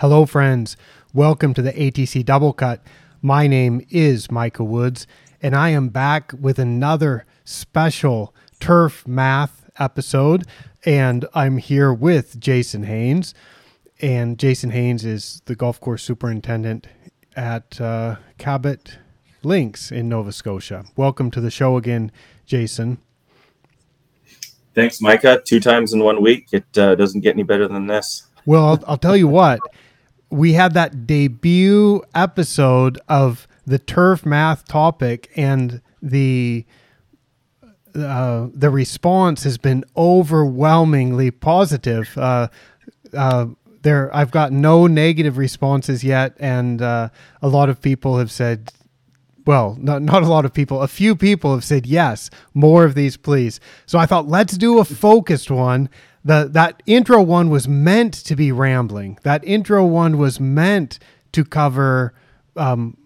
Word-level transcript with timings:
Hello, 0.00 0.26
friends. 0.26 0.76
Welcome 1.12 1.54
to 1.54 1.60
the 1.60 1.72
ATC 1.72 2.24
Doublecut. 2.24 2.78
My 3.20 3.48
name 3.48 3.84
is 3.90 4.30
Micah 4.30 4.62
Woods, 4.62 5.08
and 5.42 5.56
I 5.56 5.70
am 5.70 5.88
back 5.88 6.32
with 6.40 6.60
another 6.60 7.26
special 7.42 8.32
turf 8.60 9.04
math 9.08 9.68
episode. 9.76 10.46
And 10.84 11.26
I'm 11.34 11.56
here 11.58 11.92
with 11.92 12.38
Jason 12.38 12.84
Haines. 12.84 13.34
And 14.00 14.38
Jason 14.38 14.70
Haines 14.70 15.04
is 15.04 15.42
the 15.46 15.56
golf 15.56 15.80
course 15.80 16.04
superintendent 16.04 16.86
at 17.34 17.80
uh, 17.80 18.18
Cabot 18.38 18.98
Links 19.42 19.90
in 19.90 20.08
Nova 20.08 20.30
Scotia. 20.30 20.84
Welcome 20.94 21.32
to 21.32 21.40
the 21.40 21.50
show 21.50 21.76
again, 21.76 22.12
Jason. 22.46 22.98
Thanks, 24.76 25.00
Micah. 25.00 25.42
Two 25.44 25.58
times 25.58 25.92
in 25.92 26.04
one 26.04 26.22
week. 26.22 26.46
It 26.52 26.78
uh, 26.78 26.94
doesn't 26.94 27.22
get 27.22 27.34
any 27.34 27.42
better 27.42 27.66
than 27.66 27.88
this. 27.88 28.28
Well, 28.46 28.64
I'll, 28.64 28.84
I'll 28.86 28.96
tell 28.96 29.16
you 29.16 29.26
what 29.26 29.58
we 30.30 30.52
had 30.52 30.74
that 30.74 31.06
debut 31.06 32.02
episode 32.14 32.98
of 33.08 33.48
the 33.66 33.78
turf 33.78 34.24
math 34.26 34.66
topic 34.66 35.30
and 35.36 35.80
the 36.02 36.64
uh, 37.94 38.48
the 38.52 38.70
response 38.70 39.42
has 39.44 39.58
been 39.58 39.84
overwhelmingly 39.96 41.30
positive. 41.30 42.16
Uh, 42.16 42.48
uh, 43.12 43.46
there, 43.82 44.14
I've 44.14 44.30
got 44.30 44.52
no 44.52 44.86
negative 44.86 45.38
responses 45.38 46.04
yet, 46.04 46.36
and 46.38 46.82
uh, 46.82 47.08
a 47.42 47.48
lot 47.48 47.68
of 47.68 47.80
people 47.80 48.18
have 48.18 48.30
said, 48.30 48.72
well, 49.46 49.76
not 49.80 50.02
not 50.02 50.22
a 50.22 50.26
lot 50.26 50.44
of 50.44 50.52
people, 50.52 50.82
a 50.82 50.88
few 50.88 51.16
people 51.16 51.54
have 51.54 51.64
said 51.64 51.86
yes, 51.86 52.28
more 52.54 52.84
of 52.84 52.94
these, 52.94 53.16
please. 53.16 53.60
So 53.86 53.98
I 53.98 54.06
thought 54.06 54.28
let's 54.28 54.58
do 54.58 54.78
a 54.78 54.84
focused 54.84 55.50
one 55.50 55.88
the 56.28 56.46
that 56.52 56.82
intro 56.84 57.22
one 57.22 57.48
was 57.48 57.66
meant 57.66 58.12
to 58.12 58.36
be 58.36 58.52
rambling. 58.52 59.18
That 59.22 59.42
intro 59.44 59.84
one 59.86 60.18
was 60.18 60.38
meant 60.38 60.98
to 61.32 61.42
cover 61.42 62.12
um, 62.54 62.98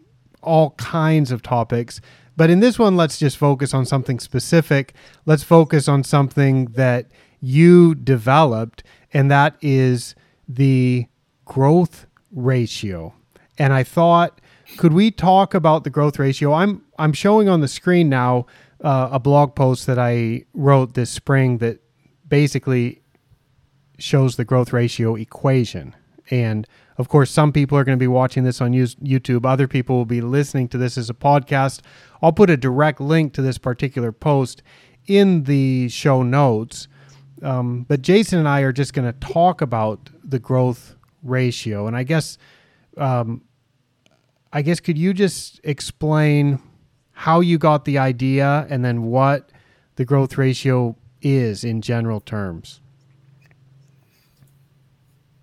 all 0.43 0.71
kinds 0.73 1.31
of 1.31 1.41
topics. 1.41 2.01
But 2.37 2.51
in 2.51 2.59
this 2.59 2.81
one, 2.81 2.97
let's 2.97 3.19
just 3.19 3.37
focus 3.37 3.73
on 3.75 3.87
something 3.87 4.19
specific. 4.19 4.95
Let's 5.25 5.45
focus 5.45 5.87
on 5.87 6.03
something 6.03 6.67
that 6.73 7.07
you 7.41 7.95
developed, 7.95 8.83
and 9.13 9.31
that 9.31 9.55
is 9.61 10.17
the 10.49 11.07
growth 11.45 12.07
ratio. 12.33 13.15
And 13.57 13.73
I 13.73 13.85
thought, 13.85 14.41
could 14.79 14.93
we 14.93 15.13
talk 15.13 15.55
about 15.55 15.85
the 15.85 15.91
growth 15.91 16.19
ratio? 16.19 16.55
I'm 16.55 16.83
I'm 16.99 17.13
showing 17.13 17.49
on 17.49 17.61
the 17.61 17.69
screen 17.69 18.09
now 18.09 18.47
uh, 18.81 19.11
a 19.13 19.21
blog 19.21 19.55
post 19.55 19.87
that 19.87 19.99
I 19.99 20.45
wrote 20.55 20.95
this 20.95 21.11
spring 21.11 21.59
that 21.59 21.79
basically 22.27 23.02
shows 24.03 24.37
the 24.37 24.45
growth 24.45 24.73
ratio 24.73 25.15
equation. 25.15 25.95
And 26.31 26.67
of 26.99 27.09
course, 27.09 27.31
some 27.31 27.53
people 27.53 27.79
are 27.79 27.85
going 27.85 27.97
to 27.97 28.03
be 28.03 28.09
watching 28.09 28.43
this 28.43 28.61
on 28.61 28.73
YouTube. 28.73 29.47
Other 29.47 29.69
people 29.69 29.97
will 29.97 30.05
be 30.05 30.21
listening 30.21 30.69
to 30.69 30.79
this 30.79 30.99
as 30.99 31.09
a 31.09 31.15
podcast. 31.15 31.81
I'll 32.21 32.33
put 32.33 32.51
a 32.51 32.57
direct 32.57 33.01
link 33.01 33.33
to 33.35 33.43
this 33.43 33.59
particular 33.59 34.13
post 34.13 34.63
in 35.07 35.45
the 35.45 35.89
show 35.89 36.23
notes. 36.23 36.89
Um, 37.43 37.85
but 37.89 38.03
Jason 38.03 38.39
and 38.41 38.49
I 38.49 38.61
are 38.61 38.73
just 38.73 38.93
going 38.93 39.11
to 39.11 39.19
talk 39.19 39.61
about 39.61 40.11
the 40.23 40.39
growth 40.39 40.97
ratio. 41.23 41.87
And 41.87 41.97
I 41.97 42.03
guess, 42.03 42.39
um, 42.97 43.43
I 44.53 44.63
guess, 44.63 44.81
could 44.81 44.99
you 44.99 45.15
just 45.15 45.61
explain 45.65 46.61
how 47.13 47.41
you 47.41 47.57
got 47.57 47.85
the 47.85 47.99
idea 47.99 48.67
and 48.69 48.85
then 48.85 49.05
what 49.05 49.51
the 49.97 50.05
growth 50.05 50.37
ratio 50.37 50.97
is 51.21 51.65
in 51.65 51.81
general 51.83 52.21
terms? 52.21 52.82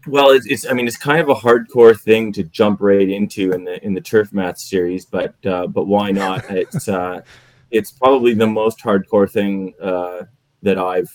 Well, 0.09 0.31
it's, 0.31 0.47
it's, 0.47 0.65
I 0.67 0.73
mean, 0.73 0.88
it's 0.88 0.97
kind 0.97 1.21
of 1.21 1.29
a 1.29 1.35
hardcore 1.35 1.99
thing 1.99 2.33
to 2.33 2.43
jump 2.43 2.81
right 2.81 3.07
into 3.07 3.52
in 3.52 3.63
the 3.63 3.83
in 3.85 3.93
the 3.93 4.02
turf 4.02 4.33
math 4.33 4.57
series, 4.57 5.05
but 5.05 5.35
uh, 5.45 5.67
but 5.67 5.85
why 5.85 6.09
not? 6.11 6.45
It's 6.50 6.88
uh, 6.88 7.22
it's 7.69 7.91
probably 7.91 8.34
the 8.34 8.47
most 8.47 8.79
hardcore 8.79 9.29
thing 9.29 9.75
uh, 9.79 10.23
that 10.63 10.79
I've 10.79 11.11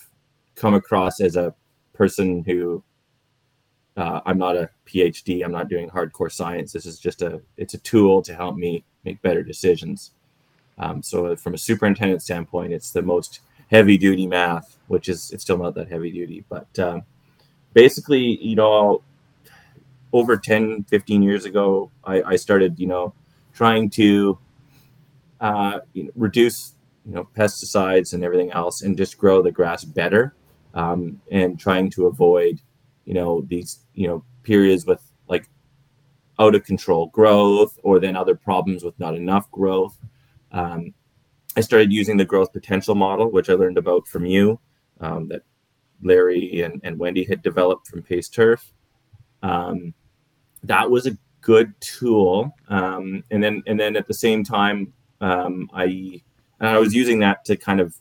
come 0.54 0.74
across 0.74 1.20
as 1.20 1.34
a 1.34 1.52
person 1.92 2.44
who 2.44 2.84
uh, 3.96 4.20
I'm 4.26 4.38
not 4.38 4.56
a 4.56 4.70
PhD. 4.86 5.44
I'm 5.44 5.50
not 5.50 5.68
doing 5.68 5.90
hardcore 5.90 6.30
science. 6.30 6.72
This 6.72 6.86
is 6.86 7.00
just 7.00 7.20
a 7.20 7.42
it's 7.56 7.74
a 7.74 7.78
tool 7.78 8.22
to 8.22 8.34
help 8.34 8.54
me 8.54 8.84
make 9.04 9.20
better 9.22 9.42
decisions. 9.42 10.12
Um, 10.78 11.02
so 11.02 11.34
from 11.34 11.54
a 11.54 11.58
superintendent 11.58 12.22
standpoint, 12.22 12.72
it's 12.72 12.92
the 12.92 13.02
most 13.02 13.40
heavy 13.72 13.98
duty 13.98 14.28
math, 14.28 14.78
which 14.86 15.08
is 15.08 15.32
it's 15.32 15.42
still 15.42 15.58
not 15.58 15.74
that 15.74 15.90
heavy 15.90 16.12
duty, 16.12 16.44
but 16.48 16.78
um, 16.78 17.02
basically, 17.74 18.42
you 18.42 18.56
know, 18.56 19.02
over 20.12 20.36
10, 20.36 20.84
15 20.84 21.22
years 21.22 21.44
ago, 21.44 21.90
I, 22.04 22.22
I 22.22 22.36
started, 22.36 22.78
you 22.78 22.86
know, 22.86 23.12
trying 23.52 23.90
to 23.90 24.38
uh, 25.40 25.80
you 25.92 26.04
know, 26.04 26.10
reduce, 26.14 26.74
you 27.04 27.12
know, 27.14 27.28
pesticides 27.36 28.14
and 28.14 28.24
everything 28.24 28.50
else 28.52 28.80
and 28.80 28.96
just 28.96 29.18
grow 29.18 29.42
the 29.42 29.50
grass 29.50 29.84
better 29.84 30.34
um, 30.72 31.20
and 31.30 31.58
trying 31.58 31.90
to 31.90 32.06
avoid, 32.06 32.60
you 33.04 33.14
know, 33.14 33.42
these, 33.42 33.80
you 33.94 34.06
know, 34.06 34.24
periods 34.44 34.86
with 34.86 35.02
like 35.28 35.48
out 36.38 36.54
of 36.54 36.64
control 36.64 37.06
growth 37.08 37.78
or 37.82 37.98
then 37.98 38.16
other 38.16 38.34
problems 38.34 38.84
with 38.84 38.98
not 38.98 39.14
enough 39.14 39.50
growth. 39.50 39.98
Um, 40.52 40.94
I 41.56 41.60
started 41.60 41.92
using 41.92 42.16
the 42.16 42.24
growth 42.24 42.52
potential 42.52 42.94
model, 42.94 43.30
which 43.30 43.50
I 43.50 43.54
learned 43.54 43.78
about 43.78 44.06
from 44.08 44.26
you, 44.26 44.58
um, 45.00 45.28
that 45.28 45.42
Larry 46.02 46.62
and, 46.62 46.80
and 46.84 46.98
Wendy 46.98 47.24
had 47.24 47.42
developed 47.42 47.86
from 47.88 48.02
Pace 48.02 48.28
Turf. 48.28 48.72
Um, 49.42 49.94
that 50.62 50.90
was 50.90 51.06
a 51.06 51.16
good 51.40 51.72
tool. 51.80 52.50
Um, 52.68 53.22
and 53.30 53.42
then 53.42 53.62
and 53.66 53.78
then 53.78 53.96
at 53.96 54.08
the 54.08 54.14
same 54.14 54.44
time, 54.44 54.92
um, 55.20 55.68
I 55.72 56.22
I 56.60 56.78
was 56.78 56.94
using 56.94 57.18
that 57.20 57.44
to 57.46 57.56
kind 57.56 57.80
of 57.80 57.94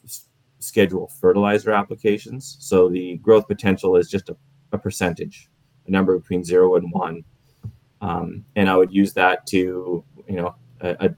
schedule 0.60 1.12
fertilizer 1.20 1.72
applications. 1.72 2.58
So 2.60 2.90
the 2.90 3.18
growth 3.18 3.48
potential 3.48 3.98
is 3.98 4.10
just 4.10 4.30
a, 4.30 4.38
a 4.72 4.78
percentage, 4.78 5.50
a 5.88 5.92
number 5.92 6.18
between 6.18 6.44
zero 6.44 6.76
and 6.76 6.92
one. 6.92 7.24
Um, 8.02 8.46
and 8.56 8.70
I 8.70 8.78
would 8.78 8.94
use 8.94 9.14
that 9.14 9.46
to, 9.48 10.04
you 10.28 10.36
know, 10.36 10.56
a, 10.82 11.08
a 11.08 11.16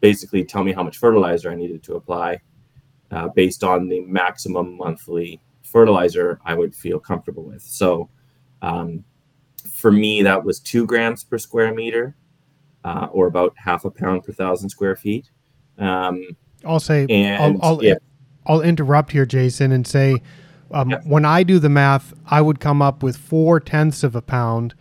basically 0.00 0.44
tell 0.44 0.64
me 0.64 0.72
how 0.72 0.82
much 0.82 0.98
fertilizer 0.98 1.50
I 1.50 1.54
needed 1.54 1.82
to 1.84 1.94
apply 1.94 2.40
uh, 3.10 3.28
based 3.28 3.62
on 3.62 3.88
the 3.88 4.00
maximum 4.00 4.76
monthly 4.76 5.40
fertilizer 5.62 6.40
I 6.44 6.54
would 6.54 6.74
feel 6.74 6.98
comfortable 6.98 7.44
with. 7.44 7.62
So 7.62 8.10
um, 8.62 9.04
for 9.72 9.90
me, 9.90 10.22
that 10.22 10.44
was 10.44 10.60
two 10.60 10.86
grams 10.86 11.24
per 11.24 11.38
square 11.38 11.74
meter, 11.74 12.16
uh, 12.84 13.08
or 13.12 13.26
about 13.26 13.54
half 13.56 13.84
a 13.84 13.90
pound 13.90 14.24
per 14.24 14.32
thousand 14.32 14.68
square 14.70 14.96
feet. 14.96 15.30
Um, 15.78 16.36
I'll 16.64 16.80
say, 16.80 17.06
and, 17.08 17.42
I'll, 17.62 17.72
I'll, 17.74 17.84
yeah. 17.84 17.94
I'll 18.46 18.60
interrupt 18.60 19.12
here, 19.12 19.26
Jason, 19.26 19.72
and 19.72 19.86
say, 19.86 20.22
um, 20.72 20.90
yeah. 20.90 21.00
when 21.04 21.24
I 21.24 21.42
do 21.42 21.58
the 21.58 21.68
math, 21.68 22.12
I 22.26 22.40
would 22.40 22.60
come 22.60 22.82
up 22.82 23.02
with 23.02 23.16
four 23.16 23.60
tenths 23.60 24.02
of 24.02 24.14
a 24.14 24.22
pound. 24.22 24.74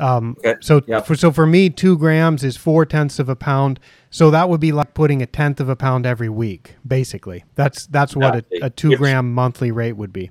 Um, 0.00 0.36
okay. 0.38 0.56
So, 0.60 0.82
yeah. 0.86 1.00
for, 1.00 1.14
so 1.14 1.30
for 1.30 1.46
me, 1.46 1.70
two 1.70 1.98
grams 1.98 2.42
is 2.42 2.56
four 2.56 2.86
tenths 2.86 3.18
of 3.18 3.28
a 3.28 3.36
pound. 3.36 3.78
So 4.10 4.30
that 4.30 4.48
would 4.48 4.60
be 4.60 4.72
like 4.72 4.94
putting 4.94 5.22
a 5.22 5.26
tenth 5.26 5.60
of 5.60 5.68
a 5.68 5.76
pound 5.76 6.06
every 6.06 6.28
week, 6.28 6.76
basically. 6.86 7.44
That's 7.54 7.86
that's 7.86 8.16
what 8.16 8.36
a, 8.36 8.44
a 8.62 8.70
two 8.70 8.96
gram 8.96 9.32
monthly 9.32 9.70
rate 9.70 9.92
would 9.92 10.12
be. 10.12 10.30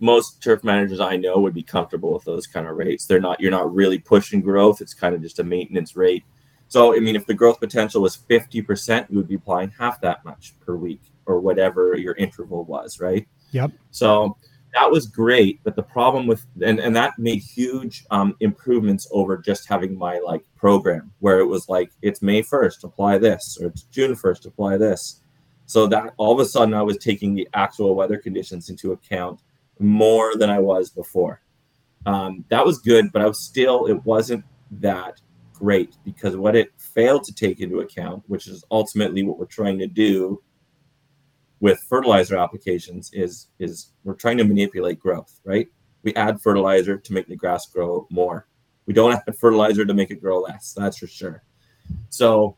Most 0.00 0.42
turf 0.42 0.62
managers 0.62 1.00
I 1.00 1.16
know 1.16 1.38
would 1.40 1.54
be 1.54 1.62
comfortable 1.62 2.14
with 2.14 2.24
those 2.24 2.46
kind 2.46 2.66
of 2.66 2.76
rates. 2.76 3.06
They're 3.06 3.20
not. 3.20 3.40
You're 3.40 3.50
not 3.50 3.74
really 3.74 3.98
pushing 3.98 4.40
growth. 4.40 4.80
It's 4.80 4.94
kind 4.94 5.14
of 5.14 5.20
just 5.20 5.40
a 5.40 5.44
maintenance 5.44 5.96
rate. 5.96 6.24
So 6.68 6.94
I 6.94 7.00
mean, 7.00 7.16
if 7.16 7.26
the 7.26 7.34
growth 7.34 7.60
potential 7.60 8.00
was 8.00 8.14
fifty 8.14 8.62
percent, 8.62 9.10
you 9.10 9.16
would 9.16 9.28
be 9.28 9.34
applying 9.34 9.70
half 9.78 10.00
that 10.02 10.24
much 10.24 10.54
per 10.60 10.76
week, 10.76 11.02
or 11.26 11.40
whatever 11.40 11.96
your 11.96 12.14
interval 12.14 12.64
was, 12.64 13.00
right? 13.00 13.26
Yep. 13.50 13.72
So 13.90 14.36
that 14.78 14.90
was 14.90 15.06
great 15.06 15.60
but 15.64 15.74
the 15.74 15.82
problem 15.82 16.26
with 16.26 16.46
and, 16.62 16.78
and 16.78 16.94
that 16.94 17.18
made 17.18 17.42
huge 17.42 18.04
um, 18.10 18.36
improvements 18.40 19.08
over 19.10 19.36
just 19.36 19.68
having 19.68 19.98
my 19.98 20.18
like 20.18 20.44
program 20.56 21.10
where 21.18 21.40
it 21.40 21.46
was 21.46 21.68
like 21.68 21.90
it's 22.02 22.22
may 22.22 22.42
1st 22.42 22.84
apply 22.84 23.18
this 23.18 23.58
or 23.60 23.66
it's 23.66 23.82
june 23.84 24.14
1st 24.14 24.46
apply 24.46 24.76
this. 24.76 25.20
So 25.66 25.86
that 25.88 26.14
all 26.16 26.32
of 26.32 26.38
a 26.38 26.44
sudden 26.44 26.74
i 26.74 26.82
was 26.82 26.96
taking 26.98 27.34
the 27.34 27.48
actual 27.54 27.94
weather 27.96 28.18
conditions 28.18 28.70
into 28.70 28.92
account 28.92 29.40
more 29.80 30.36
than 30.36 30.48
i 30.50 30.60
was 30.60 30.90
before. 30.90 31.40
Um, 32.06 32.44
that 32.48 32.64
was 32.64 32.78
good 32.78 33.10
but 33.12 33.20
i 33.22 33.26
was 33.26 33.40
still 33.40 33.86
it 33.86 34.04
wasn't 34.04 34.44
that 34.70 35.20
great 35.52 35.96
because 36.04 36.36
what 36.36 36.54
it 36.54 36.70
failed 36.78 37.24
to 37.24 37.34
take 37.34 37.58
into 37.58 37.80
account 37.80 38.22
which 38.28 38.46
is 38.46 38.64
ultimately 38.70 39.24
what 39.24 39.38
we're 39.40 39.46
trying 39.46 39.78
to 39.80 39.88
do 39.88 40.40
with 41.60 41.80
fertilizer 41.88 42.36
applications 42.36 43.10
is 43.12 43.48
is 43.58 43.92
we're 44.04 44.14
trying 44.14 44.38
to 44.38 44.44
manipulate 44.44 44.98
growth, 44.98 45.40
right? 45.44 45.68
We 46.02 46.14
add 46.14 46.40
fertilizer 46.40 46.96
to 46.96 47.12
make 47.12 47.26
the 47.26 47.36
grass 47.36 47.66
grow 47.66 48.06
more. 48.10 48.46
We 48.86 48.94
don't 48.94 49.12
add 49.12 49.36
fertilizer 49.36 49.84
to 49.84 49.94
make 49.94 50.10
it 50.10 50.20
grow 50.20 50.40
less. 50.40 50.74
That's 50.76 50.98
for 50.98 51.06
sure. 51.06 51.42
So 52.10 52.56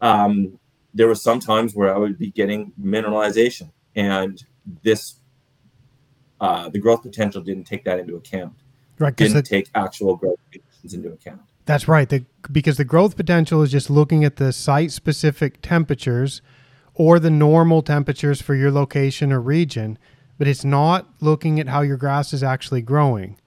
um, 0.00 0.58
there 0.92 1.06
were 1.06 1.14
some 1.14 1.40
times 1.40 1.74
where 1.74 1.94
I 1.94 1.98
would 1.98 2.18
be 2.18 2.30
getting 2.30 2.72
mineralization, 2.80 3.70
and 3.96 4.44
this 4.82 5.16
uh, 6.40 6.68
the 6.68 6.78
growth 6.78 7.02
potential 7.02 7.40
didn't 7.40 7.64
take 7.64 7.84
that 7.84 7.98
into 7.98 8.16
account. 8.16 8.54
Right, 8.98 9.16
didn't 9.16 9.44
take 9.44 9.68
actual 9.74 10.16
growth 10.16 10.38
conditions 10.50 10.94
into 10.94 11.12
account. 11.12 11.40
That's 11.64 11.88
right. 11.88 12.08
The, 12.08 12.24
because 12.50 12.76
the 12.76 12.84
growth 12.84 13.16
potential 13.16 13.62
is 13.62 13.70
just 13.70 13.88
looking 13.88 14.24
at 14.24 14.36
the 14.36 14.52
site 14.52 14.90
specific 14.90 15.62
temperatures 15.62 16.42
or 16.94 17.18
the 17.18 17.30
normal 17.30 17.82
temperatures 17.82 18.42
for 18.42 18.54
your 18.54 18.70
location 18.70 19.32
or 19.32 19.40
region, 19.40 19.98
but 20.38 20.48
it's 20.48 20.64
not 20.64 21.08
looking 21.20 21.60
at 21.60 21.68
how 21.68 21.80
your 21.80 21.96
grass 21.96 22.32
is 22.32 22.42
actually 22.42 22.82
growing. 22.82 23.38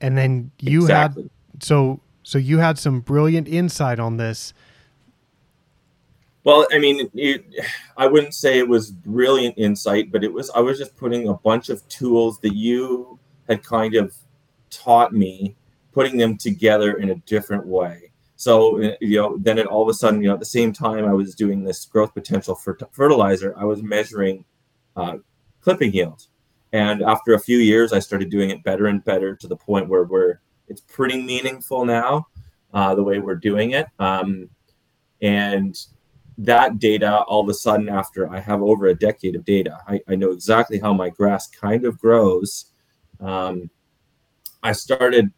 And 0.00 0.16
then 0.16 0.50
you 0.60 0.82
Exactly. 0.82 1.24
had 1.24 1.62
so 1.62 2.00
so 2.22 2.38
you 2.38 2.58
had 2.58 2.78
some 2.78 3.00
brilliant 3.00 3.46
insight 3.48 4.00
on 4.00 4.16
this. 4.16 4.52
Well, 6.42 6.66
I 6.72 6.78
mean, 6.78 7.10
it, 7.14 7.44
I 7.96 8.06
wouldn't 8.06 8.34
say 8.34 8.58
it 8.58 8.68
was 8.68 8.90
brilliant 8.90 9.58
insight, 9.58 10.12
but 10.12 10.22
it 10.22 10.32
was. 10.32 10.50
I 10.50 10.60
was 10.60 10.78
just 10.78 10.96
putting 10.96 11.28
a 11.28 11.34
bunch 11.34 11.70
of 11.70 11.86
tools 11.88 12.38
that 12.40 12.54
you 12.54 13.18
had 13.48 13.62
kind 13.64 13.94
of 13.94 14.14
taught 14.70 15.12
me, 15.12 15.56
putting 15.92 16.16
them 16.16 16.36
together 16.36 16.98
in 16.98 17.10
a 17.10 17.14
different 17.26 17.66
way. 17.66 18.12
So 18.36 18.82
uh, 18.82 18.96
you 19.00 19.16
know, 19.16 19.38
then 19.38 19.58
it 19.58 19.66
all 19.66 19.82
of 19.82 19.88
a 19.88 19.94
sudden, 19.94 20.22
you 20.22 20.28
know, 20.28 20.34
at 20.34 20.40
the 20.40 20.46
same 20.46 20.72
time 20.72 21.04
I 21.04 21.12
was 21.14 21.34
doing 21.34 21.64
this 21.64 21.84
growth 21.84 22.14
potential 22.14 22.54
for 22.54 22.78
fertilizer, 22.92 23.54
I 23.56 23.64
was 23.64 23.82
measuring 23.82 24.44
uh, 24.94 25.18
clipping 25.60 25.92
yield, 25.92 26.26
and 26.72 27.02
after 27.02 27.34
a 27.34 27.40
few 27.40 27.58
years, 27.58 27.92
I 27.92 27.98
started 27.98 28.30
doing 28.30 28.50
it 28.50 28.62
better 28.62 28.86
and 28.86 29.04
better 29.04 29.34
to 29.36 29.48
the 29.48 29.56
point 29.56 29.88
where 29.88 30.04
we're 30.04 30.40
it's 30.68 30.80
pretty 30.80 31.22
meaningful 31.22 31.84
now, 31.84 32.26
uh, 32.74 32.94
the 32.94 33.02
way 33.02 33.18
we're 33.18 33.36
doing 33.36 33.70
it. 33.72 33.86
Um, 33.98 34.50
and 35.22 35.78
that 36.38 36.78
data 36.78 37.22
all 37.22 37.40
of 37.40 37.48
a 37.48 37.54
sudden 37.54 37.88
after 37.88 38.30
i 38.30 38.38
have 38.38 38.60
over 38.60 38.88
a 38.88 38.94
decade 38.94 39.34
of 39.34 39.44
data 39.44 39.78
i, 39.88 40.00
I 40.06 40.16
know 40.16 40.32
exactly 40.32 40.78
how 40.78 40.92
my 40.92 41.08
grass 41.08 41.48
kind 41.48 41.84
of 41.86 41.98
grows 41.98 42.72
um, 43.20 43.70
i 44.62 44.72
started 44.72 45.32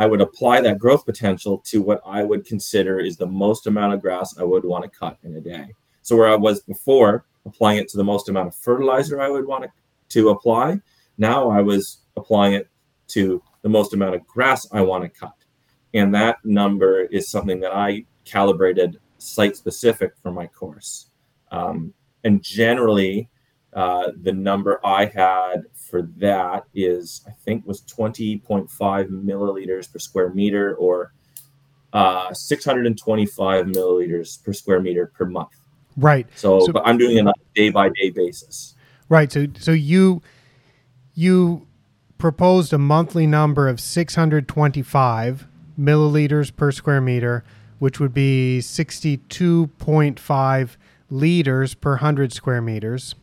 i 0.00 0.06
would 0.06 0.20
apply 0.20 0.60
that 0.60 0.78
growth 0.78 1.06
potential 1.06 1.58
to 1.58 1.80
what 1.80 2.00
i 2.04 2.22
would 2.22 2.44
consider 2.44 2.98
is 2.98 3.16
the 3.16 3.26
most 3.26 3.66
amount 3.66 3.94
of 3.94 4.00
grass 4.00 4.36
i 4.38 4.44
would 4.44 4.64
want 4.64 4.82
to 4.82 4.90
cut 4.90 5.16
in 5.22 5.36
a 5.36 5.40
day 5.40 5.66
so 6.02 6.16
where 6.16 6.28
i 6.28 6.36
was 6.36 6.60
before 6.62 7.24
applying 7.46 7.78
it 7.78 7.88
to 7.88 7.96
the 7.96 8.04
most 8.04 8.28
amount 8.28 8.48
of 8.48 8.54
fertilizer 8.54 9.20
i 9.20 9.30
would 9.30 9.46
want 9.46 9.62
to, 9.62 9.70
to 10.08 10.30
apply 10.30 10.76
now 11.18 11.48
i 11.48 11.60
was 11.60 11.98
applying 12.16 12.54
it 12.54 12.68
to 13.06 13.42
the 13.62 13.68
most 13.68 13.94
amount 13.94 14.14
of 14.14 14.26
grass 14.26 14.66
i 14.72 14.80
want 14.80 15.04
to 15.04 15.08
cut 15.08 15.36
and 15.94 16.14
that 16.14 16.36
number 16.44 17.02
is 17.02 17.30
something 17.30 17.60
that 17.60 17.72
i 17.72 18.04
calibrated 18.24 18.98
site 19.22 19.56
specific 19.56 20.12
for 20.22 20.32
my 20.32 20.46
course. 20.46 21.10
Um, 21.50 21.92
and 22.24 22.42
generally, 22.42 23.28
uh, 23.72 24.10
the 24.22 24.32
number 24.32 24.80
I 24.84 25.06
had 25.06 25.62
for 25.74 26.02
that 26.18 26.64
is, 26.74 27.22
I 27.26 27.30
think, 27.44 27.66
was 27.66 27.80
20.5 27.82 28.68
milliliters 29.08 29.90
per 29.92 29.98
square 29.98 30.30
meter 30.30 30.74
or 30.76 31.12
uh, 31.92 32.32
625 32.32 33.66
milliliters 33.66 34.40
per 34.42 34.52
square 34.52 34.80
meter 34.80 35.06
per 35.06 35.26
month. 35.26 35.50
Right. 35.96 36.26
So, 36.36 36.60
So- 36.66 36.72
but 36.72 36.82
I'm 36.86 36.98
doing 36.98 37.16
it 37.16 37.20
on 37.20 37.28
a 37.28 37.32
day 37.54 37.70
by 37.70 37.88
day 37.90 38.10
basis. 38.10 38.74
Right. 39.08 39.30
So 39.32 39.46
so 39.58 39.72
you 39.72 40.22
you 41.14 41.66
proposed 42.18 42.72
a 42.72 42.78
monthly 42.78 43.26
number 43.26 43.68
of 43.68 43.80
625 43.80 45.48
milliliters 45.78 46.54
per 46.54 46.70
square 46.70 47.00
meter, 47.00 47.42
which 47.80 47.98
would 47.98 48.14
be 48.14 48.60
62.5 48.60 50.76
liters 51.10 51.74
per 51.74 51.90
100 51.92 52.32
square 52.32 52.62
meters. 52.62 53.14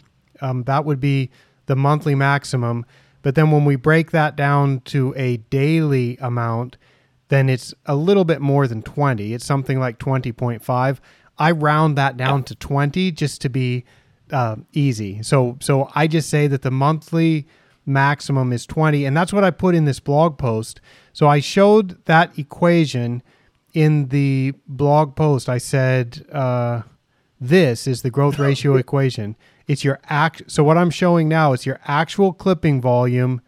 Um, 0.42 0.64
that 0.64 0.86
would 0.86 1.00
be 1.00 1.30
the 1.66 1.76
monthly 1.76 2.16
maximum. 2.16 2.86
But 3.22 3.36
then 3.36 3.52
when 3.52 3.66
we 3.66 3.76
break 3.76 4.12
that 4.12 4.36
down 4.36 4.82
to 4.86 5.14
a 5.18 5.38
daily 5.38 6.18
amount, 6.22 6.78
then 7.30 7.50
it's 7.50 7.74
a 7.86 7.96
little 7.96 8.24
bit 8.24 8.42
more 8.42 8.68
than 8.68 8.82
20. 8.82 9.34
It's 9.34 9.46
something 9.46 9.80
like 9.80 10.00
20.5. 10.00 11.00
I 11.38 11.52
round 11.52 11.98
that 11.98 12.18
down 12.18 12.44
to 12.46 12.56
20 12.56 13.12
just 13.12 13.42
to 13.42 13.50
be 13.50 13.84
uh, 14.32 14.56
easy. 14.74 15.22
So 15.24 15.58
so 15.62 15.90
I 15.96 16.08
just 16.08 16.30
say 16.30 16.48
that 16.48 16.62
the 16.62 16.72
monthly 16.72 17.48
maximum 17.86 18.52
is 18.52 18.66
20 18.66 19.06
and 19.06 19.16
that's 19.16 19.32
what 19.32 19.44
I 19.44 19.52
put 19.52 19.76
in 19.76 19.86
this 19.86 20.00
blog 20.00 20.38
post. 20.38 20.82
So 21.14 21.28
I 21.28 21.40
showed 21.40 22.04
that 22.06 22.38
equation 22.38 23.24
in 23.74 24.08
the 24.08 24.54
blog 24.68 25.16
post. 25.16 25.48
I 25.48 25.58
said 25.58 26.26
uh, 26.32 26.82
this 27.40 27.88
is 27.88 28.02
the 28.02 28.10
growth 28.10 28.40
ratio 28.40 28.76
equation. 28.84 29.36
It's 29.68 29.84
your 29.84 30.00
act 30.06 30.44
so 30.48 30.64
what 30.64 30.78
I'm 30.78 30.90
showing 30.90 31.28
now 31.28 31.54
is 31.54 31.66
your 31.66 31.80
actual 31.86 32.34
clipping 32.34 32.82
volume 32.82 33.42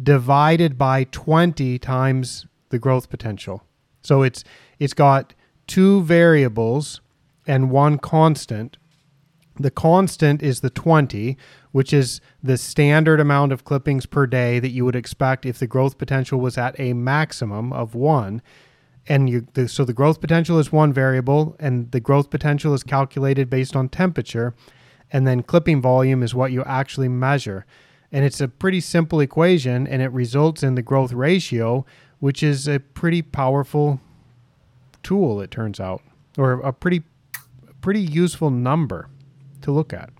divided 0.00 0.78
by 0.78 1.04
20 1.04 1.78
times 1.78 2.46
the 2.70 2.78
growth 2.78 3.10
potential. 3.10 3.62
So 4.02 4.22
it's 4.22 4.44
it's 4.78 4.94
got 4.94 5.34
two 5.66 6.02
variables 6.02 7.00
and 7.46 7.70
one 7.70 7.98
constant. 7.98 8.76
The 9.56 9.70
constant 9.72 10.40
is 10.40 10.60
the 10.60 10.70
20, 10.70 11.36
which 11.72 11.92
is 11.92 12.20
the 12.42 12.56
standard 12.56 13.18
amount 13.18 13.52
of 13.52 13.64
clippings 13.64 14.06
per 14.06 14.26
day 14.26 14.60
that 14.60 14.70
you 14.70 14.84
would 14.84 14.94
expect 14.94 15.44
if 15.44 15.58
the 15.58 15.66
growth 15.66 15.98
potential 15.98 16.38
was 16.38 16.56
at 16.56 16.78
a 16.78 16.92
maximum 16.92 17.72
of 17.72 17.94
1. 17.94 18.40
And 19.08 19.28
you 19.28 19.46
the, 19.54 19.68
so 19.68 19.84
the 19.84 19.94
growth 19.94 20.20
potential 20.20 20.58
is 20.58 20.70
one 20.70 20.92
variable 20.92 21.56
and 21.58 21.90
the 21.92 22.00
growth 22.00 22.30
potential 22.30 22.74
is 22.74 22.82
calculated 22.82 23.48
based 23.48 23.74
on 23.74 23.88
temperature 23.88 24.54
and 25.10 25.26
then 25.26 25.42
clipping 25.42 25.80
volume 25.80 26.22
is 26.22 26.34
what 26.34 26.52
you 26.52 26.62
actually 26.64 27.08
measure. 27.08 27.64
And 28.12 28.24
it's 28.24 28.40
a 28.40 28.48
pretty 28.48 28.80
simple 28.80 29.20
equation 29.20 29.86
and 29.86 30.02
it 30.02 30.12
results 30.12 30.62
in 30.62 30.74
the 30.74 30.82
growth 30.82 31.12
ratio, 31.12 31.86
which 32.20 32.42
is 32.42 32.68
a 32.68 32.80
pretty 32.80 33.22
powerful 33.22 34.00
tool 35.02 35.40
it 35.40 35.50
turns 35.50 35.80
out 35.80 36.02
or 36.36 36.52
a 36.60 36.72
pretty 36.72 37.02
pretty 37.80 38.00
useful 38.00 38.50
number 38.50 39.08
to 39.62 39.70
look 39.70 39.92
at. 39.92 40.10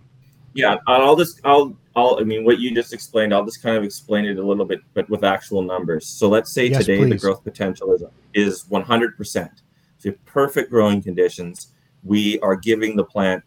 Yeah, 0.54 0.76
I'll 0.86 1.16
just 1.16 1.40
I'll 1.44 1.76
I'll 1.98 2.18
I 2.20 2.24
mean 2.24 2.44
what 2.44 2.58
you 2.58 2.74
just 2.74 2.92
explained, 2.92 3.34
I'll 3.34 3.44
just 3.44 3.62
kind 3.62 3.76
of 3.76 3.84
explain 3.84 4.24
it 4.24 4.38
a 4.38 4.46
little 4.46 4.64
bit, 4.64 4.80
but 4.94 5.08
with 5.10 5.24
actual 5.24 5.62
numbers. 5.62 6.06
So 6.06 6.28
let's 6.28 6.52
say 6.52 6.66
Yes, 6.66 6.84
today 6.84 7.04
the 7.04 7.18
growth 7.18 7.42
potential 7.44 7.92
is 7.92 8.02
is 8.34 8.68
100 8.68 9.16
percent. 9.16 9.62
So 9.98 10.12
perfect 10.24 10.70
growing 10.70 11.02
conditions. 11.02 11.74
We 12.04 12.38
are 12.40 12.54
giving 12.54 12.96
the 12.96 13.04
plant 13.04 13.42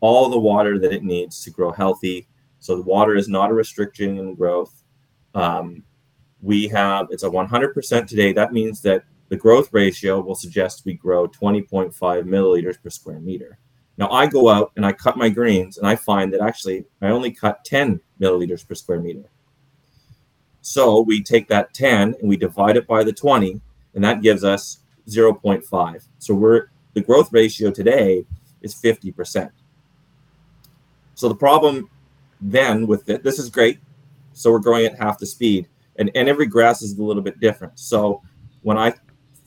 all 0.00 0.28
the 0.28 0.38
water 0.38 0.78
that 0.78 0.92
it 0.92 1.02
needs 1.02 1.42
to 1.44 1.50
grow 1.50 1.72
healthy. 1.72 2.28
So 2.60 2.76
the 2.76 2.82
water 2.82 3.16
is 3.16 3.28
not 3.28 3.50
a 3.50 3.54
restriction 3.54 4.18
in 4.18 4.34
growth. 4.34 4.82
Um, 5.34 5.82
we 6.42 6.68
have 6.68 7.08
it's 7.10 7.22
a 7.22 7.30
100% 7.30 8.06
today. 8.06 8.32
That 8.32 8.52
means 8.52 8.82
that 8.82 9.04
the 9.30 9.36
growth 9.36 9.70
ratio 9.72 10.20
will 10.20 10.34
suggest 10.34 10.84
we 10.84 10.94
grow 10.94 11.26
20.5 11.26 11.92
milliliters 11.94 12.80
per 12.82 12.90
square 12.90 13.20
meter. 13.20 13.58
Now 13.96 14.10
I 14.10 14.26
go 14.26 14.48
out 14.48 14.72
and 14.76 14.84
I 14.84 14.92
cut 14.92 15.16
my 15.16 15.28
greens 15.28 15.78
and 15.78 15.86
I 15.86 15.96
find 15.96 16.32
that 16.32 16.40
actually 16.40 16.84
I 17.00 17.08
only 17.08 17.30
cut 17.30 17.64
10 17.64 18.00
milliliters 18.20 18.66
per 18.66 18.74
square 18.74 19.00
meter. 19.00 19.30
So 20.60 21.00
we 21.00 21.22
take 21.22 21.48
that 21.48 21.74
10 21.74 22.14
and 22.20 22.28
we 22.28 22.36
divide 22.36 22.76
it 22.76 22.86
by 22.86 23.04
the 23.04 23.12
20, 23.12 23.60
and 23.94 24.02
that 24.02 24.22
gives 24.22 24.44
us 24.44 24.78
0.5. 25.08 26.06
So 26.18 26.34
we're 26.34 26.68
the 26.94 27.02
growth 27.02 27.32
ratio 27.32 27.70
today 27.70 28.24
is 28.62 28.74
50%. 28.74 29.50
So 31.14 31.28
the 31.28 31.34
problem 31.34 31.90
then 32.40 32.86
with 32.86 33.08
it, 33.10 33.22
this 33.22 33.38
is 33.38 33.50
great. 33.50 33.78
So 34.32 34.50
we're 34.50 34.58
growing 34.58 34.86
at 34.86 34.98
half 34.98 35.18
the 35.18 35.26
speed, 35.26 35.68
and, 35.96 36.10
and 36.14 36.28
every 36.28 36.46
grass 36.46 36.82
is 36.82 36.98
a 36.98 37.02
little 37.02 37.22
bit 37.22 37.40
different. 37.40 37.78
So 37.78 38.22
when 38.62 38.78
I 38.78 38.94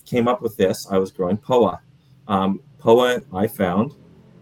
came 0.05 0.27
up 0.27 0.41
with 0.41 0.55
this, 0.55 0.87
I 0.89 0.97
was 0.97 1.11
growing 1.11 1.37
POA. 1.37 1.81
Um, 2.27 2.61
POA, 2.77 3.21
I 3.33 3.47
found, 3.47 3.95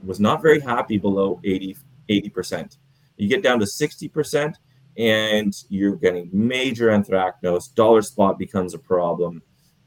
was 0.06 0.20
not 0.20 0.42
very 0.42 0.60
happy 0.60 0.98
below 0.98 1.40
80, 1.44 1.78
80%. 2.10 2.78
You 3.18 3.28
get 3.28 3.44
down 3.44 3.60
to 3.60 3.66
60%, 3.66 4.56
and 4.98 5.54
you're 5.70 5.96
getting 5.96 6.30
major 6.32 6.88
anthracnose. 6.88 7.74
Dollar 7.74 8.02
spot 8.02 8.40
becomes 8.40 8.74
a 8.74 8.80
problem. 8.80 9.42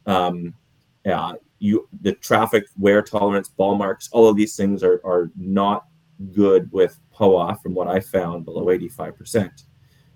Um, 0.07 0.55
yeah, 1.05 1.33
you 1.59 1.89
the 2.03 2.13
traffic 2.13 2.65
wear 2.79 3.03
tolerance, 3.03 3.49
ball 3.49 3.75
marks, 3.75 4.09
all 4.13 4.29
of 4.29 4.37
these 4.37 4.57
things 4.57 4.83
are, 4.83 5.01
are 5.05 5.31
not 5.37 5.87
good 6.33 6.71
with 6.73 6.99
POA 7.13 7.57
from 7.63 7.75
what 7.75 7.89
I 7.89 8.01
found 8.01 8.45
below 8.45 8.67
85%. 8.67 9.51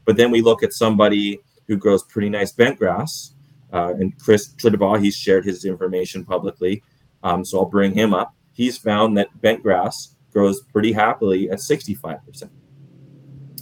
But 0.04 0.16
then 0.16 0.30
we 0.30 0.40
look 0.40 0.62
at 0.62 0.72
somebody 0.72 1.40
who 1.68 1.76
grows 1.76 2.02
pretty 2.04 2.28
nice 2.28 2.52
bent 2.52 2.78
grass, 2.78 3.34
uh, 3.72 3.94
and 3.98 4.18
Chris 4.18 4.54
Tritabaugh, 4.54 5.02
he's 5.02 5.16
shared 5.16 5.44
his 5.44 5.64
information 5.64 6.24
publicly, 6.24 6.82
um, 7.22 7.44
so 7.44 7.60
I'll 7.60 7.64
bring 7.66 7.94
him 7.94 8.12
up. 8.12 8.34
He's 8.52 8.76
found 8.78 9.16
that 9.18 9.40
bent 9.40 9.62
grass 9.62 10.16
grows 10.32 10.62
pretty 10.62 10.92
happily 10.92 11.50
at 11.50 11.58
65%. 11.58 12.48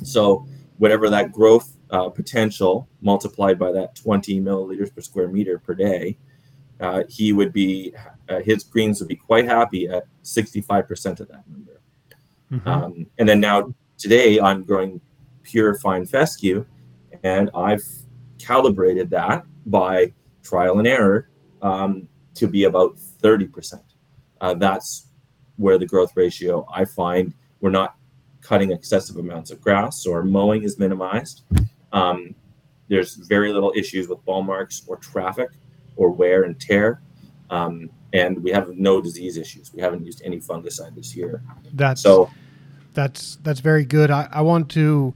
So 0.02 0.47
whatever 0.78 1.11
that 1.11 1.32
growth 1.32 1.76
uh, 1.90 2.09
potential 2.09 2.88
multiplied 3.00 3.59
by 3.59 3.73
that 3.73 3.94
20 3.97 4.40
milliliters 4.40 4.94
per 4.94 5.00
square 5.00 5.28
meter 5.28 5.59
per 5.59 5.75
day, 5.75 6.16
uh, 6.80 7.02
he 7.09 7.32
would 7.32 7.52
be 7.52 7.92
uh, 8.28 8.40
his 8.40 8.64
greens 8.64 9.00
would 9.00 9.09
be 9.09 9.16
quite 9.16 9.44
happy 9.44 9.88
at 9.88 10.04
65% 10.25 11.20
of 11.20 11.28
that 11.28 11.44
number. 11.49 11.80
Mhm. 12.50 12.66
Um, 12.66 13.06
and 13.18 13.28
then 13.28 13.40
now 13.40 13.75
today 13.99 14.40
I'm 14.40 14.64
growing 14.64 15.00
pure 15.42 15.78
fine 15.78 16.06
fescue, 16.06 16.64
and 17.23 17.50
I've 17.54 17.85
calibrated 18.38 19.11
that 19.11 19.44
by 19.66 20.12
trial 20.42 20.78
and 20.78 20.88
error 20.88 21.28
um, 21.61 22.09
to 22.35 22.47
be 22.47 22.64
about 22.64 22.97
30%. 22.97 23.82
Uh, 24.40 24.54
that's 24.54 25.09
where 25.56 25.78
the 25.78 25.87
growth 25.87 26.12
ratio 26.16 26.66
I 26.73 26.85
find 26.85 27.35
we're 27.61 27.70
not 27.70 27.97
cutting 28.40 28.73
excessive 28.73 29.16
amounts 29.16 29.50
of 29.50 29.61
grass, 29.61 30.06
or 30.06 30.23
mowing 30.23 30.62
is 30.62 30.78
minimized. 30.78 31.42
Um, 31.92 32.35
there's 32.88 33.14
very 33.14 33.52
little 33.52 33.73
issues 33.76 34.09
with 34.09 34.25
ball 34.25 34.42
marks 34.42 34.82
or 34.87 34.97
traffic 34.97 35.50
or 35.97 36.11
wear 36.11 36.44
and 36.44 36.59
tear. 36.59 37.02
Um, 37.50 37.90
and 38.12 38.42
we 38.42 38.50
have 38.50 38.70
no 38.70 39.00
disease 39.00 39.37
issues. 39.37 39.73
We 39.73 39.80
haven't 39.80 40.04
used 40.04 40.23
any 40.25 40.40
fungicide 40.40 40.94
this 40.94 41.14
year. 41.14 41.42
That's 41.75 42.00
so 42.00 42.30
that's 42.94 43.37
that's 43.42 43.61
very 43.61 43.85
good. 43.85 44.11
I, 44.11 44.28
I 44.32 44.42
want 44.42 44.70
to 44.70 45.14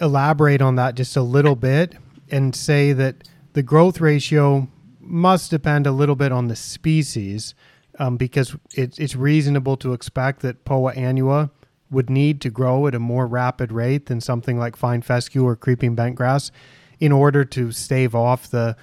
elaborate 0.00 0.62
on 0.62 0.76
that 0.76 0.94
just 0.94 1.16
a 1.16 1.22
little 1.22 1.56
bit 1.56 1.94
and 2.30 2.54
say 2.54 2.92
that 2.92 3.28
the 3.52 3.62
growth 3.62 4.00
ratio 4.00 4.68
must 5.00 5.50
depend 5.50 5.86
a 5.86 5.92
little 5.92 6.16
bit 6.16 6.32
on 6.32 6.48
the 6.48 6.56
species 6.56 7.54
um, 7.98 8.16
because 8.16 8.56
it, 8.74 8.98
it's 8.98 9.16
reasonable 9.16 9.76
to 9.78 9.92
expect 9.92 10.40
that 10.40 10.64
Poa 10.64 10.94
annua 10.94 11.50
would 11.90 12.10
need 12.10 12.40
to 12.40 12.50
grow 12.50 12.86
at 12.86 12.94
a 12.94 12.98
more 12.98 13.26
rapid 13.26 13.70
rate 13.70 14.06
than 14.06 14.20
something 14.20 14.58
like 14.58 14.76
fine 14.76 15.02
fescue 15.02 15.44
or 15.44 15.54
creeping 15.54 15.94
bentgrass 15.94 16.50
in 16.98 17.12
order 17.12 17.44
to 17.44 17.72
stave 17.72 18.14
off 18.14 18.50
the 18.50 18.76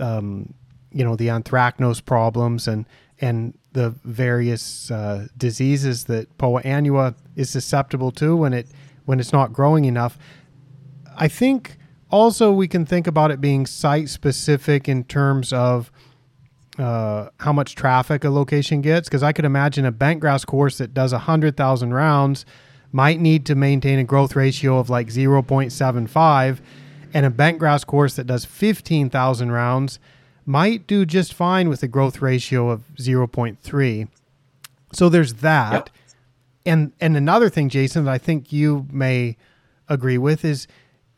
um, 0.00 0.52
you 0.92 1.04
know 1.04 1.16
the 1.16 1.28
anthracnose 1.28 2.04
problems 2.04 2.66
and 2.66 2.86
and 3.20 3.56
the 3.72 3.90
various 4.04 4.90
uh, 4.90 5.26
diseases 5.36 6.04
that 6.04 6.36
Poa 6.38 6.62
annua 6.62 7.14
is 7.36 7.50
susceptible 7.50 8.10
to 8.12 8.36
when 8.36 8.52
it 8.52 8.68
when 9.04 9.20
it's 9.20 9.32
not 9.32 9.52
growing 9.52 9.84
enough. 9.84 10.18
I 11.16 11.28
think 11.28 11.78
also 12.10 12.52
we 12.52 12.68
can 12.68 12.86
think 12.86 13.06
about 13.06 13.30
it 13.30 13.40
being 13.40 13.66
site 13.66 14.08
specific 14.08 14.88
in 14.88 15.04
terms 15.04 15.52
of 15.52 15.90
uh, 16.78 17.28
how 17.40 17.52
much 17.52 17.74
traffic 17.74 18.24
a 18.24 18.30
location 18.30 18.80
gets 18.80 19.08
because 19.08 19.22
I 19.22 19.32
could 19.32 19.44
imagine 19.44 19.84
a 19.84 19.92
bentgrass 19.92 20.46
course 20.46 20.78
that 20.78 20.94
does 20.94 21.12
100,000 21.12 21.92
rounds 21.92 22.46
might 22.92 23.20
need 23.20 23.44
to 23.46 23.54
maintain 23.54 23.98
a 23.98 24.04
growth 24.04 24.36
ratio 24.36 24.78
of 24.78 24.88
like 24.88 25.08
0.75 25.08 26.58
and 27.12 27.26
a 27.26 27.30
bentgrass 27.30 27.84
course 27.84 28.14
that 28.14 28.26
does 28.26 28.44
15,000 28.44 29.50
rounds 29.50 29.98
might 30.46 30.86
do 30.86 31.04
just 31.04 31.34
fine 31.34 31.68
with 31.68 31.82
a 31.82 31.88
growth 31.88 32.22
ratio 32.22 32.70
of 32.70 32.82
0.3. 32.96 34.08
So 34.92 35.08
there's 35.08 35.34
that. 35.34 35.72
Yep. 35.72 35.90
And 36.64 36.92
and 37.00 37.16
another 37.16 37.48
thing 37.48 37.68
Jason 37.68 38.04
that 38.04 38.10
I 38.10 38.18
think 38.18 38.52
you 38.52 38.86
may 38.90 39.36
agree 39.88 40.18
with 40.18 40.44
is 40.44 40.66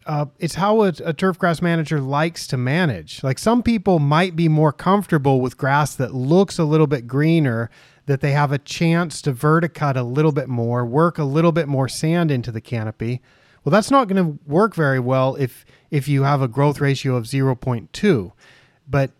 uh, 0.07 0.27
it's 0.39 0.55
how 0.55 0.83
a, 0.83 0.93
a 1.05 1.13
turf 1.13 1.39
grass 1.39 1.61
manager 1.61 2.01
likes 2.01 2.47
to 2.49 2.57
manage. 2.57 3.23
Like 3.23 3.39
some 3.39 3.63
people 3.63 3.99
might 3.99 4.35
be 4.35 4.49
more 4.49 4.73
comfortable 4.73 5.41
with 5.41 5.57
grass 5.57 5.95
that 5.97 6.15
looks 6.15 6.59
a 6.59 6.65
little 6.65 6.87
bit 6.87 7.07
greener, 7.07 7.71
that 8.07 8.21
they 8.21 8.33
have 8.33 8.51
a 8.51 8.59
chance 8.59 9.23
to 9.23 9.33
verticut 9.33 9.97
a 9.97 10.03
little 10.03 10.33
bit 10.33 10.49
more, 10.49 10.85
work 10.85 11.19
a 11.19 11.25
little 11.25 11.53
bit 11.53 11.69
more 11.69 11.89
sand 11.89 12.31
into 12.31 12.51
the 12.51 12.61
canopy. 12.61 13.21
Well, 13.63 13.71
that's 13.71 13.91
not 13.91 14.09
going 14.09 14.25
to 14.25 14.39
work 14.47 14.75
very 14.75 14.99
well 14.99 15.37
if 15.37 15.65
if 15.91 16.09
you 16.09 16.23
have 16.23 16.41
a 16.41 16.49
growth 16.49 16.81
ratio 16.81 17.15
of 17.17 17.25
0.2. 17.25 18.33
But 18.89 19.11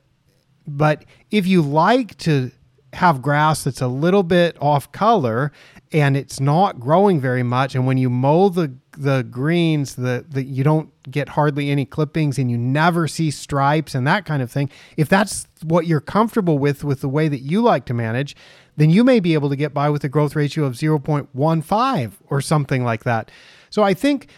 but 0.67 1.05
if 1.31 1.47
you 1.47 1.63
like 1.63 2.17
to 2.19 2.51
have 2.95 3.23
grass 3.23 3.65
that's 3.65 3.81
a 3.81 3.87
little 3.87 4.23
bit 4.23 4.57
off 4.61 4.91
color 4.91 5.53
and 5.93 6.17
it's 6.17 6.41
not 6.41 6.81
growing 6.81 7.21
very 7.21 7.45
much 7.45 7.77
and 7.77 7.87
when 7.87 7.99
you 7.99 8.11
mow 8.11 8.49
the 8.49 8.75
the 8.93 9.23
greens 9.23 9.95
the, 9.95 10.25
the 10.29 10.43
you 10.43 10.65
don't 10.65 10.91
get 11.11 11.31
hardly 11.31 11.71
any 11.71 11.85
clippings 11.85 12.39
and 12.39 12.51
you 12.51 12.59
never 12.59 13.07
see 13.07 13.31
stripes 13.31 13.95
and 13.95 14.07
that 14.07 14.25
kind 14.25 14.43
of 14.43 14.51
thing 14.51 14.69
if 14.97 15.09
that's 15.09 15.47
what 15.63 15.87
you're 15.87 16.01
comfortable 16.01 16.59
with 16.59 16.83
with 16.83 17.01
the 17.01 17.09
way 17.09 17.29
that 17.29 17.41
you 17.41 17.63
like 17.63 17.85
to 17.85 17.95
manage 17.95 18.35
then 18.77 18.91
you 18.91 19.05
may 19.05 19.21
be 19.21 19.35
able 19.35 19.49
to 19.49 19.57
get 19.57 19.73
by 19.73 19.89
with 19.89 20.03
a 20.05 20.09
growth 20.09 20.35
ratio 20.35 20.65
of 20.65 20.75
0.15 20.75 22.13
or 22.29 22.41
something 22.41 22.83
like 22.85 23.05
that 23.05 23.31
so 23.71 23.83
i 23.83 23.95
think 23.95 24.29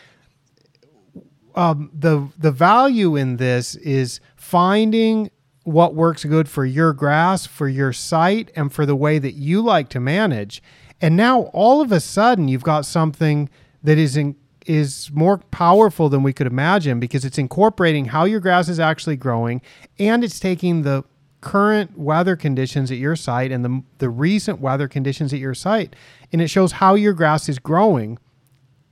um, 1.55 1.91
the 1.93 2.29
the 2.39 2.51
value 2.51 3.17
in 3.17 3.37
this 3.37 3.75
is 3.77 4.21
finding 4.37 5.31
what 5.65 5.95
works 5.95 6.25
good 6.25 6.49
for 6.49 6.65
your 6.65 6.93
grass, 6.93 7.47
for 7.47 7.69
your 7.69 7.93
site, 7.93 8.51
and 8.57 8.73
for 8.73 8.85
the 8.85 8.97
way 8.97 9.19
that 9.19 9.35
you 9.35 9.63
like 9.63 9.89
to 9.91 10.01
manage. 10.01 10.63
And 11.01 11.17
now 11.17 11.43
all 11.53 11.81
of 11.81 11.93
a 11.93 12.01
sudden 12.01 12.49
you've 12.49 12.65
got 12.65 12.85
something 12.85 13.49
that 13.83 13.99
is 13.99 14.17
in, 14.17 14.37
is 14.67 15.11
more 15.13 15.39
powerful 15.39 16.09
than 16.09 16.23
we 16.23 16.33
could 16.33 16.47
imagine 16.47 17.01
because 17.01 17.25
it's 17.25 17.39
incorporating 17.39 18.07
how 18.07 18.25
your 18.25 18.41
grass 18.41 18.69
is 18.69 18.79
actually 18.79 19.17
growing 19.17 19.61
and 19.99 20.23
it's 20.23 20.39
taking 20.39 20.83
the 20.83 21.05
current 21.41 21.99
weather 21.99 22.37
conditions 22.37 22.91
at 22.91 22.99
your 22.99 23.17
site 23.17 23.51
and 23.51 23.65
the, 23.65 23.83
the 23.99 24.09
recent 24.09 24.61
weather 24.61 24.87
conditions 24.87 25.33
at 25.33 25.41
your 25.41 25.55
site 25.55 25.97
and 26.33 26.41
it 26.41 26.49
shows 26.49 26.73
how 26.73 26.95
your 26.95 27.13
grass 27.13 27.49
is 27.49 27.59
growing. 27.59 28.19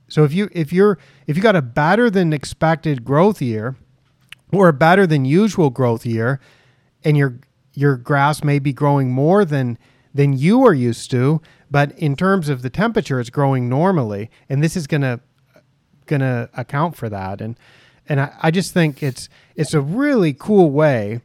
So 0.09 0.25
if 0.25 0.33
you 0.33 0.49
if 0.51 0.73
you're 0.73 0.99
if 1.25 1.37
you 1.37 1.41
got 1.41 1.55
a 1.55 1.61
better 1.61 2.09
than 2.09 2.33
expected 2.33 3.05
growth 3.05 3.41
year 3.41 3.77
or 4.51 4.67
a 4.67 4.73
better 4.73 5.07
than 5.07 5.23
usual 5.23 5.69
growth 5.69 6.05
year, 6.05 6.41
and 7.05 7.15
your 7.15 7.39
your 7.73 7.95
grass 7.95 8.43
may 8.43 8.59
be 8.59 8.73
growing 8.73 9.11
more 9.11 9.45
than 9.45 9.77
than 10.13 10.33
you 10.33 10.65
are 10.65 10.73
used 10.73 11.09
to, 11.11 11.41
but 11.69 11.97
in 11.97 12.15
terms 12.15 12.49
of 12.49 12.61
the 12.61 12.69
temperature, 12.69 13.19
it's 13.19 13.29
growing 13.29 13.69
normally, 13.69 14.29
and 14.49 14.63
this 14.63 14.75
is 14.75 14.87
gonna 14.87 15.21
gonna 16.05 16.49
account 16.55 16.95
for 16.95 17.09
that. 17.09 17.41
And 17.41 17.57
and 18.07 18.19
I, 18.19 18.33
I 18.41 18.51
just 18.51 18.73
think 18.73 19.01
it's 19.01 19.29
it's 19.55 19.73
a 19.73 19.81
really 19.81 20.33
cool 20.33 20.71
way 20.71 21.21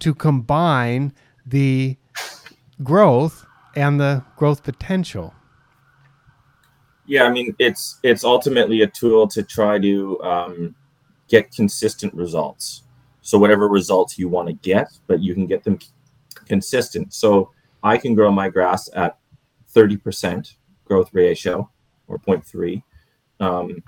to 0.00 0.14
combine 0.14 1.12
the 1.46 1.96
growth 2.82 3.46
and 3.76 4.00
the 4.00 4.24
growth 4.36 4.62
potential. 4.62 5.34
Yeah, 7.06 7.24
I 7.24 7.30
mean 7.30 7.54
it's 7.58 8.00
it's 8.02 8.24
ultimately 8.24 8.82
a 8.82 8.86
tool 8.88 9.28
to 9.28 9.42
try 9.42 9.78
to 9.78 10.22
um, 10.22 10.74
get 11.28 11.52
consistent 11.52 12.12
results. 12.14 12.82
So 13.20 13.38
whatever 13.38 13.68
results 13.68 14.18
you 14.18 14.28
want 14.28 14.48
to 14.48 14.54
get, 14.54 14.88
but 15.06 15.22
you 15.22 15.34
can 15.34 15.46
get 15.46 15.64
them 15.64 15.78
consistent. 16.46 17.14
So 17.14 17.50
I 17.84 17.98
can 17.98 18.14
grow 18.14 18.32
my 18.32 18.48
grass 18.48 18.88
at 18.94 19.18
30% 19.72 20.54
growth 20.84 21.10
ratio 21.12 21.70
or 22.08 22.18
0.3. 22.18 22.82
Um, 23.40 23.82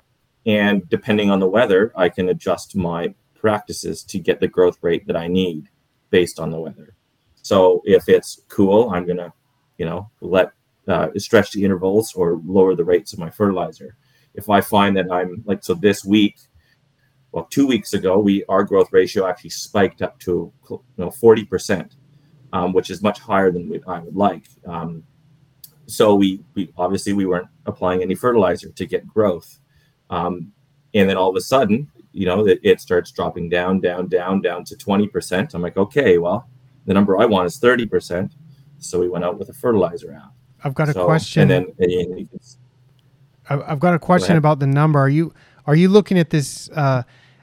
and 0.44 0.88
depending 0.88 1.30
on 1.30 1.40
the 1.40 1.48
weather, 1.48 1.92
I 1.96 2.10
can 2.10 2.28
adjust 2.28 2.76
my 2.76 3.14
practices 3.34 4.04
to 4.04 4.18
get 4.18 4.38
the 4.38 4.48
growth 4.48 4.78
rate 4.82 5.06
that 5.06 5.16
I 5.16 5.26
need 5.26 5.68
based 6.10 6.38
on 6.38 6.50
the 6.50 6.60
weather. 6.60 6.94
So 7.42 7.82
if 7.84 8.08
it's 8.08 8.42
cool, 8.48 8.90
I'm 8.90 9.06
going 9.06 9.18
to, 9.18 9.32
you 9.78 9.86
know, 9.86 10.10
let 10.20 10.52
uh, 10.86 11.08
stretch 11.16 11.52
the 11.52 11.64
intervals 11.64 12.12
or 12.14 12.40
lower 12.44 12.74
the 12.74 12.84
rates 12.84 13.12
of 13.12 13.18
my 13.18 13.30
fertilizer. 13.30 13.96
If 14.34 14.50
I 14.50 14.60
find 14.60 14.96
that 14.96 15.10
I'm 15.10 15.42
like, 15.46 15.64
so 15.64 15.74
this 15.74 16.04
week, 16.04 16.36
well, 17.32 17.46
two 17.50 17.66
weeks 17.66 17.92
ago, 17.92 18.18
we 18.18 18.44
our 18.44 18.62
growth 18.62 18.88
ratio 18.92 19.26
actually 19.26 19.50
spiked 19.50 20.00
up 20.02 20.18
to 20.20 20.52
you 20.70 20.82
know 20.96 21.10
40%, 21.10 21.90
um, 22.52 22.72
which 22.72 22.90
is 22.90 23.02
much 23.02 23.18
higher 23.18 23.50
than 23.50 23.68
we, 23.68 23.80
I 23.86 24.00
would 24.00 24.16
like. 24.16 24.44
Um, 24.66 25.04
so 25.86 26.14
we, 26.14 26.42
we 26.54 26.72
obviously 26.76 27.12
we 27.12 27.26
weren't 27.26 27.48
applying 27.66 28.02
any 28.02 28.14
fertilizer 28.14 28.70
to 28.70 28.86
get 28.86 29.06
growth, 29.06 29.58
um, 30.10 30.52
and 30.94 31.08
then 31.08 31.16
all 31.16 31.30
of 31.30 31.36
a 31.36 31.40
sudden, 31.40 31.90
you 32.12 32.26
know, 32.26 32.46
it, 32.46 32.60
it 32.62 32.80
starts 32.80 33.10
dropping 33.10 33.48
down, 33.48 33.80
down, 33.80 34.08
down, 34.08 34.40
down 34.40 34.64
to 34.64 34.74
20%. 34.74 35.54
I'm 35.54 35.62
like, 35.62 35.76
okay, 35.76 36.18
well, 36.18 36.48
the 36.86 36.94
number 36.94 37.20
I 37.20 37.26
want 37.26 37.46
is 37.46 37.60
30%. 37.60 38.32
So 38.78 39.00
we 39.00 39.08
went 39.08 39.24
out 39.24 39.38
with 39.38 39.48
a 39.48 39.52
fertilizer 39.52 40.12
app. 40.12 40.32
I've 40.64 40.74
got 40.74 40.88
a 40.88 40.92
so, 40.92 41.04
question. 41.04 41.50
And 41.50 41.50
then 41.50 41.74
and 41.78 42.28
I've 43.48 43.80
got 43.80 43.94
a 43.94 43.98
question 43.98 44.36
about 44.36 44.58
the 44.58 44.66
number. 44.66 44.98
Are 44.98 45.08
you 45.08 45.32
are 45.66 45.76
you 45.76 45.88
looking 45.88 46.18
at 46.18 46.30
this? 46.30 46.70
Uh, 46.70 47.02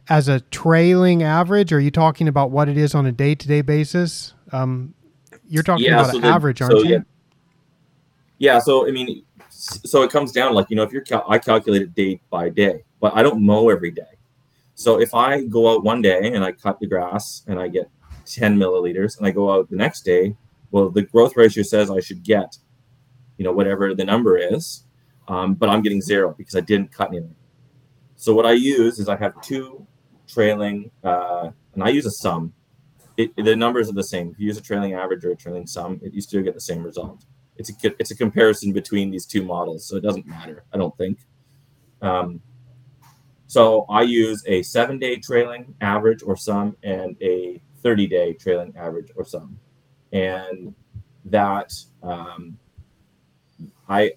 as 0.09 0.27
a 0.27 0.41
trailing 0.41 1.23
average? 1.23 1.71
Or 1.71 1.77
are 1.77 1.79
you 1.79 1.91
talking 1.91 2.27
about 2.27 2.51
what 2.51 2.69
it 2.69 2.77
is 2.77 2.95
on 2.95 3.05
a 3.05 3.11
day 3.11 3.35
to 3.35 3.47
day 3.47 3.61
basis? 3.61 4.33
Um, 4.53 4.93
you're 5.47 5.63
talking 5.63 5.85
yeah, 5.85 5.99
about 5.99 6.11
so 6.11 6.17
an 6.17 6.21
the, 6.21 6.27
average, 6.29 6.61
aren't 6.61 6.73
so, 6.73 6.83
you? 6.83 6.91
Yeah. 6.91 6.99
yeah. 8.37 8.59
So, 8.59 8.87
I 8.87 8.91
mean, 8.91 9.23
so 9.49 10.03
it 10.03 10.11
comes 10.11 10.31
down 10.31 10.53
like, 10.53 10.69
you 10.69 10.75
know, 10.75 10.83
if 10.83 10.91
you're, 10.91 11.01
cal- 11.01 11.25
I 11.27 11.39
calculate 11.39 11.81
it 11.81 11.93
day 11.95 12.21
by 12.29 12.49
day, 12.49 12.83
but 12.99 13.13
I 13.15 13.23
don't 13.23 13.41
mow 13.41 13.69
every 13.69 13.91
day. 13.91 14.03
So 14.75 14.99
if 14.99 15.13
I 15.13 15.43
go 15.43 15.73
out 15.73 15.83
one 15.83 16.01
day 16.01 16.33
and 16.33 16.43
I 16.43 16.51
cut 16.51 16.79
the 16.79 16.87
grass 16.87 17.43
and 17.47 17.59
I 17.59 17.67
get 17.67 17.89
10 18.25 18.57
milliliters 18.57 19.17
and 19.17 19.27
I 19.27 19.31
go 19.31 19.51
out 19.51 19.69
the 19.69 19.75
next 19.75 20.01
day, 20.01 20.35
well, 20.71 20.89
the 20.89 21.03
growth 21.03 21.35
ratio 21.35 21.63
says 21.63 21.91
I 21.91 21.99
should 21.99 22.23
get, 22.23 22.57
you 23.37 23.45
know, 23.45 23.51
whatever 23.51 23.93
the 23.93 24.05
number 24.05 24.37
is, 24.37 24.85
um, 25.27 25.53
but 25.53 25.69
I'm 25.69 25.81
getting 25.81 26.01
zero 26.01 26.33
because 26.37 26.55
I 26.55 26.61
didn't 26.61 26.91
cut 26.91 27.09
anything. 27.09 27.35
So 28.15 28.33
what 28.33 28.45
I 28.45 28.53
use 28.53 28.99
is 28.99 29.09
I 29.09 29.15
have 29.17 29.39
two 29.41 29.85
trailing, 30.27 30.89
uh, 31.03 31.51
and 31.73 31.83
I 31.83 31.89
use 31.89 32.05
a 32.05 32.11
sum. 32.11 32.53
It, 33.17 33.35
the 33.35 33.55
numbers 33.55 33.89
are 33.89 33.93
the 33.93 34.03
same. 34.03 34.31
If 34.31 34.39
you 34.39 34.47
use 34.47 34.57
a 34.57 34.61
trailing 34.61 34.93
average 34.93 35.23
or 35.23 35.31
a 35.31 35.35
trailing 35.35 35.67
sum, 35.67 35.99
it, 36.03 36.13
you 36.13 36.21
still 36.21 36.41
get 36.41 36.55
the 36.55 36.61
same 36.61 36.83
result. 36.83 37.25
It's 37.57 37.69
a 37.69 37.73
it's 37.99 38.11
a 38.11 38.15
comparison 38.15 38.73
between 38.73 39.11
these 39.11 39.25
two 39.27 39.43
models, 39.43 39.87
so 39.87 39.95
it 39.97 40.01
doesn't 40.01 40.25
matter. 40.25 40.63
I 40.73 40.77
don't 40.77 40.97
think. 40.97 41.19
Um, 42.01 42.41
So 43.47 43.85
I 43.87 44.01
use 44.01 44.43
a 44.47 44.63
seven 44.63 44.97
day 44.97 45.17
trailing 45.17 45.75
average 45.81 46.23
or 46.23 46.35
sum 46.35 46.75
and 46.81 47.15
a 47.21 47.61
30 47.83 48.07
day 48.07 48.33
trailing 48.33 48.73
average 48.75 49.11
or 49.15 49.25
sum. 49.25 49.59
And 50.11 50.73
that 51.25 51.71
um, 52.01 52.57
I 53.87 54.13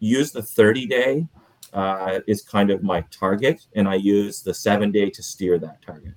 use 0.00 0.30
the 0.32 0.42
30 0.42 0.86
day 0.86 1.26
uh, 1.72 2.20
is 2.26 2.42
kind 2.42 2.70
of 2.70 2.82
my 2.82 3.00
target, 3.10 3.66
and 3.74 3.88
I 3.88 3.94
use 3.94 4.42
the 4.42 4.52
seven 4.52 4.90
day 4.92 5.08
to 5.08 5.22
steer 5.22 5.58
that 5.58 5.80
target. 5.80 6.14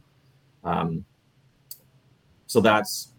Um, 0.65 1.05
so 2.53 2.61
that's 2.61 3.13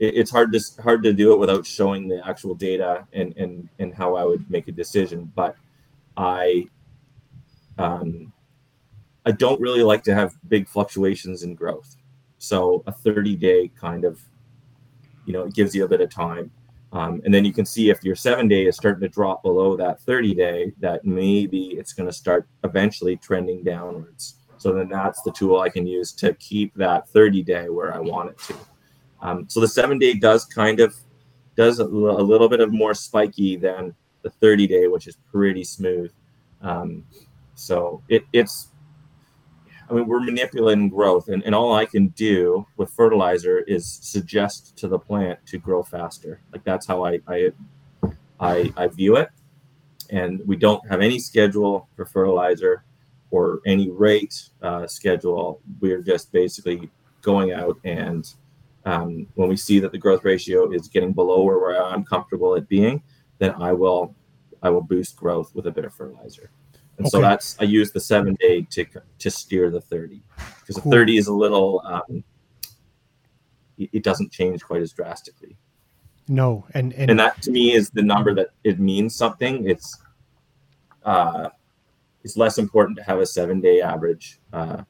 it, 0.00 0.16
it's 0.16 0.30
hard 0.30 0.52
to 0.52 0.60
hard 0.82 1.04
to 1.04 1.12
do 1.12 1.32
it 1.32 1.38
without 1.38 1.64
showing 1.64 2.08
the 2.08 2.20
actual 2.26 2.54
data 2.56 3.06
and 3.12 3.32
and 3.36 3.68
and 3.78 3.94
how 3.94 4.16
I 4.16 4.24
would 4.24 4.50
make 4.50 4.66
a 4.66 4.72
decision. 4.72 5.30
But 5.36 5.54
I 6.16 6.66
um, 7.78 8.32
I 9.24 9.30
don't 9.30 9.60
really 9.60 9.84
like 9.84 10.02
to 10.04 10.14
have 10.14 10.34
big 10.48 10.68
fluctuations 10.68 11.44
in 11.44 11.54
growth. 11.54 11.94
So 12.38 12.82
a 12.88 12.92
30 12.92 13.36
day 13.36 13.70
kind 13.80 14.04
of, 14.04 14.20
you 15.26 15.32
know, 15.32 15.44
it 15.44 15.54
gives 15.54 15.72
you 15.74 15.84
a 15.84 15.88
bit 15.88 16.00
of 16.00 16.10
time. 16.10 16.50
Um, 16.92 17.22
and 17.24 17.32
then 17.32 17.44
you 17.44 17.52
can 17.52 17.64
see 17.64 17.88
if 17.88 18.04
your 18.04 18.16
seven 18.16 18.48
day 18.48 18.66
is 18.66 18.76
starting 18.76 19.00
to 19.00 19.08
drop 19.08 19.42
below 19.42 19.76
that 19.76 20.00
30 20.02 20.34
day, 20.34 20.72
that 20.80 21.04
maybe 21.04 21.68
it's 21.78 21.92
going 21.92 22.08
to 22.08 22.12
start 22.12 22.46
eventually 22.64 23.16
trending 23.16 23.64
downwards. 23.64 24.36
So 24.58 24.72
then 24.72 24.88
that's 24.88 25.22
the 25.22 25.32
tool 25.32 25.60
I 25.60 25.68
can 25.68 25.86
use 25.86 26.12
to 26.12 26.34
keep 26.34 26.74
that 26.74 27.08
30 27.08 27.42
day 27.42 27.68
where 27.68 27.94
I 27.94 27.98
want 27.98 28.30
it 28.30 28.38
to. 28.38 28.54
Um, 29.20 29.46
so 29.48 29.60
the 29.60 29.68
seven 29.68 29.98
day 29.98 30.14
does 30.14 30.44
kind 30.44 30.80
of 30.80 30.94
does 31.56 31.78
a, 31.78 31.84
little 31.84 32.48
bit 32.48 32.60
of 32.60 32.72
more 32.72 32.94
spiky 32.94 33.56
than 33.56 33.94
the 34.22 34.30
30 34.30 34.66
day, 34.66 34.88
which 34.88 35.06
is 35.06 35.16
pretty 35.30 35.64
smooth. 35.64 36.10
Um, 36.60 37.04
so 37.54 38.02
it, 38.08 38.24
it's, 38.32 38.68
I 39.88 39.94
mean, 39.94 40.06
we're 40.06 40.20
manipulating 40.20 40.88
growth, 40.88 41.28
and, 41.28 41.42
and 41.44 41.54
all 41.54 41.74
I 41.74 41.84
can 41.84 42.08
do 42.08 42.66
with 42.76 42.90
fertilizer 42.90 43.60
is 43.60 43.86
suggest 43.86 44.76
to 44.78 44.88
the 44.88 44.98
plant 44.98 45.38
to 45.46 45.58
grow 45.58 45.82
faster. 45.82 46.40
Like 46.52 46.64
that's 46.64 46.86
how 46.86 47.04
I 47.04 47.20
I, 47.28 47.52
I, 48.40 48.72
I 48.76 48.88
view 48.88 49.16
it. 49.16 49.28
And 50.10 50.42
we 50.46 50.56
don't 50.56 50.86
have 50.88 51.00
any 51.00 51.18
schedule 51.18 51.88
for 51.96 52.04
fertilizer 52.04 52.84
or 53.34 53.60
any 53.66 53.90
rate 53.90 54.34
uh, 54.62 54.86
schedule. 54.86 55.60
We're 55.80 56.02
just 56.02 56.30
basically 56.30 56.90
going 57.22 57.52
out 57.52 57.76
and 57.84 58.32
um, 58.84 59.26
when 59.34 59.48
we 59.48 59.56
see 59.56 59.80
that 59.80 59.92
the 59.92 59.98
growth 59.98 60.24
ratio 60.24 60.70
is 60.70 60.88
getting 60.88 61.12
below 61.12 61.42
where 61.42 61.82
I'm 61.82 62.04
comfortable 62.04 62.54
at 62.54 62.68
being, 62.68 63.02
then 63.38 63.54
I 63.60 63.72
will 63.72 64.14
I 64.62 64.70
will 64.70 64.82
boost 64.82 65.16
growth 65.16 65.54
with 65.54 65.66
a 65.66 65.70
bit 65.70 65.84
of 65.84 65.94
fertilizer. 65.94 66.50
And 66.98 67.08
so 67.08 67.20
that's 67.20 67.56
I 67.60 67.64
use 67.64 67.90
the 67.90 68.00
seven 68.00 68.36
day 68.38 68.66
to 68.70 68.84
to 69.18 69.30
steer 69.30 69.70
the 69.70 69.80
thirty 69.80 70.22
because 70.60 70.76
Cool. 70.76 70.90
the 70.90 70.96
thirty 70.96 71.16
is 71.16 71.26
a 71.28 71.32
little 71.32 71.82
um, 71.84 72.22
it, 73.78 73.90
it 73.92 74.02
doesn't 74.04 74.30
change 74.30 74.62
quite 74.62 74.82
as 74.82 74.92
drastically. 74.92 75.56
No, 76.28 76.66
and 76.74 76.92
and, 76.92 77.10
And 77.10 77.18
that 77.18 77.40
to 77.42 77.50
me 77.50 77.72
is 77.72 77.90
the 77.90 78.02
number 78.02 78.34
that 78.34 78.48
it 78.64 78.78
means 78.78 79.16
something. 79.16 79.68
It's 79.68 79.98
uh, 81.04 81.48
it's 82.24 82.36
less 82.36 82.58
important 82.58 82.96
to 82.98 83.04
have 83.04 83.18
a 83.20 83.26
seven 83.26 83.60
day 83.60 83.80
average. 83.80 84.40
Uh, 84.52 84.82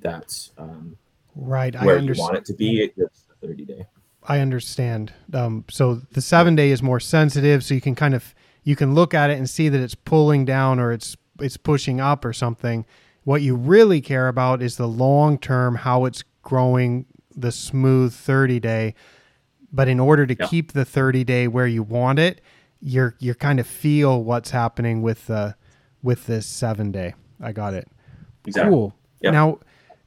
that's 0.00 0.52
um, 0.58 0.96
right. 1.34 1.74
I 1.74 1.84
where 1.84 1.98
you 1.98 2.14
want 2.16 2.36
it 2.36 2.44
to 2.46 2.54
be. 2.54 2.90
It's 2.96 3.22
the 3.22 3.46
thirty 3.46 3.64
day. 3.64 3.86
I 4.22 4.40
understand. 4.40 5.12
Um, 5.32 5.64
so 5.70 5.94
the 6.12 6.20
seven 6.20 6.54
day 6.54 6.70
is 6.70 6.82
more 6.82 7.00
sensitive, 7.00 7.64
so 7.64 7.74
you 7.74 7.80
can 7.80 7.94
kind 7.94 8.14
of 8.14 8.34
you 8.62 8.76
can 8.76 8.94
look 8.94 9.14
at 9.14 9.30
it 9.30 9.38
and 9.38 9.48
see 9.48 9.68
that 9.68 9.80
it's 9.80 9.94
pulling 9.94 10.44
down 10.44 10.78
or 10.78 10.92
it's 10.92 11.16
it's 11.40 11.56
pushing 11.56 12.00
up 12.00 12.24
or 12.24 12.32
something. 12.32 12.86
What 13.24 13.42
you 13.42 13.56
really 13.56 14.00
care 14.00 14.28
about 14.28 14.62
is 14.62 14.76
the 14.76 14.88
long 14.88 15.38
term, 15.38 15.76
how 15.76 16.04
it's 16.04 16.22
growing 16.42 17.06
the 17.34 17.52
smooth 17.52 18.12
thirty 18.14 18.60
day. 18.60 18.94
But 19.72 19.88
in 19.88 20.00
order 20.00 20.26
to 20.26 20.36
Yeah. 20.38 20.46
keep 20.46 20.72
the 20.72 20.84
thirty 20.84 21.24
day 21.24 21.48
where 21.48 21.66
you 21.66 21.82
want 21.82 22.18
it, 22.18 22.40
you're 22.80 23.14
you're 23.18 23.34
kind 23.34 23.60
of 23.60 23.66
feel 23.66 24.22
what's 24.22 24.50
happening 24.50 25.02
with 25.02 25.26
the 25.26 25.54
with 26.06 26.26
this 26.26 26.46
seven 26.46 26.92
day. 26.92 27.14
I 27.42 27.50
got 27.50 27.74
it. 27.74 27.88
Exactly. 28.46 28.70
Cool. 28.70 28.94
Yep. 29.22 29.32
Now, 29.32 29.58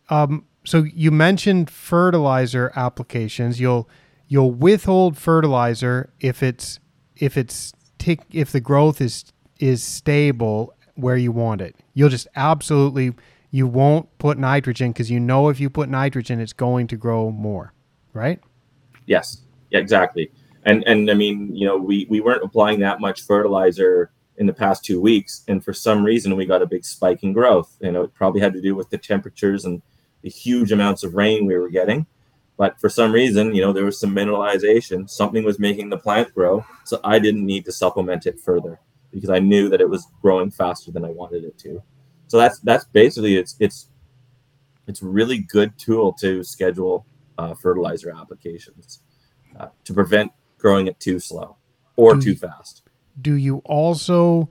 um, 0.09 0.45
so 0.65 0.83
you 0.83 1.11
mentioned 1.11 1.69
fertilizer 1.69 2.71
applications. 2.75 3.59
You'll 3.59 3.87
you'll 4.29 4.51
withhold 4.51 5.17
fertilizer 5.17 6.11
if 6.21 6.41
it's 6.41 6.79
if 7.17 7.37
it's 7.37 7.73
tick 7.97 8.21
if 8.31 8.51
the 8.53 8.61
growth 8.61 9.01
is 9.01 9.25
is 9.59 9.83
stable 9.83 10.73
where 10.95 11.17
you 11.17 11.33
want 11.33 11.59
it. 11.59 11.75
You'll 11.93 12.09
just 12.09 12.27
absolutely 12.35 13.13
you 13.51 13.67
won't 13.67 14.07
put 14.19 14.37
nitrogen 14.37 14.91
because 14.91 15.11
you 15.11 15.19
know 15.19 15.49
if 15.49 15.59
you 15.59 15.69
put 15.69 15.89
nitrogen, 15.89 16.39
it's 16.39 16.53
going 16.53 16.87
to 16.87 16.95
grow 16.95 17.29
more, 17.29 17.73
right? 18.13 18.39
Yes. 19.05 19.41
Yeah, 19.69 19.79
exactly. 19.79 20.31
And 20.63 20.81
and 20.87 21.11
I 21.11 21.13
mean, 21.13 21.53
you 21.53 21.67
know, 21.67 21.75
we 21.75 22.07
we 22.09 22.21
weren't 22.21 22.43
applying 22.43 22.79
that 22.79 23.01
much 23.01 23.23
fertilizer 23.23 24.11
in 24.39 24.47
the 24.47 24.53
past 24.53 24.83
two 24.83 24.99
weeks, 24.99 25.43
and 25.47 25.63
for 25.63 25.73
some 25.73 26.03
reason 26.03 26.35
we 26.35 26.45
got 26.45 26.61
a 26.61 26.65
big 26.65 26.85
spike 26.85 27.23
in 27.23 27.33
growth. 27.33 27.75
You 27.81 27.91
know, 27.91 28.03
it 28.03 28.13
probably 28.13 28.41
had 28.41 28.53
to 28.53 28.61
do 28.61 28.73
with 28.73 28.89
the 28.89 28.97
temperatures 28.97 29.65
and 29.65 29.81
the 30.21 30.29
huge 30.29 30.71
amounts 30.71 31.03
of 31.03 31.13
rain 31.13 31.45
we 31.45 31.57
were 31.57 31.69
getting. 31.69 32.07
But 32.57 32.79
for 32.79 32.89
some 32.89 33.11
reason, 33.11 33.53
you 33.53 33.61
know, 33.61 33.71
there 33.71 33.85
was 33.85 33.99
some 33.99 34.13
mineralization. 34.13 35.09
Something 35.09 35.43
was 35.43 35.59
making 35.59 35.89
the 35.89 35.97
plant 35.97 36.33
grow, 36.33 36.65
so 36.85 36.99
I 37.03 37.19
didn't 37.19 37.45
need 37.45 37.65
to 37.65 37.71
supplement 37.71 38.25
it 38.25 38.39
further 38.39 38.79
because 39.11 39.29
I 39.29 39.39
knew 39.39 39.69
that 39.69 39.81
it 39.81 39.89
was 39.89 40.07
growing 40.21 40.51
faster 40.51 40.91
than 40.91 41.05
I 41.05 41.09
wanted 41.09 41.43
it 41.43 41.57
to. 41.59 41.81
So 42.27 42.37
that's 42.37 42.59
that's 42.59 42.85
basically 42.85 43.37
it's 43.37 43.55
it's 43.59 43.89
it's 44.87 45.01
a 45.01 45.05
really 45.05 45.39
good 45.39 45.77
tool 45.77 46.13
to 46.13 46.43
schedule 46.43 47.05
uh, 47.37 47.53
fertilizer 47.55 48.11
applications 48.11 49.01
uh, 49.59 49.67
to 49.83 49.93
prevent 49.93 50.31
growing 50.57 50.87
it 50.87 50.99
too 50.99 51.19
slow 51.19 51.57
or 51.95 52.17
too 52.17 52.35
fast. 52.35 52.83
Do 53.19 53.33
you 53.33 53.57
also 53.65 54.49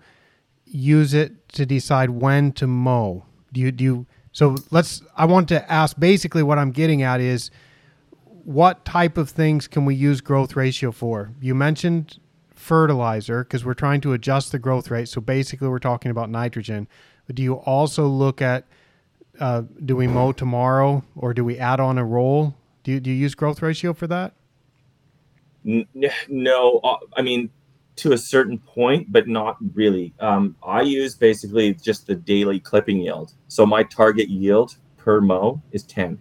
use 0.65 1.15
it 1.15 1.49
to 1.51 1.67
decide 1.67 2.11
when 2.11 2.53
to 2.53 2.67
mow? 2.67 3.25
Do 3.53 3.61
you 3.61 3.73
do 3.73 3.85
you, 3.85 4.07
so 4.33 4.57
let's 4.71 5.03
I 5.17 5.25
want 5.25 5.49
to 5.49 5.71
ask 5.71 5.99
basically 5.99 6.43
what 6.43 6.59
I'm 6.59 6.71
getting 6.71 7.03
at 7.03 7.21
is 7.21 7.51
what 8.45 8.85
type 8.85 9.19
of 9.19 9.31
things 9.31 9.69
can 9.69 9.85
we 9.85 9.95
use 9.95 10.21
growth 10.21 10.57
ratio 10.57 10.91
for? 10.91 11.33
You 11.41 11.55
mentioned 11.55 12.19
fertilizer 12.55 13.45
because 13.45 13.65
we're 13.65 13.75
trying 13.75 14.01
to 14.03 14.13
adjust 14.13 14.53
the 14.53 14.59
growth 14.59 14.91
rate. 14.91 15.09
So 15.09 15.21
basically 15.21 15.69
we're 15.69 15.79
talking 15.79 16.11
about 16.11 16.31
nitrogen. 16.31 16.89
But 17.27 17.37
do 17.37 17.43
you 17.43 17.55
also 17.55 18.07
look 18.07 18.43
at 18.43 18.67
uh, 19.41 19.63
do 19.85 19.97
we 19.97 20.07
mow 20.07 20.33
tomorrow 20.33 21.05
or 21.15 21.33
do 21.33 21.45
we 21.45 21.59
add 21.59 21.79
on 21.81 21.99
a 21.99 22.05
roll? 22.05 22.57
Do 22.83 22.93
you, 22.93 23.01
do 23.01 23.11
you 23.11 23.17
use 23.17 23.35
growth 23.35 23.63
ratio 23.63 23.93
for 23.93 24.07
that? 24.07 24.35
No, 26.29 26.81
uh, 26.83 26.97
I 27.17 27.23
mean 27.23 27.51
to 27.99 28.13
a 28.13 28.19
certain 28.19 28.59
point, 28.59 29.11
but 29.13 29.29
not 29.29 29.57
really. 29.75 30.15
Um, 30.21 30.57
I 30.63 30.83
use 30.83 31.15
basically 31.17 31.75
just 31.75 32.07
the 32.07 32.15
daily 32.15 32.61
clipping 32.61 33.01
yield. 33.01 33.33
So 33.49 33.67
my 33.67 33.83
target 33.83 34.29
yield 34.29 34.77
per 34.97 35.21
mow 35.21 35.63
is 35.73 35.85
10 35.85 36.19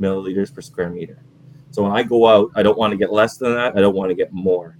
milliliters 0.00 0.54
per 0.54 0.60
square 0.60 0.90
meter. 0.90 1.22
So 1.70 1.82
when 1.82 1.92
I 1.92 2.02
go 2.02 2.26
out, 2.26 2.50
I 2.54 2.62
don't 2.62 2.78
want 2.78 2.92
to 2.92 2.96
get 2.96 3.12
less 3.12 3.36
than 3.38 3.54
that. 3.54 3.76
I 3.76 3.80
don't 3.80 3.94
want 3.94 4.10
to 4.10 4.14
get 4.14 4.32
more. 4.32 4.78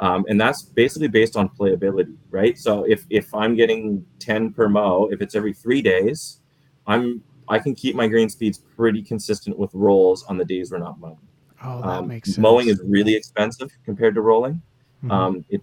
Um, 0.00 0.24
and 0.28 0.40
that's 0.40 0.62
basically 0.62 1.08
based 1.08 1.36
on 1.36 1.48
playability, 1.48 2.16
right? 2.30 2.56
So 2.56 2.84
if 2.84 3.04
if 3.10 3.34
I'm 3.34 3.56
getting 3.56 4.04
10 4.20 4.52
per 4.52 4.68
mow, 4.68 5.08
if 5.10 5.20
it's 5.20 5.34
every 5.34 5.52
three 5.52 5.82
days, 5.82 6.40
I'm 6.86 7.22
I 7.48 7.58
can 7.58 7.74
keep 7.74 7.96
my 7.96 8.06
green 8.06 8.28
speeds 8.28 8.58
pretty 8.76 9.02
consistent 9.02 9.58
with 9.58 9.70
rolls 9.74 10.22
on 10.24 10.36
the 10.36 10.44
days 10.44 10.70
we're 10.70 10.78
not 10.78 11.00
mowing. 11.00 11.18
Oh, 11.64 11.80
that 11.80 11.88
Um, 11.88 12.08
makes 12.08 12.28
sense. 12.28 12.38
mowing 12.38 12.68
is 12.68 12.80
really 12.84 13.14
expensive 13.14 13.70
compared 13.84 14.14
to 14.14 14.20
rolling. 14.20 14.62
Mhm. 15.04 15.10
Um, 15.10 15.44
it, 15.48 15.62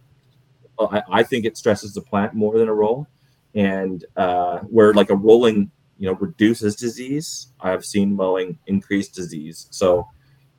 I, 0.80 1.04
I 1.12 1.24
think 1.24 1.45
it 1.45 1.58
stresses 1.58 1.93
the 1.93 2.02
plant 2.02 2.34
more 2.34 2.58
than 2.58 2.67
a 2.67 2.74
roll, 2.74 3.08
and 3.54 4.04
uh, 4.15 4.60
where 4.60 4.93
like 4.93 5.10
a 5.10 5.15
rolling, 5.15 5.71
you 5.98 6.08
know, 6.08 6.13
reduces 6.13 6.76
disease. 6.76 7.48
I've 7.60 7.86
seen 7.86 8.15
mowing 8.15 8.60
increase 8.67 9.08
disease. 9.08 9.67
So 9.71 10.08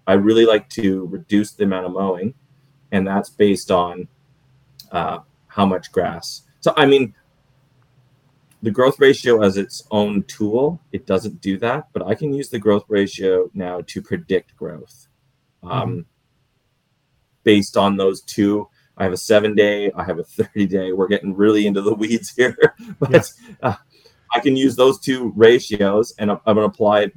I 0.07 0.15
really 0.15 0.47
like 0.47 0.69
to 0.71 1.07
reduce 1.07 1.53
the 1.53 1.65
amount 1.65 1.87
of 1.87 1.93
mowing, 1.93 2.35
and 2.93 3.07
that's 3.07 3.31
based 3.31 3.71
on 3.71 4.09
uh, 4.93 5.19
how 5.49 5.67
much 5.67 5.93
grass. 5.93 6.43
So 6.61 6.73
I 6.77 6.87
mean, 6.87 7.15
the 8.63 8.71
growth 8.71 8.99
ratio 8.99 9.43
as 9.43 9.57
its 9.57 9.85
own 9.91 10.23
tool, 10.25 10.81
it 10.93 11.07
doesn't 11.07 11.41
do 11.41 11.59
that, 11.59 11.89
but 11.93 12.07
I 12.07 12.15
can 12.15 12.33
use 12.33 12.49
the 12.49 12.59
growth 12.59 12.85
ratio 12.89 13.51
now 13.55 13.83
to 13.87 14.03
predict 14.03 14.57
growth. 14.57 15.09
Um, 15.63 16.07
Based 17.47 17.77
on 17.77 17.97
those 17.97 18.23
two, 18.23 18.69
I 18.97 19.05
have 19.05 19.13
a 19.13 19.17
seven 19.17 19.55
day, 19.55 19.93
I 19.93 20.03
have 20.03 20.19
a 20.19 20.25
30 20.43 20.67
day. 20.67 20.93
We're 20.93 21.07
getting 21.07 21.35
really 21.35 21.67
into 21.67 21.81
the 21.81 21.95
weeds 21.95 22.35
here, 22.35 22.75
but 22.99 23.33
uh, 23.63 23.77
I 24.35 24.41
can 24.41 24.57
use 24.57 24.75
those 24.75 24.99
two 24.99 25.33
ratios 25.37 26.13
and 26.19 26.31
I'm 26.31 26.41
going 26.45 26.57
to 26.57 26.65
apply 26.65 27.03
it, 27.03 27.13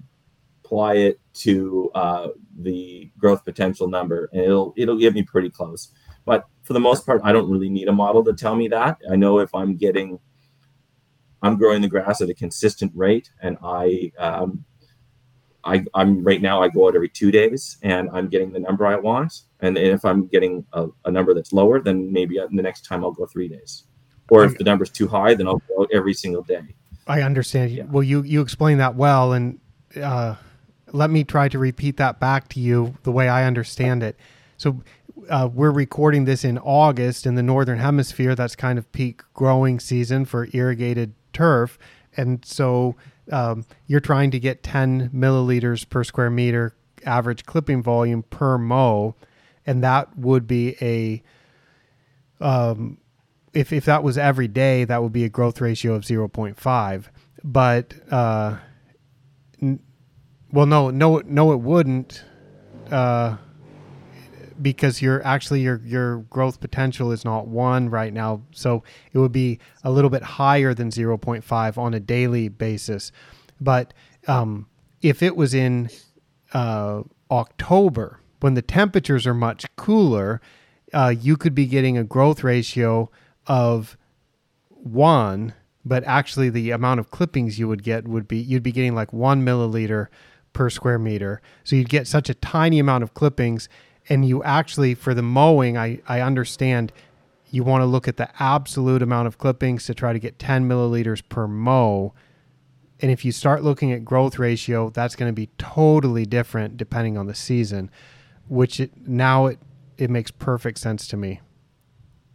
apply 0.63 0.93
it 0.97 1.19
to 1.45 1.89
uh, 1.95 2.27
the 2.59 3.09
growth 3.17 3.43
potential 3.43 3.87
number, 3.87 4.29
and 4.31 4.43
it'll 4.43 4.73
it'll 4.77 4.99
get 4.99 5.15
me 5.15 5.23
pretty 5.23 5.49
close. 5.49 5.91
But 6.25 6.45
for 6.61 6.73
the 6.73 6.79
most 6.79 7.07
part, 7.07 7.21
I 7.23 7.31
don't 7.31 7.49
really 7.49 7.69
need 7.69 7.87
a 7.87 7.93
model 7.93 8.23
to 8.25 8.33
tell 8.33 8.55
me 8.55 8.67
that. 8.67 8.97
I 9.11 9.15
know 9.15 9.39
if 9.39 9.55
I'm 9.55 9.75
getting 9.75 10.19
I'm 11.41 11.57
growing 11.57 11.81
the 11.81 11.87
grass 11.87 12.21
at 12.21 12.29
a 12.29 12.33
consistent 12.33 12.91
rate, 12.95 13.31
and 13.41 13.57
I, 13.63 14.11
um, 14.17 14.65
I, 15.69 15.85
I'm 15.93 16.23
right 16.23 16.41
now. 16.41 16.61
I 16.61 16.69
go 16.69 16.87
out 16.87 16.95
every 16.95 17.09
two 17.09 17.31
days, 17.31 17.77
and 17.83 18.09
I'm 18.11 18.27
getting 18.27 18.51
the 18.51 18.59
number 18.59 18.85
I 18.85 18.95
want. 18.95 19.41
And 19.59 19.77
if 19.77 20.03
I'm 20.03 20.27
getting 20.27 20.65
a, 20.73 20.87
a 21.05 21.11
number 21.11 21.33
that's 21.33 21.53
lower, 21.53 21.79
then 21.79 22.11
maybe 22.11 22.37
the 22.37 22.61
next 22.61 22.85
time 22.85 23.03
I'll 23.03 23.11
go 23.11 23.25
three 23.25 23.47
days. 23.47 23.83
Or 24.29 24.43
if 24.43 24.57
the 24.57 24.63
number's 24.63 24.89
too 24.89 25.07
high, 25.07 25.33
then 25.33 25.47
I'll 25.47 25.61
go 25.67 25.81
out 25.81 25.89
every 25.93 26.13
single 26.13 26.43
day. 26.43 26.61
I 27.07 27.21
understand. 27.23 27.71
Yeah. 27.71 27.83
Well, 27.85 28.03
you 28.03 28.21
you 28.23 28.41
explained 28.41 28.79
that 28.79 28.95
well, 28.95 29.33
and 29.33 29.59
uh, 30.01 30.35
let 30.91 31.09
me 31.09 31.23
try 31.23 31.49
to 31.49 31.57
repeat 31.57 31.97
that 31.97 32.19
back 32.19 32.47
to 32.49 32.59
you 32.59 32.95
the 33.03 33.11
way 33.11 33.27
I 33.27 33.45
understand 33.45 34.03
it. 34.03 34.17
So 34.57 34.83
uh, 35.29 35.49
we're 35.51 35.71
recording 35.71 36.25
this 36.25 36.43
in 36.43 36.59
August 36.59 37.25
in 37.25 37.35
the 37.35 37.43
northern 37.43 37.79
hemisphere. 37.79 38.35
That's 38.35 38.55
kind 38.55 38.77
of 38.77 38.91
peak 38.91 39.21
growing 39.33 39.79
season 39.79 40.25
for 40.25 40.47
irrigated 40.53 41.13
turf, 41.33 41.79
and 42.15 42.45
so 42.45 42.95
um, 43.31 43.65
you're 43.87 43.99
trying 43.99 44.31
to 44.31 44.39
get 44.39 44.63
10 44.63 45.09
milliliters 45.09 45.87
per 45.87 46.03
square 46.03 46.29
meter 46.29 46.75
average 47.05 47.45
clipping 47.45 47.81
volume 47.81 48.23
per 48.23 48.57
mow, 48.57 49.15
and 49.65 49.83
that 49.83 50.17
would 50.17 50.47
be 50.47 50.75
a 50.81 51.23
um, 52.43 52.97
if 53.53 53.73
if 53.73 53.85
that 53.85 54.03
was 54.03 54.17
every 54.17 54.47
day, 54.47 54.85
that 54.85 55.01
would 55.01 55.11
be 55.11 55.23
a 55.23 55.29
growth 55.29 55.59
ratio 55.61 55.93
of 55.93 56.03
0.5. 56.03 57.05
But 57.43 57.93
uh, 58.11 58.57
n- 59.61 59.79
well, 60.51 60.65
no, 60.65 60.89
no, 60.89 61.21
no, 61.25 61.51
it 61.51 61.57
wouldn't, 61.59 62.23
uh, 62.91 63.37
because 64.61 65.01
your 65.01 65.25
actually 65.25 65.61
your 65.61 65.81
your 65.85 66.17
growth 66.29 66.59
potential 66.59 67.11
is 67.11 67.23
not 67.23 67.47
one 67.47 67.89
right 67.89 68.13
now. 68.13 68.41
So 68.51 68.83
it 69.13 69.19
would 69.19 69.31
be 69.31 69.59
a 69.83 69.91
little 69.91 70.09
bit 70.09 70.23
higher 70.23 70.73
than 70.73 70.89
0.5 70.89 71.77
on 71.77 71.93
a 71.93 71.99
daily 71.99 72.49
basis. 72.49 73.11
But 73.59 73.93
um, 74.27 74.67
if 75.01 75.23
it 75.23 75.35
was 75.35 75.53
in 75.53 75.89
uh, 76.53 77.03
October, 77.31 78.19
when 78.39 78.53
the 78.53 78.61
temperatures 78.61 79.27
are 79.27 79.33
much 79.33 79.65
cooler, 79.75 80.41
uh, 80.93 81.13
you 81.17 81.37
could 81.37 81.55
be 81.55 81.65
getting 81.65 81.97
a 81.97 82.03
growth 82.03 82.43
ratio 82.43 83.09
of 83.47 83.97
one, 84.69 85.53
but 85.85 86.03
actually 86.05 86.49
the 86.49 86.71
amount 86.71 86.99
of 86.99 87.11
clippings 87.11 87.59
you 87.59 87.67
would 87.67 87.83
get 87.83 88.07
would 88.07 88.27
be 88.27 88.37
you'd 88.37 88.63
be 88.63 88.71
getting 88.71 88.95
like 88.95 89.13
one 89.13 89.43
milliliter 89.43 90.07
per 90.53 90.69
square 90.69 90.99
meter. 90.99 91.41
So 91.63 91.75
you'd 91.75 91.89
get 91.89 92.07
such 92.07 92.29
a 92.29 92.33
tiny 92.33 92.79
amount 92.79 93.03
of 93.03 93.13
clippings, 93.13 93.69
and 94.09 94.27
you 94.27 94.43
actually 94.43 94.95
for 94.95 95.13
the 95.13 95.21
mowing, 95.21 95.77
I 95.77 95.99
I 96.07 96.21
understand 96.21 96.91
you 97.51 97.63
want 97.63 97.81
to 97.81 97.85
look 97.85 98.07
at 98.07 98.17
the 98.17 98.29
absolute 98.41 99.01
amount 99.01 99.27
of 99.27 99.37
clippings 99.37 99.85
to 99.85 99.93
try 99.93 100.13
to 100.13 100.19
get 100.19 100.37
10 100.39 100.67
milliliters 100.67 101.23
per 101.29 101.47
mow. 101.47 102.13
And 103.01 103.11
if 103.11 103.23
you 103.25 103.31
start 103.31 103.63
looking 103.63 103.91
at 103.91 104.05
growth 104.05 104.37
ratio, 104.37 104.89
that's 104.89 105.15
going 105.15 105.29
to 105.29 105.35
be 105.35 105.49
totally 105.57 106.25
different 106.25 106.77
depending 106.77 107.17
on 107.17 107.27
the 107.27 107.33
season, 107.33 107.89
which 108.47 108.79
it, 108.79 108.91
now 109.07 109.47
it, 109.47 109.59
it 109.97 110.09
makes 110.09 110.31
perfect 110.31 110.77
sense 110.77 111.07
to 111.07 111.17
me. 111.17 111.41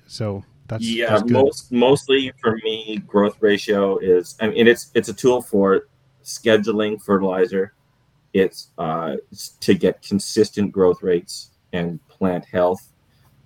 So 0.06 0.44
that's 0.66 0.84
yeah. 0.84 1.10
that's 1.10 1.30
most 1.30 1.72
mostly 1.72 2.32
for 2.40 2.56
me, 2.64 3.02
growth 3.06 3.36
ratio 3.40 3.98
is. 3.98 4.36
I 4.40 4.48
mean, 4.48 4.66
it's 4.66 4.90
it's 4.94 5.08
a 5.08 5.14
tool 5.14 5.42
for 5.42 5.88
scheduling 6.24 7.00
fertilizer. 7.00 7.74
It's 8.32 8.70
uh, 8.78 9.16
to 9.60 9.74
get 9.74 10.02
consistent 10.02 10.72
growth 10.72 11.02
rates 11.02 11.50
and 11.74 12.00
plant 12.08 12.44
health. 12.46 12.92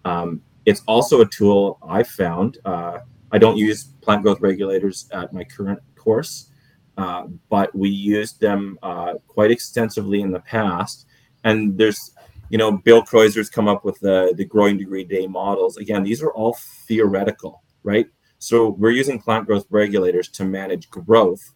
Um, 0.04 0.42
it's 0.66 0.82
also 0.86 1.20
a 1.20 1.26
tool 1.26 1.78
I 1.86 2.02
found. 2.02 2.58
Uh, 2.64 2.98
I 3.32 3.38
don't 3.38 3.56
use 3.56 3.84
plant 4.00 4.22
growth 4.22 4.40
regulators 4.40 5.08
at 5.12 5.32
my 5.32 5.44
current 5.44 5.80
course, 5.96 6.50
uh, 6.96 7.24
but 7.48 7.74
we 7.74 7.88
used 7.88 8.40
them 8.40 8.78
uh, 8.82 9.14
quite 9.26 9.50
extensively 9.50 10.20
in 10.20 10.30
the 10.30 10.40
past. 10.40 11.06
And 11.44 11.76
there's 11.76 12.14
you 12.48 12.58
know, 12.58 12.72
Bill 12.72 13.02
Kreuser's 13.02 13.50
come 13.50 13.68
up 13.68 13.84
with 13.84 13.98
the, 14.00 14.32
the 14.36 14.44
growing 14.44 14.78
degree 14.78 15.04
day 15.04 15.26
models. 15.26 15.76
Again, 15.76 16.02
these 16.02 16.22
are 16.22 16.32
all 16.32 16.56
theoretical, 16.86 17.62
right? 17.82 18.06
So 18.38 18.70
we're 18.70 18.92
using 18.92 19.20
plant 19.20 19.46
growth 19.46 19.66
regulators 19.70 20.28
to 20.30 20.44
manage 20.44 20.88
growth. 20.90 21.52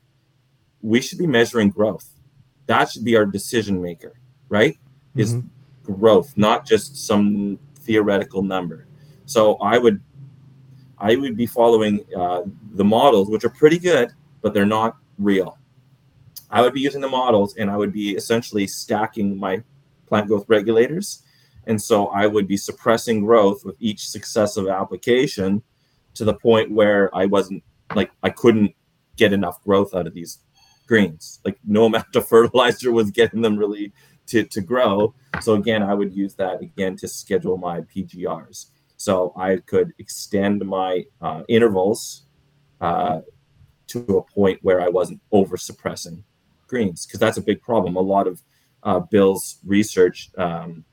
We 0.83 1.01
should 1.01 1.19
be 1.19 1.27
measuring 1.27 1.71
growth. 1.71 2.09
That 2.67 2.91
should 2.91 3.05
be 3.05 3.17
our 3.17 3.25
decision 3.25 3.81
maker, 3.81 4.21
right? 4.49 4.75
Mm-hmm. 5.17 5.21
Is 5.21 5.37
growth, 5.83 6.33
not 6.37 6.67
just 6.67 7.07
some 7.07 7.59
theoretical 7.81 8.43
number. 8.43 8.87
So 9.27 9.55
I 9.57 9.79
would 9.79 10.01
I 10.99 11.17
would 11.17 11.37
be 11.37 11.47
following 11.47 12.05
uh, 12.17 12.43
the 12.75 12.85
models, 12.85 13.29
which 13.29 13.45
are 13.45 13.51
pretty 13.51 13.79
good, 13.79 14.13
but 14.41 14.55
they're 14.55 14.65
not 14.65 14.97
real. 15.19 15.59
I 16.49 16.61
would 16.61 16.75
be 16.75 16.81
using 16.81 17.01
the 17.01 17.09
models 17.09 17.57
and 17.57 17.71
I 17.71 17.77
would 17.77 17.93
be 17.93 18.11
essentially 18.11 18.67
stacking 18.67 19.37
my 19.37 19.63
plant 20.07 20.29
growth 20.29 20.45
regulators. 20.49 21.23
And 21.67 21.81
so 21.81 22.09
I 22.09 22.27
would 22.27 22.47
be 22.47 22.57
suppressing 22.57 23.25
growth 23.25 23.65
with 23.65 23.77
each 23.81 24.07
successive 24.09 24.69
application 24.69 25.63
to 26.15 26.25
the 26.25 26.35
point 26.35 26.71
where 26.71 27.15
I 27.17 27.27
wasn't 27.27 27.65
like 27.95 28.11
I 28.23 28.31
couldn't 28.31 28.75
get 29.17 29.33
enough 29.33 29.63
growth 29.65 29.95
out 29.95 30.07
of 30.07 30.15
these 30.15 30.39
greens. 30.87 31.41
Like 31.45 31.59
no 31.65 31.85
amount 31.87 32.15
of 32.15 32.29
fertilizer 32.29 32.93
was 32.93 33.11
getting 33.11 33.43
them 33.43 33.57
really 33.57 33.93
to, 34.29 34.45
to 34.45 34.61
grow. 34.61 35.15
So 35.41 35.55
again, 35.55 35.83
I 35.83 35.95
would 35.95 36.15
use 36.15 36.35
that 36.35 36.61
again 36.61 36.97
to 36.97 37.09
schedule 37.09 37.57
my 37.57 37.81
PGRs. 37.81 38.67
So 38.97 39.33
I 39.37 39.57
could 39.57 39.93
extend 39.99 40.65
my 40.65 41.05
uh, 41.21 41.43
intervals 41.49 42.27
uh, 42.81 43.21
to 43.89 43.99
a 44.19 44.23
point 44.23 44.61
where 44.63 44.81
I 44.81 44.89
wasn't 44.89 45.21
over 45.33 45.57
suppressing 45.57 46.25
greens 46.69 47.05
because 47.05 47.21
that's 47.21 47.37
a 47.37 47.43
big 47.43 47.61
problem. 47.63 47.97
A 47.97 48.01
lot 48.01 48.27
of 48.27 48.43
uh, 48.83 49.01
Bill's 49.01 49.59
research 49.65 50.31
um, 50.39 50.85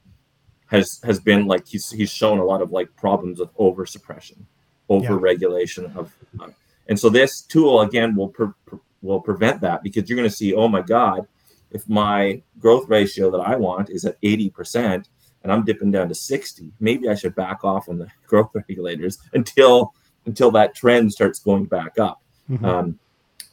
has 0.68 1.00
has 1.04 1.20
been 1.20 1.46
like 1.48 1.68
he's 1.68 1.89
he's 1.89 2.12
shown 2.12 2.39
a 2.39 2.44
lot 2.44 2.62
of 2.62 2.72
like 2.72 2.96
problems 2.96 3.39
with 3.39 3.50
over 3.58 3.86
suppression, 3.86 4.46
over 4.89 5.18
regulation 5.18 5.92
of, 5.96 6.13
uh, 6.39 6.50
and 6.88 7.00
so 7.00 7.10
this 7.10 7.42
tool 7.42 7.82
again 7.82 8.15
will 8.15 8.30
pre- 8.30 8.48
pre- 8.65 8.80
will 9.02 9.22
prevent 9.22 9.62
that 9.62 9.82
because 9.82 10.10
you're 10.10 10.18
going 10.18 10.30
to 10.30 10.36
see 10.36 10.54
oh 10.54 10.68
my 10.68 10.82
god, 10.82 11.28
if 11.71 11.88
my 11.88 12.41
growth 12.60 12.88
ratio 12.89 13.29
that 13.32 13.39
I 13.39 13.55
want 13.55 13.89
is 13.89 14.05
at 14.05 14.17
eighty 14.23 14.49
percent 14.49 15.10
and 15.43 15.51
I'm 15.51 15.63
dipping 15.63 15.91
down 15.91 16.10
to 16.10 16.15
sixty, 16.15 16.71
maybe 16.79 17.10
I 17.10 17.15
should 17.15 17.36
back 17.36 17.63
off 17.63 17.89
on 17.89 17.97
the 17.97 18.08
growth 18.27 18.49
regulators 18.53 19.19
until 19.34 19.93
until 20.25 20.51
that 20.51 20.75
trend 20.75 21.12
starts 21.12 21.39
going 21.39 21.65
back 21.65 21.97
up. 21.99 22.21
Mm-hmm. 22.49 22.65
Um, 22.65 22.99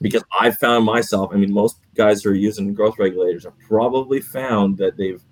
because 0.00 0.24
I 0.38 0.50
found 0.50 0.84
myself, 0.84 1.30
I 1.32 1.36
mean, 1.36 1.52
most 1.52 1.78
guys 1.94 2.22
who 2.22 2.30
are 2.30 2.34
using 2.34 2.74
growth 2.74 2.98
regulators 2.98 3.44
have 3.44 3.58
probably 3.60 4.20
found 4.20 4.76
that 4.78 4.96
they've 4.96 5.22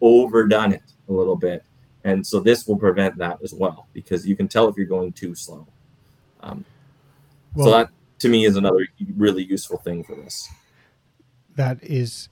overdone 0.00 0.72
it 0.72 0.82
a 1.08 1.12
little 1.12 1.36
bit. 1.36 1.64
And 2.04 2.26
so 2.26 2.40
this 2.40 2.66
will 2.66 2.76
prevent 2.76 3.16
that 3.18 3.38
as 3.42 3.52
well 3.52 3.86
because 3.92 4.26
you 4.26 4.36
can 4.36 4.48
tell 4.48 4.68
if 4.68 4.76
you're 4.76 4.86
going 4.86 5.12
too 5.12 5.34
slow. 5.34 5.66
Um, 6.40 6.64
well, 7.54 7.66
so 7.66 7.70
that 7.72 7.90
to 8.20 8.28
me 8.28 8.44
is 8.44 8.56
another 8.56 8.86
really 9.16 9.44
useful 9.44 9.78
thing 9.78 10.04
for 10.04 10.14
this. 10.16 10.48
That 11.58 11.82
is, 11.82 12.28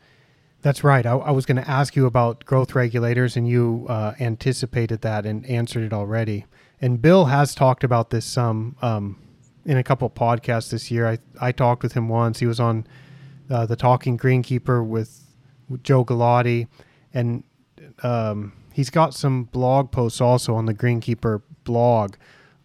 that's 0.63 0.83
right. 0.83 1.05
I, 1.05 1.13
I 1.13 1.31
was 1.33 1.45
going 1.45 1.63
to 1.63 1.71
ask 1.71 1.95
you 1.95 2.07
about 2.07 2.45
growth 2.47 2.75
regulators, 2.75 3.37
and 3.37 3.47
you 3.47 3.85
uh, 3.89 4.15
anticipated 4.19 5.03
that 5.03 5.27
and 5.27 5.45
answered 5.47 5.83
it 5.83 5.93
already. 5.93 6.47
And 6.81 7.03
Bill 7.03 7.27
has 7.27 7.55
talked 7.55 7.85
about 7.85 8.11
this 8.11 8.25
some. 8.25 8.77
Um, 8.81 9.19
in 9.67 9.77
a 9.77 9.83
couple 9.83 10.09
podcasts 10.09 10.71
this 10.71 10.91
year. 10.91 11.09
I 11.09 11.19
I 11.41 11.53
talked 11.53 11.83
with 11.83 11.93
him 11.93 12.09
once. 12.09 12.39
He 12.39 12.47
was 12.47 12.61
on 12.61 12.87
uh, 13.51 13.67
the 13.67 13.77
Talking 13.77 14.17
Greenkeeper 14.17 14.87
with, 14.87 15.25
with 15.69 15.83
Joe 15.83 16.05
Galati, 16.05 16.69
and 17.13 17.45
um, 18.03 18.53
he's 18.73 18.91
got 18.91 19.15
some 19.15 19.45
blog 19.45 19.91
posts 19.91 20.21
also 20.21 20.55
on 20.55 20.67
the 20.67 20.75
Greenkeeper 20.75 21.43
blog 21.65 22.15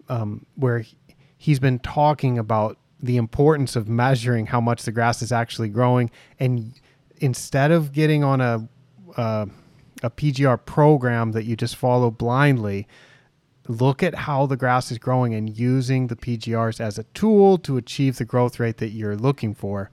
um, 0.09 0.45
where 0.55 0.79
he, 0.79 0.95
he's 1.37 1.59
been 1.59 1.79
talking 1.79 2.37
about 2.37 2.77
the 3.01 3.17
importance 3.17 3.75
of 3.75 3.87
measuring 3.87 4.47
how 4.47 4.61
much 4.61 4.83
the 4.83 4.91
grass 4.91 5.21
is 5.21 5.31
actually 5.31 5.69
growing, 5.69 6.11
and 6.39 6.73
instead 7.17 7.71
of 7.71 7.91
getting 7.91 8.23
on 8.23 8.41
a 8.41 8.67
uh, 9.17 9.45
a 10.03 10.09
PGR 10.09 10.65
program 10.65 11.31
that 11.33 11.45
you 11.45 11.55
just 11.55 11.75
follow 11.75 12.09
blindly, 12.09 12.87
look 13.67 14.01
at 14.01 14.15
how 14.15 14.45
the 14.45 14.57
grass 14.57 14.91
is 14.91 14.97
growing 14.97 15.33
and 15.33 15.57
using 15.57 16.07
the 16.07 16.15
PGRs 16.15 16.79
as 16.79 16.97
a 16.97 17.03
tool 17.13 17.57
to 17.59 17.77
achieve 17.77 18.17
the 18.17 18.25
growth 18.25 18.59
rate 18.59 18.77
that 18.77 18.89
you're 18.89 19.15
looking 19.15 19.53
for. 19.53 19.91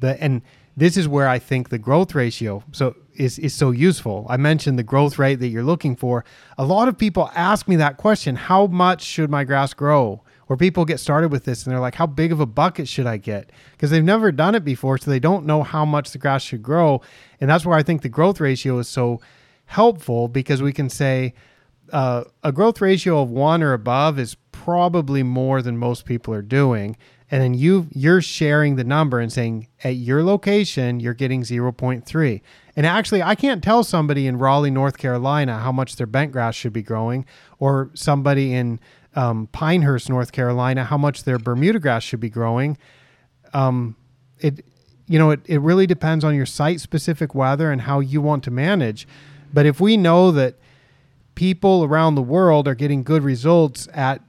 The 0.00 0.22
and 0.22 0.42
this 0.76 0.96
is 0.96 1.08
where 1.08 1.28
I 1.28 1.38
think 1.38 1.70
the 1.70 1.78
growth 1.78 2.14
ratio 2.14 2.62
so 2.72 2.94
is 3.14 3.38
is 3.38 3.54
so 3.54 3.70
useful. 3.70 4.26
I 4.28 4.36
mentioned 4.36 4.78
the 4.78 4.82
growth 4.82 5.18
rate 5.18 5.36
that 5.36 5.48
you're 5.48 5.62
looking 5.62 5.96
for. 5.96 6.24
A 6.58 6.64
lot 6.64 6.88
of 6.88 6.98
people 6.98 7.30
ask 7.34 7.66
me 7.66 7.76
that 7.76 7.96
question, 7.96 8.36
how 8.36 8.66
much 8.66 9.02
should 9.02 9.30
my 9.30 9.44
grass 9.44 9.72
grow? 9.72 10.22
Or 10.48 10.56
people 10.56 10.84
get 10.84 11.00
started 11.00 11.32
with 11.32 11.44
this 11.44 11.64
and 11.64 11.72
they're 11.72 11.80
like, 11.80 11.96
how 11.96 12.06
big 12.06 12.30
of 12.30 12.38
a 12.40 12.46
bucket 12.46 12.86
should 12.86 13.06
I 13.06 13.16
get? 13.16 13.50
Because 13.72 13.90
they've 13.90 14.04
never 14.04 14.30
done 14.30 14.54
it 14.54 14.64
before, 14.64 14.96
so 14.96 15.10
they 15.10 15.18
don't 15.18 15.44
know 15.44 15.62
how 15.64 15.84
much 15.84 16.12
the 16.12 16.18
grass 16.18 16.42
should 16.42 16.62
grow. 16.62 17.00
And 17.40 17.50
that's 17.50 17.66
where 17.66 17.76
I 17.76 17.82
think 17.82 18.02
the 18.02 18.08
growth 18.08 18.40
ratio 18.40 18.78
is 18.78 18.88
so 18.88 19.20
helpful 19.64 20.28
because 20.28 20.62
we 20.62 20.72
can 20.72 20.88
say, 20.88 21.34
uh, 21.92 22.24
a 22.42 22.52
growth 22.52 22.80
ratio 22.80 23.20
of 23.22 23.30
one 23.30 23.62
or 23.62 23.72
above 23.72 24.18
is 24.18 24.36
probably 24.52 25.22
more 25.22 25.62
than 25.62 25.76
most 25.78 26.04
people 26.04 26.32
are 26.34 26.42
doing. 26.42 26.96
and 27.30 27.42
then 27.42 27.54
you 27.54 27.88
you're 27.92 28.22
sharing 28.22 28.76
the 28.76 28.84
number 28.84 29.18
and 29.18 29.32
saying 29.32 29.66
at 29.82 29.96
your 29.96 30.22
location 30.22 31.00
you're 31.00 31.14
getting 31.14 31.42
0.3 31.42 32.40
and 32.76 32.86
actually 32.86 33.22
i 33.22 33.34
can't 33.34 33.64
tell 33.64 33.82
somebody 33.82 34.26
in 34.26 34.38
raleigh 34.38 34.70
north 34.70 34.96
carolina 34.96 35.58
how 35.58 35.72
much 35.72 35.96
their 35.96 36.06
bent 36.06 36.30
grass 36.32 36.54
should 36.54 36.72
be 36.72 36.82
growing 36.82 37.24
or 37.58 37.90
somebody 37.94 38.54
in 38.54 38.78
um, 39.16 39.48
pinehurst 39.48 40.08
north 40.08 40.30
carolina 40.30 40.84
how 40.84 40.98
much 40.98 41.24
their 41.24 41.38
bermuda 41.38 41.78
grass 41.78 42.02
should 42.02 42.20
be 42.20 42.30
growing. 42.30 42.78
Um, 43.52 43.96
it 44.38 44.64
you 45.08 45.18
know 45.18 45.30
it, 45.30 45.40
it 45.46 45.60
really 45.60 45.86
depends 45.86 46.24
on 46.24 46.34
your 46.34 46.46
site 46.46 46.80
specific 46.80 47.34
weather 47.34 47.70
and 47.72 47.82
how 47.82 48.00
you 48.00 48.20
want 48.20 48.44
to 48.44 48.50
manage. 48.50 49.08
But 49.52 49.66
if 49.66 49.80
we 49.80 49.96
know 49.96 50.30
that 50.32 50.56
people 51.34 51.84
around 51.84 52.14
the 52.14 52.22
world 52.22 52.66
are 52.66 52.74
getting 52.74 53.02
good 53.02 53.22
results 53.22 53.88
at 53.94 54.20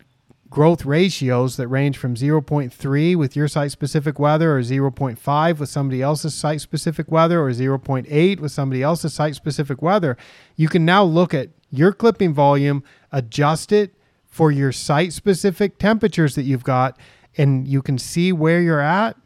growth 0.49 0.85
ratios 0.85 1.57
that 1.57 1.67
range 1.67 1.97
from 1.97 2.15
0.3 2.15 3.15
with 3.15 3.35
your 3.35 3.47
site 3.47 3.71
specific 3.71 4.17
weather 4.17 4.57
or 4.57 4.61
0.5 4.61 5.59
with 5.59 5.69
somebody 5.69 6.01
else's 6.01 6.33
site 6.33 6.61
specific 6.61 7.11
weather 7.11 7.41
or 7.41 7.51
0.8 7.51 8.39
with 8.39 8.51
somebody 8.51 8.81
else's 8.81 9.13
site 9.13 9.35
specific 9.35 9.81
weather, 9.81 10.15
you 10.55 10.69
can 10.69 10.85
now 10.85 11.03
look 11.03 11.33
at 11.33 11.49
your 11.69 11.91
clipping 11.91 12.33
volume, 12.33 12.83
adjust 13.11 13.71
it 13.71 13.93
for 14.37 14.51
your 14.51 14.71
site 14.71 15.13
specific 15.13 15.79
temperatures 15.79 16.35
that 16.35 16.43
you've 16.43 16.63
got, 16.63 16.95
and 17.39 17.67
you 17.67 17.81
can 17.81 17.97
see 17.97 18.31
where 18.31 18.61
you're 18.61 18.79
at. 18.79 19.17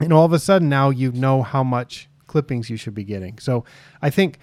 And 0.00 0.14
all 0.14 0.24
of 0.24 0.32
a 0.32 0.38
sudden 0.38 0.70
now 0.70 0.88
you 0.88 1.12
know 1.12 1.42
how 1.42 1.62
much 1.62 2.08
clippings 2.26 2.70
you 2.70 2.78
should 2.78 2.94
be 2.94 3.04
getting. 3.04 3.38
So 3.38 3.66
I 4.00 4.08
think 4.08 4.38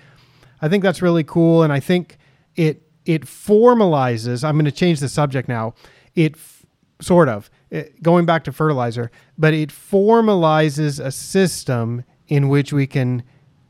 I 0.62 0.70
think 0.70 0.84
that's 0.84 1.02
really 1.02 1.24
cool 1.24 1.64
and 1.64 1.74
I 1.74 1.80
think 1.80 2.20
it 2.56 2.84
it 3.08 3.24
formalizes. 3.24 4.44
I'm 4.44 4.54
going 4.54 4.66
to 4.66 4.72
change 4.72 5.00
the 5.00 5.10
subject 5.10 5.50
now. 5.50 5.74
It 6.14 6.36
f- 6.36 6.64
sort 7.02 7.28
of 7.28 7.50
it, 7.72 8.04
going 8.04 8.28
back 8.28 8.44
to 8.44 8.52
fertilizer, 8.52 9.10
but 9.36 9.56
it 9.56 9.70
formalizes 9.70 11.04
a 11.04 11.12
system 11.12 12.04
in 12.28 12.50
which 12.50 12.72
we 12.72 12.86
can 12.86 13.24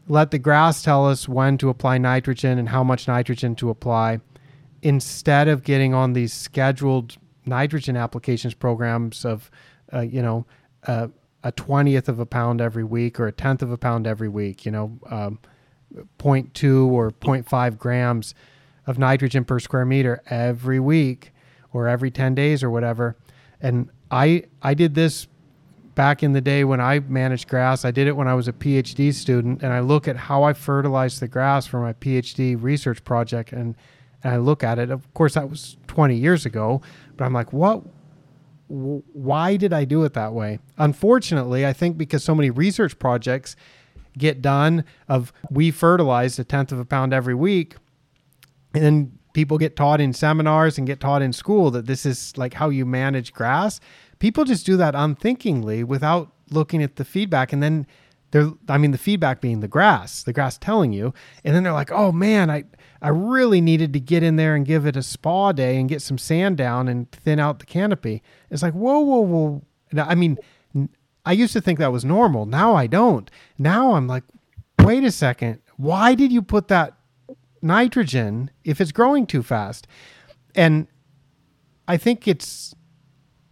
let 0.10 0.32
the 0.32 0.40
grass 0.40 0.84
tell 0.84 1.08
us 1.08 1.30
when 1.30 1.58
to 1.60 1.70
apply 1.70 2.00
nitrogen 2.00 2.60
and 2.60 2.68
how 2.68 2.84
much 2.84 3.08
nitrogen 3.08 3.56
to 3.56 3.70
apply 3.70 4.20
instead 4.82 5.48
of 5.48 5.64
getting 5.64 5.94
on 5.94 6.14
these 6.14 6.34
scheduled 6.34 7.18
nitrogen 7.46 7.98
applications 7.98 8.54
programs 8.54 9.26
of 9.26 9.50
uh, 9.94 10.00
you 10.00 10.22
know 10.22 10.46
uh, 10.88 11.08
a 11.44 11.52
20th 11.52 12.08
of 12.08 12.20
a 12.20 12.26
pound 12.26 12.62
every 12.62 12.84
week 12.84 13.20
or 13.20 13.28
a 13.28 13.32
tenth 13.32 13.62
of 13.62 13.72
a 13.72 13.78
pound 13.78 14.06
every 14.06 14.30
week 14.30 14.66
you 14.66 14.72
know 14.72 15.00
um, 15.10 15.40
0.2 16.20 16.88
or 16.88 17.12
0.5 17.12 17.78
grams 17.78 18.34
of 18.88 18.98
nitrogen 18.98 19.46
per 19.46 19.60
square 19.60 19.86
meter 19.86 20.22
every 20.28 20.80
week 20.80 21.32
or 21.74 21.88
every 21.88 22.12
10 22.12 22.36
days 22.36 22.64
or 22.64 22.70
whatever. 22.70 23.16
And 23.62 23.90
I 24.10 24.44
I 24.62 24.74
did 24.74 24.96
this 24.96 25.28
back 25.94 26.24
in 26.24 26.34
the 26.34 26.42
day 26.42 26.64
when 26.64 26.82
I 26.82 27.00
managed 27.00 27.48
grass. 27.48 27.86
I 27.86 27.92
did 27.92 28.08
it 28.08 28.16
when 28.16 28.28
I 28.28 28.34
was 28.34 28.48
a 28.48 28.54
PhD 28.54 29.14
student 29.14 29.62
and 29.62 29.74
I 29.74 29.82
look 29.82 30.08
at 30.08 30.16
how 30.16 30.44
I 30.44 30.54
fertilized 30.54 31.20
the 31.20 31.28
grass 31.28 31.68
for 31.68 31.80
my 31.80 31.94
PhD 31.94 32.62
research 32.62 33.04
project 33.04 33.52
and 33.52 33.76
and 34.24 34.34
I 34.34 34.38
look 34.38 34.64
at 34.64 34.80
it. 34.80 34.92
Of 34.92 35.12
course 35.14 35.34
that 35.36 35.50
was 35.50 35.78
20 35.88 36.16
years 36.16 36.46
ago, 36.46 36.82
but 37.18 37.26
I'm 37.26 37.34
like, 37.34 37.54
"What 37.54 37.84
why 38.68 39.58
did 39.58 39.74
I 39.74 39.86
do 39.86 40.04
it 40.04 40.14
that 40.14 40.34
way?" 40.34 40.60
Unfortunately, 40.78 41.66
I 41.66 41.74
think 41.74 41.98
because 41.98 42.24
so 42.24 42.36
many 42.36 42.50
research 42.50 42.98
projects 43.00 43.56
get 44.18 44.42
done 44.42 44.84
of 45.08 45.32
we 45.50 45.72
fertilize 45.72 46.38
a 46.40 46.44
tenth 46.44 46.72
of 46.72 46.80
a 46.80 46.86
pound 46.86 47.14
every 47.14 47.36
week 47.36 47.76
and 48.74 48.84
then 48.84 49.20
people 49.34 49.58
get 49.58 49.76
taught 49.76 50.02
in 50.02 50.14
seminars 50.14 50.78
and 50.78 50.86
get 50.86 51.00
taught 51.00 51.22
in 51.22 51.32
school 51.32 51.72
that 51.72 51.86
this 51.86 52.06
is 52.06 52.38
like 52.38 52.54
how 52.54 52.70
you 52.70 52.86
manage 52.86 53.32
grass 53.32 53.80
people 54.20 54.44
just 54.44 54.66
do 54.66 54.76
that 54.76 54.96
unthinkingly 54.96 55.84
without 55.84 56.32
looking 56.50 56.84
at 56.84 56.98
the 56.98 57.06
feedback 57.06 57.54
and 57.54 57.64
then 57.64 57.88
they're 58.32 58.52
i 58.68 58.78
mean 58.78 58.92
the 58.92 58.98
feedback 58.98 59.40
being 59.40 59.62
the 59.62 59.68
grass 59.68 60.24
the 60.24 60.34
grass 60.34 60.58
telling 60.58 60.92
you 60.92 61.14
and 61.46 61.56
then 61.56 61.64
they're 61.64 61.74
like 61.74 61.92
oh 61.92 62.12
man 62.12 62.50
i 62.50 62.64
i 63.02 63.10
really 63.10 63.62
needed 63.62 63.94
to 63.94 64.00
get 64.00 64.24
in 64.24 64.36
there 64.36 64.56
and 64.56 64.66
give 64.66 64.86
it 64.86 64.96
a 64.96 65.04
spa 65.04 65.52
day 65.52 65.78
and 65.78 65.90
get 65.90 66.02
some 66.02 66.18
sand 66.18 66.58
down 66.58 66.88
and 66.88 67.12
thin 67.12 67.40
out 67.40 67.60
the 67.60 67.66
canopy. 67.66 68.22
It's 68.50 68.64
like 68.64 68.74
whoa 68.74 69.00
whoa 69.00 69.22
whoa. 69.22 69.62
I 69.98 70.16
mean 70.16 70.38
i 71.26 71.32
used 71.32 71.54
to 71.54 71.62
think 71.62 71.80
that 71.80 71.92
was 71.92 72.06
normal. 72.06 72.46
Now 72.46 72.76
i 72.76 72.88
don't. 72.88 73.30
Now 73.58 73.96
i'm 73.96 74.08
like 74.08 74.24
wait 74.80 75.04
a 75.04 75.12
second. 75.12 75.62
Why 75.78 76.16
did 76.16 76.32
you 76.32 76.42
put 76.42 76.68
that 76.68 76.96
nitrogen 77.62 78.50
if 78.64 78.82
it's 78.82 78.92
growing 78.92 79.26
too 79.26 79.44
fast. 79.44 79.88
And 80.56 80.88
I 81.88 81.98
think 81.98 82.28
it's 82.28 82.76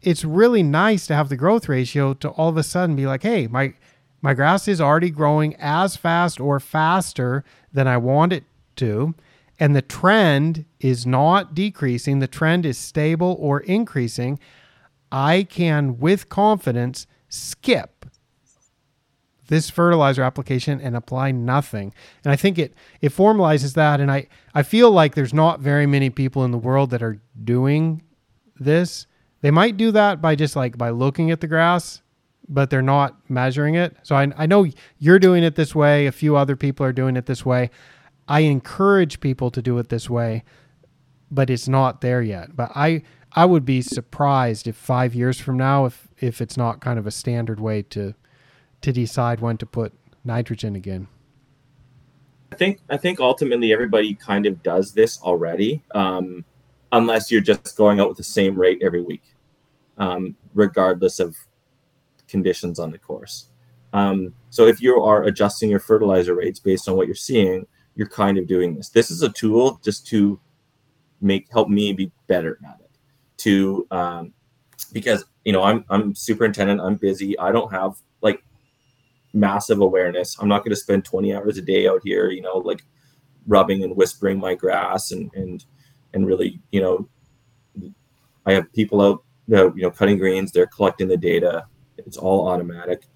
it's 0.02 0.24
really 0.24 0.64
nice 0.64 1.08
to 1.08 1.16
have 1.16 1.28
the 1.28 1.36
growth 1.36 1.68
ratio 1.68 2.14
to 2.16 2.30
all 2.30 2.48
of 2.48 2.56
a 2.56 2.64
sudden 2.64 2.96
be 2.96 3.06
like, 3.06 3.24
hey, 3.24 3.48
my 3.48 3.74
my 4.22 4.34
grass 4.34 4.68
is 4.68 4.82
already 4.82 5.10
growing 5.10 5.56
as 5.56 5.96
fast 5.96 6.40
or 6.40 6.60
faster 6.60 7.44
than 7.72 7.88
I 7.88 7.98
want 7.98 8.34
it 8.34 8.44
to. 8.78 9.16
And 9.60 9.76
the 9.76 9.82
trend 9.82 10.66
is 10.80 11.06
not 11.06 11.54
decreasing, 11.54 12.20
the 12.20 12.28
trend 12.28 12.66
is 12.66 12.78
stable 12.78 13.36
or 13.40 13.60
increasing. 13.62 14.40
I 15.12 15.44
can, 15.44 16.00
with 16.00 16.30
confidence, 16.30 17.08
skip 17.28 18.06
this 19.50 19.70
fertilizer 19.70 20.22
application 20.22 20.80
and 20.80 20.96
apply 20.96 21.32
nothing. 21.32 21.92
And 22.24 22.32
I 22.32 22.36
think 22.36 22.58
it 22.58 22.74
it 23.02 23.12
formalizes 23.12 23.74
that 23.74 24.00
and 24.00 24.12
I 24.12 24.28
I 24.54 24.64
feel 24.64 24.92
like 24.92 25.16
there's 25.16 25.34
not 25.34 25.60
very 25.60 25.86
many 25.86 26.10
people 26.10 26.46
in 26.46 26.52
the 26.52 26.58
world 26.58 26.92
that 26.92 27.04
are 27.04 27.20
doing 27.44 28.04
this. 28.60 29.08
They 29.42 29.52
might 29.52 29.76
do 29.76 29.92
that 29.92 30.22
by 30.22 30.36
just 30.36 30.56
like 30.56 30.78
by 30.78 30.92
looking 30.92 31.32
at 31.32 31.42
the 31.42 31.48
grass, 31.48 32.02
but 32.48 32.70
they're 32.70 32.82
not 32.84 33.18
measuring 33.28 33.76
it. 33.76 33.98
So 34.04 34.16
I 34.16 34.32
I 34.38 34.46
know 34.46 34.68
you're 35.00 35.20
doing 35.20 35.44
it 35.44 35.56
this 35.56 35.74
way, 35.76 36.06
a 36.06 36.12
few 36.12 36.36
other 36.36 36.56
people 36.56 36.86
are 36.86 36.94
doing 36.94 37.18
it 37.18 37.26
this 37.26 37.44
way. 37.44 37.72
I 38.30 38.42
encourage 38.42 39.20
people 39.20 39.52
to 39.52 39.62
do 39.62 39.78
it 39.80 39.90
this 39.90 40.10
way, 40.10 40.44
but 41.30 41.50
it's 41.50 41.68
not 41.68 42.00
there 42.02 42.22
yet. 42.22 42.56
But 42.56 42.72
I 42.76 43.02
I 43.34 43.46
would 43.46 43.66
be 43.66 43.82
surprised 43.82 44.68
if 44.68 44.76
5 44.76 45.14
years 45.14 45.40
from 45.40 45.58
now 45.58 45.86
if 45.86 46.08
if 46.20 46.42
it's 46.42 46.56
not 46.56 46.80
kind 46.80 46.98
of 46.98 47.06
a 47.06 47.12
standard 47.12 47.60
way 47.60 47.82
to 47.84 48.14
to 48.82 48.92
decide 48.92 49.40
when 49.40 49.58
to 49.58 49.66
put 49.66 49.94
nitrogen 50.24 50.76
again? 50.76 51.08
I 52.52 52.56
think 52.56 52.80
I 52.90 52.98
think 52.98 53.20
ultimately 53.20 53.72
everybody 53.74 54.16
kind 54.16 54.46
of 54.46 54.64
does 54.64 54.94
this 54.94 55.22
already, 55.22 55.84
um, 55.94 56.44
unless 56.92 57.32
you're 57.32 57.42
just 57.42 57.78
going 57.78 58.00
out 58.00 58.10
with 58.10 58.18
the 58.18 58.24
same 58.24 58.60
rate 58.60 58.82
every 58.82 59.02
week, 59.02 59.24
um, 59.98 60.36
regardless 60.54 61.20
of 61.20 61.36
conditions 62.28 62.80
on 62.80 62.92
the 62.92 62.98
course. 62.98 63.50
Um, 63.94 64.34
so 64.50 64.68
if 64.68 64.82
you 64.82 65.02
are 65.02 65.24
adjusting 65.24 65.70
your 65.70 65.80
fertilizer 65.80 66.36
rates 66.36 66.60
based 66.60 66.88
on 66.88 66.96
what 66.96 67.08
you're 67.08 67.16
seeing, 67.16 67.66
you're 68.00 68.08
kind 68.08 68.38
of 68.38 68.48
doing 68.48 68.76
this. 68.76 68.88
This 68.88 69.12
is 69.12 69.24
a 69.24 69.30
tool 69.30 69.78
just 69.84 70.08
to 70.08 70.40
make 71.20 71.52
help 71.52 71.68
me 71.68 71.92
be 71.92 72.10
better 72.28 72.58
at 72.66 72.80
it. 72.80 72.92
To 73.40 73.86
um, 73.92 74.34
because 74.94 75.26
you 75.44 75.52
know 75.52 75.64
I'm 75.64 75.84
I'm 75.90 76.16
superintendent, 76.16 76.80
I'm 76.80 76.96
busy, 76.96 77.38
I 77.38 77.52
don't 77.52 77.70
have 77.74 77.96
like 78.22 78.42
massive 79.34 79.82
awareness. 79.82 80.38
I'm 80.40 80.48
not 80.48 80.60
going 80.60 80.70
to 80.70 80.78
spend 80.78 81.04
20 81.04 81.36
hours 81.36 81.58
a 81.58 81.62
day 81.62 81.90
out 81.90 82.00
here, 82.06 82.30
you 82.30 82.42
know, 82.42 82.60
like 82.60 82.86
rubbing 83.48 83.84
and 83.84 83.98
whispering 83.98 84.40
my 84.40 84.56
grass 84.56 85.12
and 85.12 85.30
and 85.34 85.66
and 86.14 86.26
really, 86.26 86.62
you 86.72 86.80
know, 86.80 87.10
I 88.46 88.54
have 88.54 88.72
people 88.72 89.02
out, 89.02 89.26
you 89.48 89.74
know, 89.76 89.92
cutting 89.92 90.18
greens. 90.18 90.54
They're 90.54 90.68
collecting 90.68 91.10
the 91.10 91.18
data. 91.18 91.66
It's 91.98 92.16
all 92.16 92.48
automatic. 92.48 93.08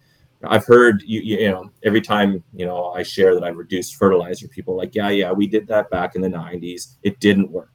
I've 0.48 0.66
heard 0.66 1.04
you, 1.06 1.22
you 1.22 1.50
know 1.50 1.72
every 1.84 2.02
time 2.02 2.44
you 2.54 2.66
know 2.66 2.92
I 2.92 3.04
share 3.04 3.34
that 3.34 3.44
I've 3.44 3.58
reduced 3.58 3.96
fertilizer, 3.96 4.48
people 4.48 4.76
like, 4.76 4.96
yeah, 4.96 5.10
yeah, 5.10 5.32
we 5.32 5.48
did 5.48 5.68
that 5.68 5.90
back 5.90 6.16
in 6.16 6.22
the 6.22 6.30
90s. 6.30 6.96
It 7.04 7.20
didn't 7.20 7.52
work. 7.52 7.72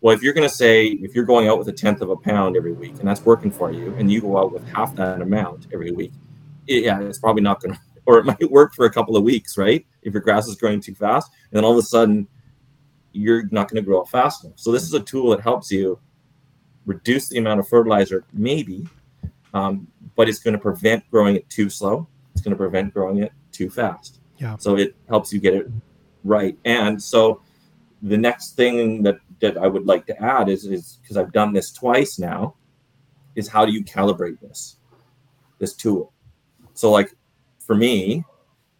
Well, 0.00 0.14
if 0.14 0.22
you're 0.22 0.32
going 0.32 0.48
to 0.48 0.54
say 0.54 0.86
if 0.86 1.14
you're 1.14 1.24
going 1.24 1.48
out 1.48 1.58
with 1.58 1.68
a 1.68 1.72
tenth 1.72 2.00
of 2.00 2.10
a 2.10 2.16
pound 2.16 2.56
every 2.56 2.72
week 2.72 2.98
and 2.98 3.08
that's 3.08 3.24
working 3.24 3.50
for 3.50 3.70
you, 3.70 3.94
and 3.94 4.10
you 4.10 4.20
go 4.20 4.38
out 4.38 4.52
with 4.52 4.66
half 4.68 4.94
that 4.96 5.20
amount 5.20 5.66
every 5.72 5.92
week, 5.92 6.12
yeah, 6.66 7.00
it's 7.00 7.18
probably 7.18 7.42
not 7.42 7.60
going 7.60 7.74
to, 7.74 7.80
or 8.06 8.18
it 8.18 8.24
might 8.24 8.50
work 8.50 8.74
for 8.74 8.86
a 8.86 8.90
couple 8.90 9.16
of 9.16 9.22
weeks, 9.22 9.58
right? 9.58 9.86
If 10.02 10.14
your 10.14 10.22
grass 10.22 10.48
is 10.48 10.56
growing 10.56 10.80
too 10.80 10.94
fast, 10.94 11.30
and 11.50 11.56
then 11.56 11.64
all 11.64 11.72
of 11.72 11.78
a 11.78 11.82
sudden 11.82 12.26
you're 13.12 13.44
not 13.50 13.68
going 13.68 13.82
to 13.82 13.86
grow 13.86 14.04
fast 14.04 14.44
enough. 14.44 14.58
So 14.58 14.72
this 14.72 14.84
is 14.84 14.94
a 14.94 15.00
tool 15.00 15.30
that 15.30 15.40
helps 15.40 15.70
you 15.70 15.98
reduce 16.86 17.28
the 17.28 17.38
amount 17.38 17.60
of 17.60 17.68
fertilizer, 17.68 18.24
maybe, 18.32 18.86
um, 19.54 19.86
but 20.16 20.28
it's 20.28 20.38
going 20.38 20.52
to 20.52 20.60
prevent 20.60 21.08
growing 21.10 21.36
it 21.36 21.48
too 21.48 21.70
slow. 21.70 22.06
It's 22.32 22.42
going 22.42 22.52
to 22.52 22.56
prevent 22.56 22.92
growing 22.94 23.18
it 23.18 23.32
too 23.52 23.70
fast. 23.70 24.20
Yeah. 24.38 24.56
So 24.58 24.76
it 24.76 24.96
helps 25.08 25.32
you 25.32 25.40
get 25.40 25.54
it 25.54 25.68
right. 26.24 26.58
And 26.64 27.00
so 27.02 27.42
the 28.02 28.16
next 28.16 28.56
thing 28.56 29.02
that 29.02 29.18
that 29.40 29.56
I 29.56 29.66
would 29.66 29.86
like 29.86 30.06
to 30.06 30.22
add 30.22 30.48
is 30.48 30.64
is 30.64 30.98
because 31.02 31.16
I've 31.16 31.32
done 31.32 31.52
this 31.52 31.72
twice 31.72 32.18
now, 32.18 32.54
is 33.34 33.48
how 33.48 33.64
do 33.64 33.72
you 33.72 33.84
calibrate 33.84 34.40
this 34.40 34.76
this 35.58 35.74
tool? 35.74 36.12
So, 36.74 36.90
like 36.90 37.14
for 37.58 37.74
me, 37.74 38.24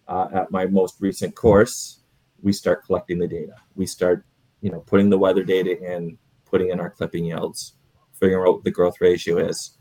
uh, 0.09 0.29
at 0.33 0.51
my 0.51 0.67
most 0.67 0.97
recent 1.01 1.35
course, 1.35 2.01
we 2.43 2.53
start 2.53 2.85
collecting 2.85 3.19
the 3.19 3.29
data. 3.29 3.55
We 3.75 3.87
start, 3.87 4.25
you 4.61 4.71
know, 4.71 4.81
putting 4.81 5.11
the 5.11 5.19
weather 5.19 5.45
data 5.45 5.79
in, 5.79 6.19
putting 6.45 6.71
in 6.71 6.81
our 6.81 6.91
clipping 6.91 7.27
yields, 7.27 7.75
figuring 8.19 8.47
out 8.47 8.55
what 8.55 8.65
the 8.65 8.71
growth 8.71 9.01
ratio 9.01 9.39
is. 9.39 9.79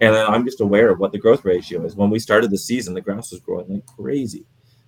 And 0.00 0.14
then 0.14 0.26
I'm 0.26 0.44
just 0.44 0.60
aware 0.60 0.90
of 0.90 0.98
what 0.98 1.12
the 1.12 1.18
growth 1.18 1.44
ratio 1.44 1.84
is. 1.84 1.94
When 1.94 2.10
we 2.10 2.18
started 2.18 2.50
the 2.50 2.58
season, 2.58 2.94
the 2.94 3.02
grass 3.02 3.30
was 3.30 3.40
growing 3.40 3.68
like 3.68 3.86
crazy. 3.86 4.46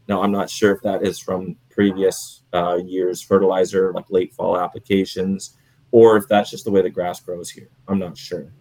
Now, 0.08 0.22
I'm 0.22 0.32
not 0.32 0.50
sure 0.50 0.72
if 0.72 0.82
that 0.82 1.02
is 1.02 1.18
from 1.18 1.56
previous 1.70 2.42
uh, 2.52 2.78
years' 2.84 3.22
fertilizer, 3.22 3.92
like 3.92 4.06
late 4.10 4.32
fall 4.32 4.58
applications, 4.58 5.56
or 5.90 6.16
if 6.16 6.26
that's 6.28 6.50
just 6.50 6.64
the 6.64 6.70
way 6.70 6.82
the 6.82 6.90
grass 6.90 7.20
grows 7.20 7.50
here. 7.50 7.68
I'm 7.86 7.98
not 7.98 8.16
sure. 8.16 8.52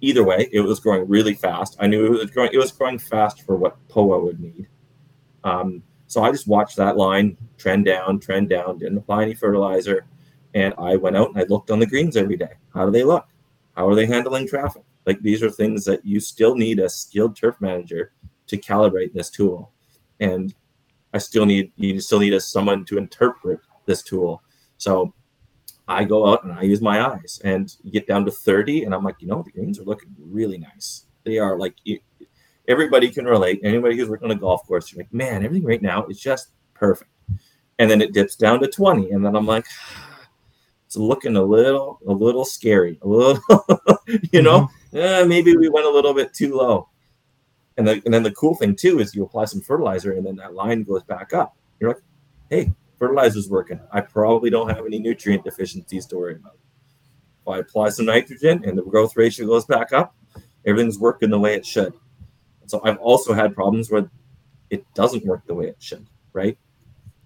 Either 0.00 0.24
way, 0.24 0.48
it 0.52 0.60
was 0.60 0.80
growing 0.80 1.06
really 1.06 1.34
fast. 1.34 1.76
I 1.78 1.86
knew 1.86 2.06
it 2.06 2.18
was 2.18 2.30
growing. 2.30 2.50
It 2.52 2.58
was 2.58 2.72
growing 2.72 2.98
fast 2.98 3.42
for 3.42 3.56
what 3.56 3.76
POA 3.88 4.24
would 4.24 4.40
need. 4.40 4.68
Um, 5.44 5.82
so 6.06 6.22
I 6.22 6.30
just 6.30 6.48
watched 6.48 6.76
that 6.76 6.96
line 6.96 7.36
trend 7.58 7.84
down, 7.84 8.20
trend 8.20 8.48
down. 8.48 8.78
Didn't 8.78 8.98
apply 8.98 9.24
any 9.24 9.34
fertilizer, 9.34 10.06
and 10.54 10.72
I 10.78 10.96
went 10.96 11.16
out 11.16 11.28
and 11.30 11.38
I 11.38 11.44
looked 11.48 11.70
on 11.70 11.78
the 11.78 11.86
greens 11.86 12.16
every 12.16 12.36
day. 12.36 12.54
How 12.72 12.86
do 12.86 12.90
they 12.90 13.04
look? 13.04 13.26
How 13.76 13.88
are 13.88 13.94
they 13.94 14.06
handling 14.06 14.48
traffic? 14.48 14.82
Like 15.08 15.22
these 15.22 15.42
are 15.42 15.48
things 15.48 15.86
that 15.86 16.04
you 16.04 16.20
still 16.20 16.54
need 16.54 16.80
a 16.80 16.88
skilled 16.90 17.34
turf 17.34 17.56
manager 17.62 18.12
to 18.46 18.58
calibrate 18.58 19.14
this 19.14 19.30
tool, 19.30 19.72
and 20.20 20.54
I 21.14 21.18
still 21.18 21.46
need 21.46 21.72
you 21.76 21.98
still 22.00 22.20
need 22.20 22.34
a, 22.34 22.40
someone 22.40 22.84
to 22.84 22.98
interpret 22.98 23.60
this 23.86 24.02
tool. 24.02 24.42
So 24.76 25.14
I 25.88 26.04
go 26.04 26.30
out 26.30 26.44
and 26.44 26.52
I 26.52 26.60
use 26.60 26.82
my 26.82 27.08
eyes 27.08 27.40
and 27.42 27.74
get 27.90 28.06
down 28.06 28.26
to 28.26 28.30
30 28.30 28.84
and 28.84 28.94
I'm 28.94 29.02
like, 29.02 29.16
you 29.20 29.28
know, 29.28 29.42
the 29.42 29.50
greens 29.50 29.80
are 29.80 29.84
looking 29.84 30.14
really 30.18 30.58
nice. 30.58 31.06
They 31.24 31.38
are 31.38 31.58
like 31.58 31.76
everybody 32.68 33.08
can 33.08 33.24
relate. 33.24 33.60
Anybody 33.64 33.96
who's 33.96 34.10
working 34.10 34.30
on 34.30 34.36
a 34.36 34.38
golf 34.38 34.66
course, 34.66 34.92
you're 34.92 35.02
like, 35.02 35.14
man, 35.14 35.42
everything 35.42 35.66
right 35.66 35.80
now 35.80 36.04
is 36.04 36.20
just 36.20 36.48
perfect. 36.74 37.10
And 37.78 37.90
then 37.90 38.02
it 38.02 38.12
dips 38.12 38.36
down 38.36 38.60
to 38.60 38.68
20. 38.68 39.10
And 39.12 39.24
then 39.24 39.34
I'm 39.34 39.46
like, 39.46 39.64
it's 40.84 40.96
looking 40.96 41.36
a 41.36 41.42
little, 41.42 41.98
a 42.06 42.12
little 42.12 42.44
scary, 42.44 42.98
a 43.00 43.08
little, 43.08 43.42
you 44.32 44.42
know, 44.42 44.60
mm-hmm. 44.60 44.77
Eh, 44.94 45.24
maybe 45.24 45.56
we 45.56 45.68
went 45.68 45.86
a 45.86 45.90
little 45.90 46.14
bit 46.14 46.32
too 46.32 46.54
low. 46.54 46.88
And, 47.76 47.86
the, 47.86 48.02
and 48.04 48.12
then 48.12 48.22
the 48.24 48.32
cool 48.32 48.54
thing 48.54 48.74
too 48.74 48.98
is 48.98 49.14
you 49.14 49.24
apply 49.24 49.44
some 49.44 49.60
fertilizer 49.60 50.12
and 50.12 50.26
then 50.26 50.36
that 50.36 50.54
line 50.54 50.82
goes 50.82 51.04
back 51.04 51.32
up. 51.32 51.56
You're 51.78 51.90
like, 51.90 52.02
hey, 52.50 52.72
fertilizer's 52.98 53.48
working. 53.48 53.80
I 53.92 54.00
probably 54.00 54.50
don't 54.50 54.68
have 54.68 54.84
any 54.84 54.98
nutrient 54.98 55.44
deficiencies 55.44 56.06
to 56.06 56.16
worry 56.16 56.34
about. 56.34 56.56
If 57.42 57.48
I 57.48 57.58
apply 57.58 57.90
some 57.90 58.06
nitrogen 58.06 58.64
and 58.64 58.76
the 58.76 58.82
growth 58.82 59.16
ratio 59.16 59.46
goes 59.46 59.64
back 59.64 59.92
up, 59.92 60.16
everything's 60.66 60.98
working 60.98 61.30
the 61.30 61.38
way 61.38 61.54
it 61.54 61.64
should. 61.64 61.94
So 62.66 62.80
I've 62.84 62.98
also 62.98 63.32
had 63.32 63.54
problems 63.54 63.90
where 63.90 64.10
it 64.70 64.84
doesn't 64.94 65.24
work 65.24 65.46
the 65.46 65.54
way 65.54 65.66
it 65.66 65.76
should, 65.78 66.06
right? 66.32 66.58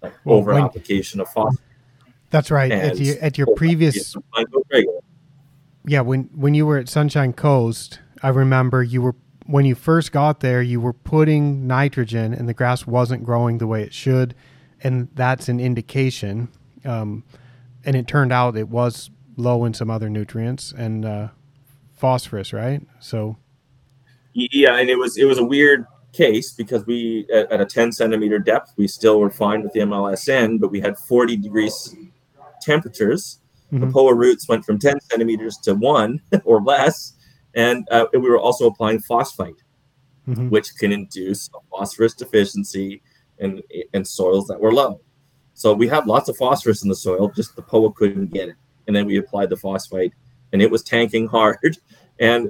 Like 0.01 0.13
well, 0.23 0.37
over 0.37 0.53
application 0.53 1.19
of 1.19 1.29
phosphorus. 1.29 1.59
That's 2.29 2.49
right. 2.49 2.71
At, 2.71 2.99
at 2.99 3.37
your 3.37 3.47
previous, 3.55 4.15
yeah, 5.85 6.01
when 6.01 6.29
when 6.35 6.53
you 6.53 6.65
were 6.65 6.77
at 6.77 6.89
Sunshine 6.89 7.33
Coast, 7.33 7.99
I 8.21 8.29
remember 8.29 8.83
you 8.83 9.01
were 9.01 9.15
when 9.45 9.65
you 9.65 9.75
first 9.75 10.11
got 10.11 10.39
there, 10.39 10.61
you 10.61 10.79
were 10.79 10.93
putting 10.93 11.67
nitrogen, 11.67 12.33
and 12.33 12.47
the 12.47 12.53
grass 12.53 12.87
wasn't 12.87 13.23
growing 13.23 13.57
the 13.57 13.67
way 13.67 13.83
it 13.83 13.93
should 13.93 14.35
and 14.83 15.07
that's 15.15 15.47
an 15.49 15.59
indication. 15.59 16.49
Um, 16.85 17.23
and 17.85 17.95
it 17.95 18.07
turned 18.07 18.31
out 18.31 18.55
it 18.57 18.69
was 18.69 19.09
low 19.37 19.65
in 19.65 19.73
some 19.73 19.89
other 19.89 20.09
nutrients 20.09 20.73
and 20.77 21.05
uh, 21.05 21.29
phosphorus, 21.93 22.53
right? 22.53 22.81
So, 22.99 23.37
yeah, 24.33 24.75
and 24.77 24.89
it 24.89 24.97
was 24.97 25.17
it 25.17 25.25
was 25.25 25.37
a 25.37 25.43
weird 25.43 25.85
case 26.11 26.51
because 26.51 26.85
we 26.85 27.25
at, 27.33 27.51
at, 27.51 27.61
a 27.61 27.65
10 27.65 27.91
centimeter 27.91 28.37
depth 28.37 28.71
we 28.77 28.87
still 28.87 29.19
were 29.19 29.31
fine 29.31 29.63
with 29.63 29.73
the 29.73 29.79
MLSN, 29.79 30.59
but 30.59 30.69
we 30.69 30.79
had 30.79 30.97
40 30.97 31.37
degrees 31.37 31.95
temperatures. 32.61 33.39
Mm-hmm. 33.73 33.87
The 33.87 33.91
POA 33.91 34.13
roots 34.13 34.47
went 34.47 34.65
from 34.65 34.77
10 34.77 35.01
centimeters 35.01 35.57
to 35.63 35.73
one 35.73 36.21
or 36.45 36.61
less, 36.61 37.13
and 37.55 37.87
uh, 37.89 38.05
we 38.13 38.19
were 38.19 38.37
also 38.37 38.67
applying 38.67 38.99
phosphite, 38.99 39.63
mm-hmm. 40.27 40.49
which 40.49 40.75
can 40.77 40.91
induce 40.91 41.49
a 41.55 41.59
phosphorus 41.71 42.13
deficiency 42.13 43.01
in, 43.39 43.63
and 43.93 44.07
soils 44.07 44.45
that 44.47 44.59
were 44.59 44.71
low. 44.71 45.01
So 45.55 45.73
we 45.73 45.87
had 45.87 46.05
lots 46.05 46.29
of 46.29 46.37
phosphorus 46.37 46.83
in 46.83 46.89
the 46.89 46.95
soil, 46.95 47.29
just 47.29 47.55
the 47.55 47.63
POA 47.63 47.93
couldn't 47.93 48.31
get 48.31 48.49
it. 48.49 48.55
And 48.85 48.95
then 48.95 49.05
we 49.07 49.17
applied 49.17 49.49
the 49.49 49.57
phosphite, 49.57 50.13
and 50.51 50.61
it 50.61 50.69
was 50.69 50.83
tanking 50.83 51.27
hard. 51.37 51.77
And 52.19 52.49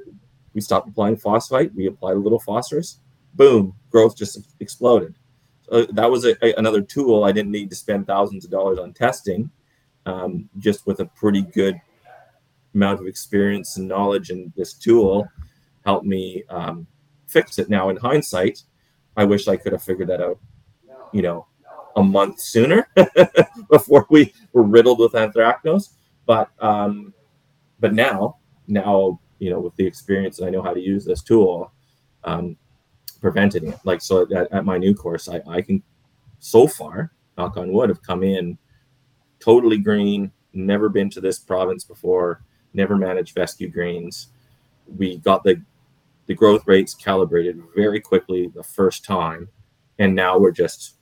we 0.54 0.62
stopped 0.62 0.90
applying 0.90 1.18
phosphite. 1.18 1.74
We 1.74 1.88
applied 1.88 2.18
a 2.18 2.20
little 2.20 2.40
phosphorus. 2.40 3.00
Boom, 3.34 3.74
growth 3.90 4.18
just 4.18 4.40
exploded. 4.60 5.16
So 5.64 5.86
that 5.86 6.12
was 6.12 6.26
a, 6.26 6.36
a, 6.46 6.54
another 6.58 6.82
tool 6.82 7.24
I 7.24 7.32
didn't 7.32 7.52
need 7.52 7.70
to 7.70 7.76
spend 7.76 8.06
thousands 8.06 8.44
of 8.44 8.52
dollars 8.52 8.78
on 8.78 8.94
testing. 8.94 9.50
Um, 10.06 10.50
just 10.58 10.86
with 10.86 11.00
a 11.00 11.06
pretty 11.06 11.42
good 11.42 11.80
amount 12.76 13.00
of 13.00 13.08
experience 13.08 13.78
and 13.78 13.88
knowledge, 13.88 14.30
and 14.30 14.52
this 14.56 14.74
tool 14.74 15.28
helped 15.86 16.06
me 16.06 16.44
um, 16.50 16.88
fix 17.28 17.58
it. 17.58 17.70
Now, 17.70 17.89
in 17.89 17.98
hindsight, 17.98 18.63
I 19.16 19.24
wish 19.24 19.48
I 19.48 19.56
could 19.56 19.72
have 19.72 19.84
figured 19.84 20.10
that 20.10 20.22
out 20.22 20.39
you 21.13 21.22
know, 21.22 21.46
a 21.96 22.04
month 22.04 22.42
sooner 22.42 22.89
before 23.70 24.06
we 24.10 24.34
were 24.52 24.63
riddled 24.63 25.00
with 25.00 25.13
anthracnose. 25.13 25.92
But 26.26 26.50
um, 26.60 27.13
but 27.80 27.94
now, 27.94 28.38
now 28.68 29.20
you 29.39 29.50
know, 29.50 29.60
with 29.60 29.76
the 29.78 29.86
experience 29.86 30.39
and 30.39 30.48
I 30.48 30.52
know 30.52 30.62
how 30.62 30.74
to 30.74 30.82
use 30.82 31.06
this 31.06 31.22
tool, 31.22 31.72
um, 32.24 32.58
preventing 33.22 33.68
it. 33.70 33.80
Like 33.86 34.02
so, 34.02 34.24
at, 34.36 34.52
at 34.52 34.66
my 34.66 34.78
new 34.78 34.94
course, 34.94 35.30
I, 35.30 35.42
I 35.48 35.62
can 35.62 35.82
so 36.39 36.68
far, 36.68 37.12
knock 37.38 37.56
on 37.58 37.72
wood, 37.72 37.89
have 37.89 38.02
come 38.02 38.24
in 38.24 38.58
totally 39.43 39.77
green. 39.77 40.32
Never 40.53 40.89
been 40.89 41.10
to 41.12 41.21
this 41.21 41.39
province 41.39 41.84
before. 41.84 42.41
Never 42.73 42.95
managed 42.95 43.34
fescue 43.34 43.69
greens. 43.69 44.27
We 44.97 45.17
got 45.17 45.43
the 45.43 45.62
the 46.25 46.34
growth 46.34 46.63
rates 46.65 46.93
calibrated 46.93 47.62
very 47.75 47.99
quickly 47.99 48.47
the 48.47 48.63
first 48.63 49.03
time, 49.03 49.49
and 49.99 50.15
now 50.15 50.38
we're 50.38 50.51
just 50.51 50.95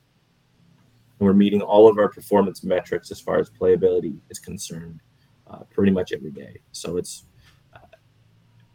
we're 1.19 1.33
meeting 1.33 1.61
all 1.61 1.87
of 1.87 1.99
our 1.99 2.09
performance 2.09 2.63
metrics 2.63 3.11
as 3.11 3.21
far 3.21 3.39
as 3.39 3.49
playability 3.49 4.17
is 4.29 4.39
concerned 4.39 4.99
uh, 5.47 5.59
pretty 5.71 5.91
much 5.91 6.11
every 6.11 6.31
day. 6.31 6.57
So 6.71 6.97
it's, 6.97 7.25
uh, 7.75 7.79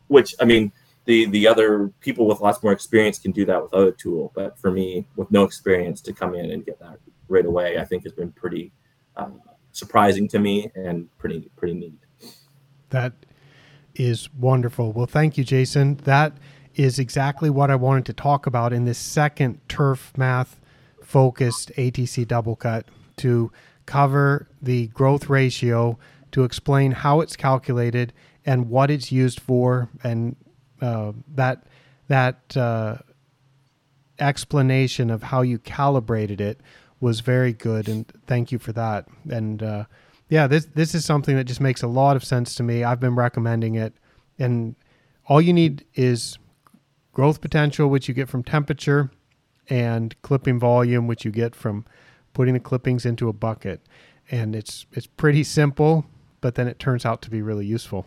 which 0.07 0.35
I 0.41 0.45
mean, 0.45 0.71
the 1.07 1.27
the 1.27 1.49
other 1.49 1.89
people 2.01 2.27
with 2.27 2.41
lots 2.41 2.63
more 2.63 2.73
experience 2.73 3.19
can 3.19 3.33
do 3.33 3.45
that 3.47 3.61
with 3.63 3.75
other 3.75 3.93
tool, 3.93 4.33
but 4.35 4.59
for 4.59 4.71
me, 4.71 5.07
with 5.17 5.31
no 5.31 5.43
experience, 5.43 6.01
to 6.03 6.13
come 6.13 6.35
in 6.35 6.53
and 6.53 6.65
get 6.65 6.79
that 6.79 6.99
right 7.29 7.47
away, 7.47 7.79
I 7.79 7.85
think 7.85 8.05
has 8.05 8.13
been 8.13 8.31
pretty 8.33 8.73
uh, 9.17 9.31
surprising 9.77 10.29
to 10.29 10.39
me 10.39 10.71
and 10.75 11.09
pretty 11.19 11.51
pretty 11.57 11.75
neat. 11.75 11.99
That 12.91 13.13
is 13.95 14.33
wonderful. 14.33 14.93
Well, 14.93 15.07
thank 15.07 15.37
you, 15.37 15.45
Jason. 15.45 15.97
That 16.05 16.37
is 16.75 16.99
exactly 16.99 17.51
what 17.51 17.71
I 17.71 17.77
wanted 17.77 18.07
to 18.07 18.13
talk 18.13 18.47
about 18.47 18.73
in 18.73 18.85
this 18.85 18.99
second 18.99 19.61
turf 19.69 20.13
math 20.17 20.61
focused 21.03 21.73
ATC 21.77 22.27
Doublecut 22.27 22.85
to 23.19 23.51
cover 23.87 24.49
the 24.61 24.89
growth 24.89 25.29
ratio, 25.31 25.99
to 26.33 26.45
explain 26.45 26.93
how 26.93 27.21
it's 27.21 27.37
calculated 27.37 28.13
and 28.45 28.69
what 28.69 28.91
it's 28.91 29.11
used 29.11 29.41
for, 29.41 29.89
and 30.03 30.37
uh, 30.81 31.13
that 31.35 31.67
that 32.09 32.57
uh, 32.57 32.97
explanation 34.19 35.11
of 35.11 35.23
how 35.23 35.43
you 35.43 35.59
calibrated 35.59 36.41
it 36.41 36.61
was 37.01 37.21
very 37.21 37.53
good, 37.53 37.89
and 37.89 38.07
thank 38.27 38.51
you 38.51 38.59
for 38.59 38.73
that. 38.73 39.07
And 39.29 39.63
uh, 39.63 39.85
yeah, 40.29 40.47
this 40.47 40.67
this 40.67 40.95
is 40.95 41.05
something 41.05 41.37
that 41.37 41.45
just 41.45 41.61
makes 41.61 41.83
a 41.83 41.87
lot 41.87 42.17
of 42.17 42.25
sense 42.25 42.55
to 42.57 42.63
me. 42.63 42.85
I've 42.85 43.01
been 43.01 43.15
recommending 43.15 43.75
it, 43.75 43.95
and 44.39 44.75
all 45.27 45.41
you 45.41 45.53
need 45.53 45.85
is 45.95 46.39
growth 47.13 47.41
potential, 47.41 47.89
which 47.89 48.09
you 48.09 48.15
get 48.15 48.29
from 48.29 48.43
temperature, 48.43 49.11
and 49.69 50.21
clipping 50.23 50.59
volume, 50.59 51.07
which 51.07 51.25
you 51.25 51.31
get 51.31 51.55
from 51.55 51.85
putting 52.33 52.55
the 52.55 52.61
clippings 52.61 53.07
into 53.07 53.29
a 53.29 53.33
bucket. 53.33 53.81
And 54.31 54.57
it's 54.57 54.87
it's 54.93 55.07
pretty 55.07 55.45
simple, 55.45 56.07
but 56.41 56.55
then 56.55 56.67
it 56.67 56.79
turns 56.79 57.05
out 57.05 57.23
to 57.23 57.31
be 57.31 57.43
really 57.43 57.67
useful. 57.67 58.07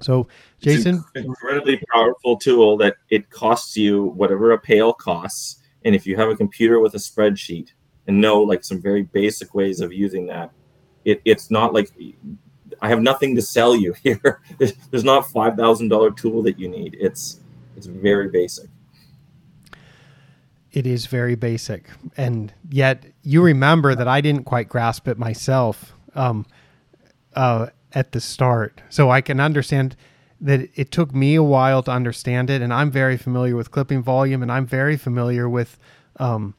So, 0.00 0.26
Jason, 0.60 1.04
it's 1.14 1.24
incredibly 1.24 1.80
powerful 1.92 2.36
tool 2.36 2.76
that 2.78 2.96
it 3.10 3.30
costs 3.30 3.76
you 3.76 4.06
whatever 4.16 4.50
a 4.50 4.58
pail 4.58 4.92
costs, 4.92 5.62
and 5.84 5.94
if 5.94 6.04
you 6.06 6.16
have 6.16 6.28
a 6.28 6.36
computer 6.36 6.80
with 6.80 6.94
a 6.94 6.98
spreadsheet 6.98 7.70
and 8.06 8.20
know 8.20 8.40
like 8.40 8.64
some 8.64 8.80
very 8.80 9.02
basic 9.02 9.54
ways 9.54 9.80
of 9.80 9.92
using 9.92 10.26
that, 10.26 10.50
it, 11.04 11.20
it's 11.24 11.50
not 11.50 11.72
like 11.72 11.90
I 12.80 12.88
have 12.88 13.00
nothing 13.00 13.34
to 13.36 13.42
sell 13.42 13.74
you 13.74 13.94
here. 14.02 14.40
There's 14.58 15.04
not 15.04 15.30
five 15.30 15.56
thousand 15.56 15.88
dollar 15.88 16.10
tool 16.10 16.42
that 16.42 16.58
you 16.58 16.68
need. 16.68 16.96
It's 17.00 17.40
it's 17.76 17.86
very 17.86 18.28
basic 18.28 18.68
it 20.74 20.86
is 20.86 21.06
very 21.06 21.36
basic. 21.36 21.88
And 22.16 22.52
yet 22.68 23.04
you 23.22 23.42
remember 23.42 23.94
that 23.94 24.08
I 24.08 24.20
didn't 24.20 24.44
quite 24.44 24.68
grasp 24.68 25.06
it 25.06 25.16
myself 25.16 25.94
um, 26.14 26.46
uh, 27.34 27.68
at 27.92 28.12
the 28.12 28.20
start. 28.20 28.82
So 28.90 29.08
I 29.08 29.20
can 29.20 29.38
understand 29.38 29.96
that 30.40 30.68
it 30.74 30.90
took 30.90 31.14
me 31.14 31.36
a 31.36 31.44
while 31.44 31.82
to 31.84 31.92
understand 31.92 32.50
it. 32.50 32.60
And 32.60 32.72
I'm 32.74 32.90
very 32.90 33.16
familiar 33.16 33.54
with 33.54 33.70
clipping 33.70 34.02
volume 34.02 34.42
and 34.42 34.50
I'm 34.50 34.66
very 34.66 34.96
familiar 34.96 35.48
with, 35.48 35.78
um, 36.18 36.54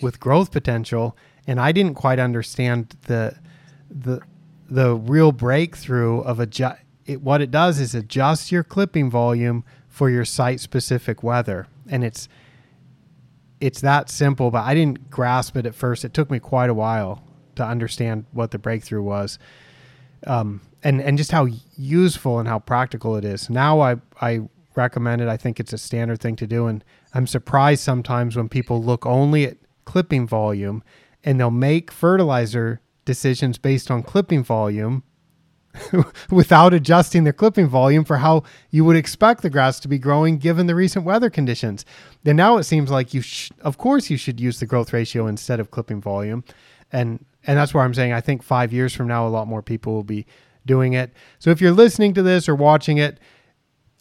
with 0.00 0.20
growth 0.20 0.50
potential. 0.50 1.16
And 1.46 1.60
I 1.60 1.72
didn't 1.72 1.94
quite 1.94 2.18
understand 2.18 2.96
the, 3.06 3.36
the, 3.90 4.20
the 4.68 4.94
real 4.94 5.32
breakthrough 5.32 6.20
of 6.20 6.40
adjust. 6.40 6.80
It, 7.06 7.22
what 7.22 7.40
it 7.40 7.50
does 7.50 7.80
is 7.80 7.94
adjust 7.94 8.52
your 8.52 8.62
clipping 8.62 9.10
volume 9.10 9.64
for 9.88 10.10
your 10.10 10.24
site 10.24 10.60
specific 10.60 11.22
weather. 11.22 11.66
And 11.88 12.04
it's 12.04 12.28
it's 13.60 13.80
that 13.80 14.08
simple, 14.08 14.52
but 14.52 14.64
I 14.64 14.74
didn't 14.74 15.10
grasp 15.10 15.56
it 15.56 15.66
at 15.66 15.74
first. 15.74 16.04
It 16.04 16.14
took 16.14 16.30
me 16.30 16.38
quite 16.38 16.70
a 16.70 16.74
while 16.74 17.24
to 17.56 17.64
understand 17.64 18.24
what 18.30 18.52
the 18.52 18.58
breakthrough 18.58 19.02
was. 19.02 19.38
Um, 20.26 20.60
and 20.84 21.00
and 21.00 21.18
just 21.18 21.32
how 21.32 21.48
useful 21.76 22.38
and 22.38 22.48
how 22.48 22.60
practical 22.60 23.16
it 23.16 23.24
is. 23.24 23.50
Now 23.50 23.80
I 23.80 23.96
I 24.20 24.42
recommend 24.76 25.22
it. 25.22 25.28
I 25.28 25.36
think 25.36 25.58
it's 25.58 25.72
a 25.72 25.78
standard 25.78 26.20
thing 26.20 26.36
to 26.36 26.46
do 26.46 26.66
and 26.66 26.84
I'm 27.14 27.26
surprised 27.26 27.82
sometimes 27.82 28.36
when 28.36 28.48
people 28.48 28.82
look 28.82 29.06
only 29.06 29.44
at 29.44 29.56
clipping 29.88 30.26
volume 30.26 30.84
and 31.24 31.40
they'll 31.40 31.50
make 31.50 31.90
fertilizer 31.90 32.78
decisions 33.06 33.56
based 33.56 33.90
on 33.90 34.02
clipping 34.02 34.44
volume 34.44 35.02
without 36.30 36.74
adjusting 36.74 37.24
their 37.24 37.32
clipping 37.32 37.66
volume 37.66 38.04
for 38.04 38.18
how 38.18 38.42
you 38.68 38.84
would 38.84 38.96
expect 38.96 39.40
the 39.40 39.48
grass 39.48 39.80
to 39.80 39.88
be 39.88 39.98
growing 39.98 40.36
given 40.36 40.66
the 40.66 40.74
recent 40.74 41.06
weather 41.06 41.30
conditions. 41.30 41.86
Then 42.22 42.36
now 42.36 42.58
it 42.58 42.64
seems 42.64 42.90
like 42.90 43.14
you, 43.14 43.22
sh- 43.22 43.50
of 43.60 43.78
course, 43.78 44.10
you 44.10 44.18
should 44.18 44.38
use 44.38 44.60
the 44.60 44.66
growth 44.66 44.92
ratio 44.92 45.26
instead 45.26 45.58
of 45.58 45.70
clipping 45.70 46.02
volume, 46.02 46.44
and 46.92 47.24
and 47.46 47.56
that's 47.56 47.72
where 47.72 47.82
I'm 47.82 47.94
saying 47.94 48.12
I 48.12 48.20
think 48.20 48.42
five 48.42 48.74
years 48.74 48.94
from 48.94 49.08
now 49.08 49.26
a 49.26 49.30
lot 49.30 49.48
more 49.48 49.62
people 49.62 49.94
will 49.94 50.04
be 50.04 50.26
doing 50.66 50.92
it. 50.92 51.14
So 51.38 51.48
if 51.48 51.62
you're 51.62 51.72
listening 51.72 52.12
to 52.12 52.22
this 52.22 52.46
or 52.46 52.54
watching 52.54 52.98
it, 52.98 53.20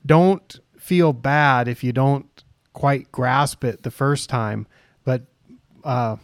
don't 0.06 0.60
feel 0.78 1.14
bad 1.14 1.70
if 1.70 1.82
you 1.82 1.94
don't 1.94 2.44
quite 2.74 3.10
grasp 3.14 3.64
it 3.64 3.84
the 3.84 3.92
first 3.92 4.30
time, 4.30 4.68
uh, 5.84 6.18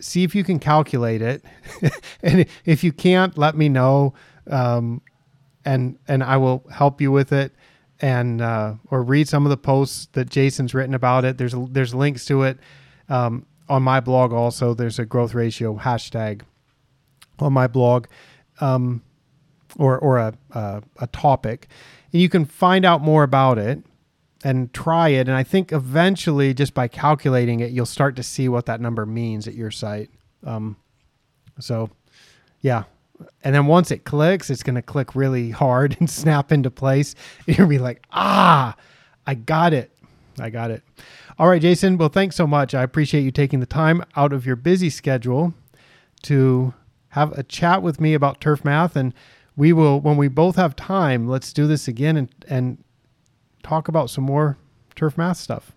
see 0.00 0.24
if 0.24 0.34
you 0.34 0.44
can 0.44 0.58
calculate 0.58 1.22
it. 1.22 1.44
and 2.22 2.46
if 2.64 2.84
you 2.84 2.92
can't, 2.92 3.36
let 3.36 3.56
me 3.56 3.68
know, 3.68 4.14
um, 4.50 5.02
and 5.64 5.98
and 6.06 6.22
I 6.22 6.36
will 6.36 6.64
help 6.70 7.00
you 7.00 7.10
with 7.10 7.32
it. 7.32 7.52
And 8.00 8.42
uh, 8.42 8.74
or 8.90 9.02
read 9.02 9.26
some 9.26 9.46
of 9.46 9.50
the 9.50 9.56
posts 9.56 10.08
that 10.12 10.28
Jason's 10.28 10.74
written 10.74 10.94
about 10.94 11.24
it. 11.24 11.38
There's 11.38 11.54
there's 11.70 11.94
links 11.94 12.26
to 12.26 12.42
it 12.42 12.58
um, 13.08 13.46
on 13.68 13.82
my 13.82 14.00
blog. 14.00 14.32
Also, 14.32 14.74
there's 14.74 14.98
a 14.98 15.06
growth 15.06 15.32
ratio 15.32 15.78
hashtag 15.78 16.42
on 17.38 17.54
my 17.54 17.66
blog, 17.66 18.06
um, 18.60 19.02
or 19.78 19.98
or 19.98 20.18
a, 20.18 20.34
a 20.50 20.82
a 20.98 21.06
topic, 21.06 21.68
and 22.12 22.20
you 22.20 22.28
can 22.28 22.44
find 22.44 22.84
out 22.84 23.00
more 23.00 23.22
about 23.22 23.56
it 23.56 23.82
and 24.44 24.72
try 24.72 25.08
it. 25.08 25.28
And 25.28 25.36
I 25.36 25.42
think 25.42 25.72
eventually, 25.72 26.54
just 26.54 26.74
by 26.74 26.88
calculating 26.88 27.60
it, 27.60 27.70
you'll 27.70 27.86
start 27.86 28.16
to 28.16 28.22
see 28.22 28.48
what 28.48 28.66
that 28.66 28.80
number 28.80 29.06
means 29.06 29.48
at 29.48 29.54
your 29.54 29.70
site. 29.70 30.10
Um, 30.44 30.76
so, 31.58 31.90
yeah. 32.60 32.84
And 33.42 33.54
then 33.54 33.66
once 33.66 33.90
it 33.90 34.04
clicks, 34.04 34.50
it's 34.50 34.62
going 34.62 34.74
to 34.74 34.82
click 34.82 35.14
really 35.14 35.50
hard 35.50 35.96
and 36.00 36.08
snap 36.10 36.52
into 36.52 36.70
place. 36.70 37.14
You'll 37.46 37.68
be 37.68 37.78
like, 37.78 38.02
ah, 38.12 38.76
I 39.26 39.34
got 39.34 39.72
it. 39.72 39.90
I 40.38 40.50
got 40.50 40.70
it. 40.70 40.82
All 41.38 41.48
right, 41.48 41.62
Jason. 41.62 41.96
Well, 41.96 42.10
thanks 42.10 42.36
so 42.36 42.46
much. 42.46 42.74
I 42.74 42.82
appreciate 42.82 43.22
you 43.22 43.30
taking 43.30 43.60
the 43.60 43.66
time 43.66 44.02
out 44.16 44.32
of 44.32 44.44
your 44.44 44.56
busy 44.56 44.90
schedule 44.90 45.54
to 46.22 46.74
have 47.10 47.32
a 47.32 47.42
chat 47.42 47.82
with 47.82 48.00
me 48.00 48.12
about 48.14 48.40
turf 48.40 48.64
math. 48.64 48.96
And 48.96 49.14
we 49.56 49.72
will, 49.72 50.00
when 50.00 50.18
we 50.18 50.28
both 50.28 50.56
have 50.56 50.76
time, 50.76 51.26
let's 51.26 51.52
do 51.52 51.66
this 51.66 51.88
again 51.88 52.16
and, 52.16 52.28
and 52.48 52.84
talk 53.66 53.88
about 53.88 54.10
some 54.10 54.24
more 54.24 54.56
turf 54.94 55.18
math 55.18 55.38
stuff. 55.38 55.72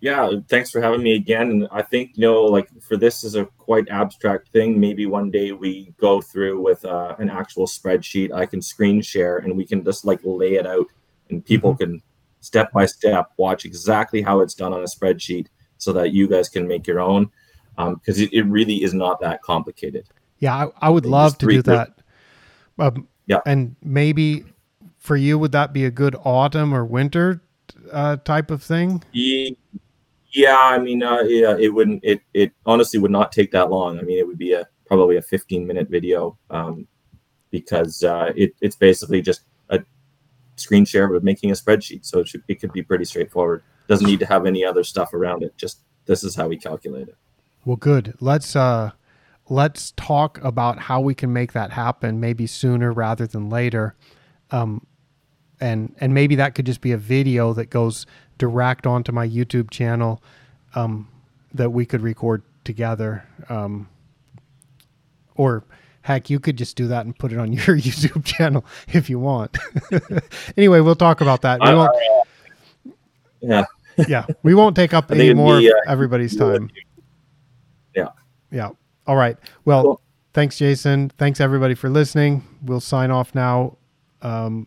Yeah, 0.00 0.32
thanks 0.48 0.70
for 0.70 0.80
having 0.80 1.02
me 1.02 1.14
again. 1.14 1.50
And 1.50 1.68
I 1.70 1.82
think 1.82 2.16
you 2.16 2.22
know, 2.22 2.42
like 2.42 2.68
for 2.82 2.96
this 2.96 3.22
is 3.22 3.36
a 3.36 3.46
quite 3.58 3.88
abstract 3.88 4.48
thing. 4.48 4.78
Maybe 4.78 5.06
one 5.06 5.30
day 5.30 5.52
we 5.52 5.94
go 5.96 6.20
through 6.20 6.60
with 6.60 6.84
uh, 6.84 7.14
an 7.18 7.30
actual 7.30 7.66
spreadsheet. 7.66 8.32
I 8.32 8.44
can 8.46 8.60
screen 8.60 9.00
share 9.00 9.38
and 9.38 9.56
we 9.56 9.64
can 9.64 9.84
just 9.84 10.04
like 10.04 10.18
lay 10.24 10.54
it 10.54 10.66
out, 10.66 10.86
and 11.30 11.44
people 11.44 11.74
mm-hmm. 11.74 11.92
can 11.92 12.02
step 12.40 12.72
by 12.72 12.84
step 12.86 13.30
watch 13.36 13.64
exactly 13.64 14.20
how 14.20 14.40
it's 14.40 14.54
done 14.54 14.72
on 14.72 14.80
a 14.80 14.86
spreadsheet, 14.86 15.46
so 15.78 15.92
that 15.92 16.12
you 16.12 16.26
guys 16.28 16.48
can 16.48 16.66
make 16.66 16.86
your 16.86 17.00
own. 17.00 17.30
Because 17.76 18.18
um, 18.18 18.24
it, 18.24 18.32
it, 18.32 18.42
really 18.42 18.82
is 18.82 18.92
not 18.92 19.20
that 19.20 19.40
complicated. 19.42 20.06
Yeah, 20.40 20.54
I, 20.54 20.88
I 20.88 20.90
would 20.90 21.06
love 21.06 21.38
to 21.38 21.46
do 21.46 21.62
that. 21.62 21.90
Um, 22.78 23.08
yeah, 23.26 23.38
and 23.46 23.76
maybe 23.82 24.44
for 25.02 25.16
you, 25.16 25.36
would 25.36 25.50
that 25.50 25.72
be 25.72 25.84
a 25.84 25.90
good 25.90 26.14
autumn 26.24 26.72
or 26.72 26.84
winter 26.84 27.42
uh, 27.90 28.18
type 28.18 28.52
of 28.52 28.62
thing? 28.62 29.02
Yeah, 29.12 30.56
I 30.56 30.78
mean, 30.78 31.02
uh, 31.02 31.22
yeah, 31.22 31.56
it 31.58 31.74
wouldn't. 31.74 32.04
It 32.04 32.20
it 32.32 32.52
honestly 32.64 33.00
would 33.00 33.10
not 33.10 33.32
take 33.32 33.50
that 33.50 33.68
long. 33.68 33.98
I 33.98 34.02
mean, 34.02 34.18
it 34.20 34.26
would 34.26 34.38
be 34.38 34.52
a 34.52 34.64
probably 34.86 35.16
a 35.16 35.22
15 35.22 35.66
minute 35.66 35.88
video 35.90 36.38
um, 36.50 36.86
because 37.50 38.04
uh, 38.04 38.32
it, 38.36 38.54
it's 38.60 38.76
basically 38.76 39.20
just 39.20 39.42
a 39.70 39.80
screen 40.54 40.84
share 40.84 41.12
of 41.12 41.24
making 41.24 41.50
a 41.50 41.54
spreadsheet. 41.54 42.06
So 42.06 42.20
it 42.20 42.28
should 42.28 42.44
it 42.46 42.60
could 42.60 42.72
be 42.72 42.82
pretty 42.82 43.04
straightforward. 43.04 43.64
Doesn't 43.88 44.06
need 44.06 44.20
to 44.20 44.26
have 44.26 44.46
any 44.46 44.64
other 44.64 44.84
stuff 44.84 45.12
around 45.12 45.42
it. 45.42 45.56
Just 45.56 45.80
this 46.06 46.22
is 46.22 46.36
how 46.36 46.46
we 46.46 46.56
calculate 46.56 47.08
it. 47.08 47.16
Well, 47.64 47.76
good. 47.76 48.14
Let's 48.20 48.54
uh, 48.54 48.92
let's 49.48 49.90
talk 49.96 50.38
about 50.44 50.78
how 50.78 51.00
we 51.00 51.16
can 51.16 51.32
make 51.32 51.54
that 51.54 51.72
happen. 51.72 52.20
Maybe 52.20 52.46
sooner 52.46 52.92
rather 52.92 53.26
than 53.26 53.50
later. 53.50 53.96
Um, 54.52 54.86
and 55.62 55.94
and 55.98 56.12
maybe 56.12 56.34
that 56.34 56.54
could 56.54 56.66
just 56.66 56.80
be 56.80 56.90
a 56.90 56.98
video 56.98 57.52
that 57.54 57.70
goes 57.70 58.04
direct 58.36 58.86
onto 58.86 59.12
my 59.12 59.26
YouTube 59.26 59.70
channel 59.70 60.20
um, 60.74 61.08
that 61.54 61.70
we 61.70 61.86
could 61.86 62.02
record 62.02 62.42
together. 62.64 63.24
Um, 63.48 63.88
or 65.36 65.64
heck, 66.02 66.28
you 66.28 66.40
could 66.40 66.58
just 66.58 66.76
do 66.76 66.88
that 66.88 67.06
and 67.06 67.16
put 67.16 67.32
it 67.32 67.38
on 67.38 67.52
your 67.52 67.76
YouTube 67.76 68.24
channel 68.24 68.64
if 68.88 69.08
you 69.08 69.20
want. 69.20 69.56
anyway, 70.56 70.80
we'll 70.80 70.96
talk 70.96 71.20
about 71.20 71.42
that. 71.42 71.60
We 71.60 71.72
won't, 71.72 71.96
yeah. 73.40 73.64
yeah, 74.08 74.26
we 74.42 74.54
won't 74.54 74.74
take 74.74 74.92
up 74.92 75.12
any 75.12 75.32
more 75.32 75.58
be, 75.58 75.70
uh, 75.70 75.76
everybody's 75.86 76.34
time. 76.34 76.70
Yeah. 77.94 78.08
Yeah. 78.50 78.70
All 79.06 79.16
right. 79.16 79.36
Well, 79.64 79.82
cool. 79.82 80.00
thanks, 80.32 80.58
Jason. 80.58 81.10
Thanks, 81.18 81.40
everybody, 81.40 81.74
for 81.74 81.90
listening. 81.90 82.42
We'll 82.62 82.80
sign 82.80 83.10
off 83.10 83.34
now. 83.34 83.76
Um, 84.22 84.66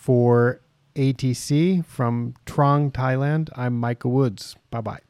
for 0.00 0.62
ATC 0.96 1.84
from 1.84 2.32
Trang, 2.46 2.90
Thailand, 2.90 3.50
I'm 3.54 3.78
Micah 3.78 4.08
Woods. 4.08 4.56
Bye 4.70 4.80
bye. 4.80 5.00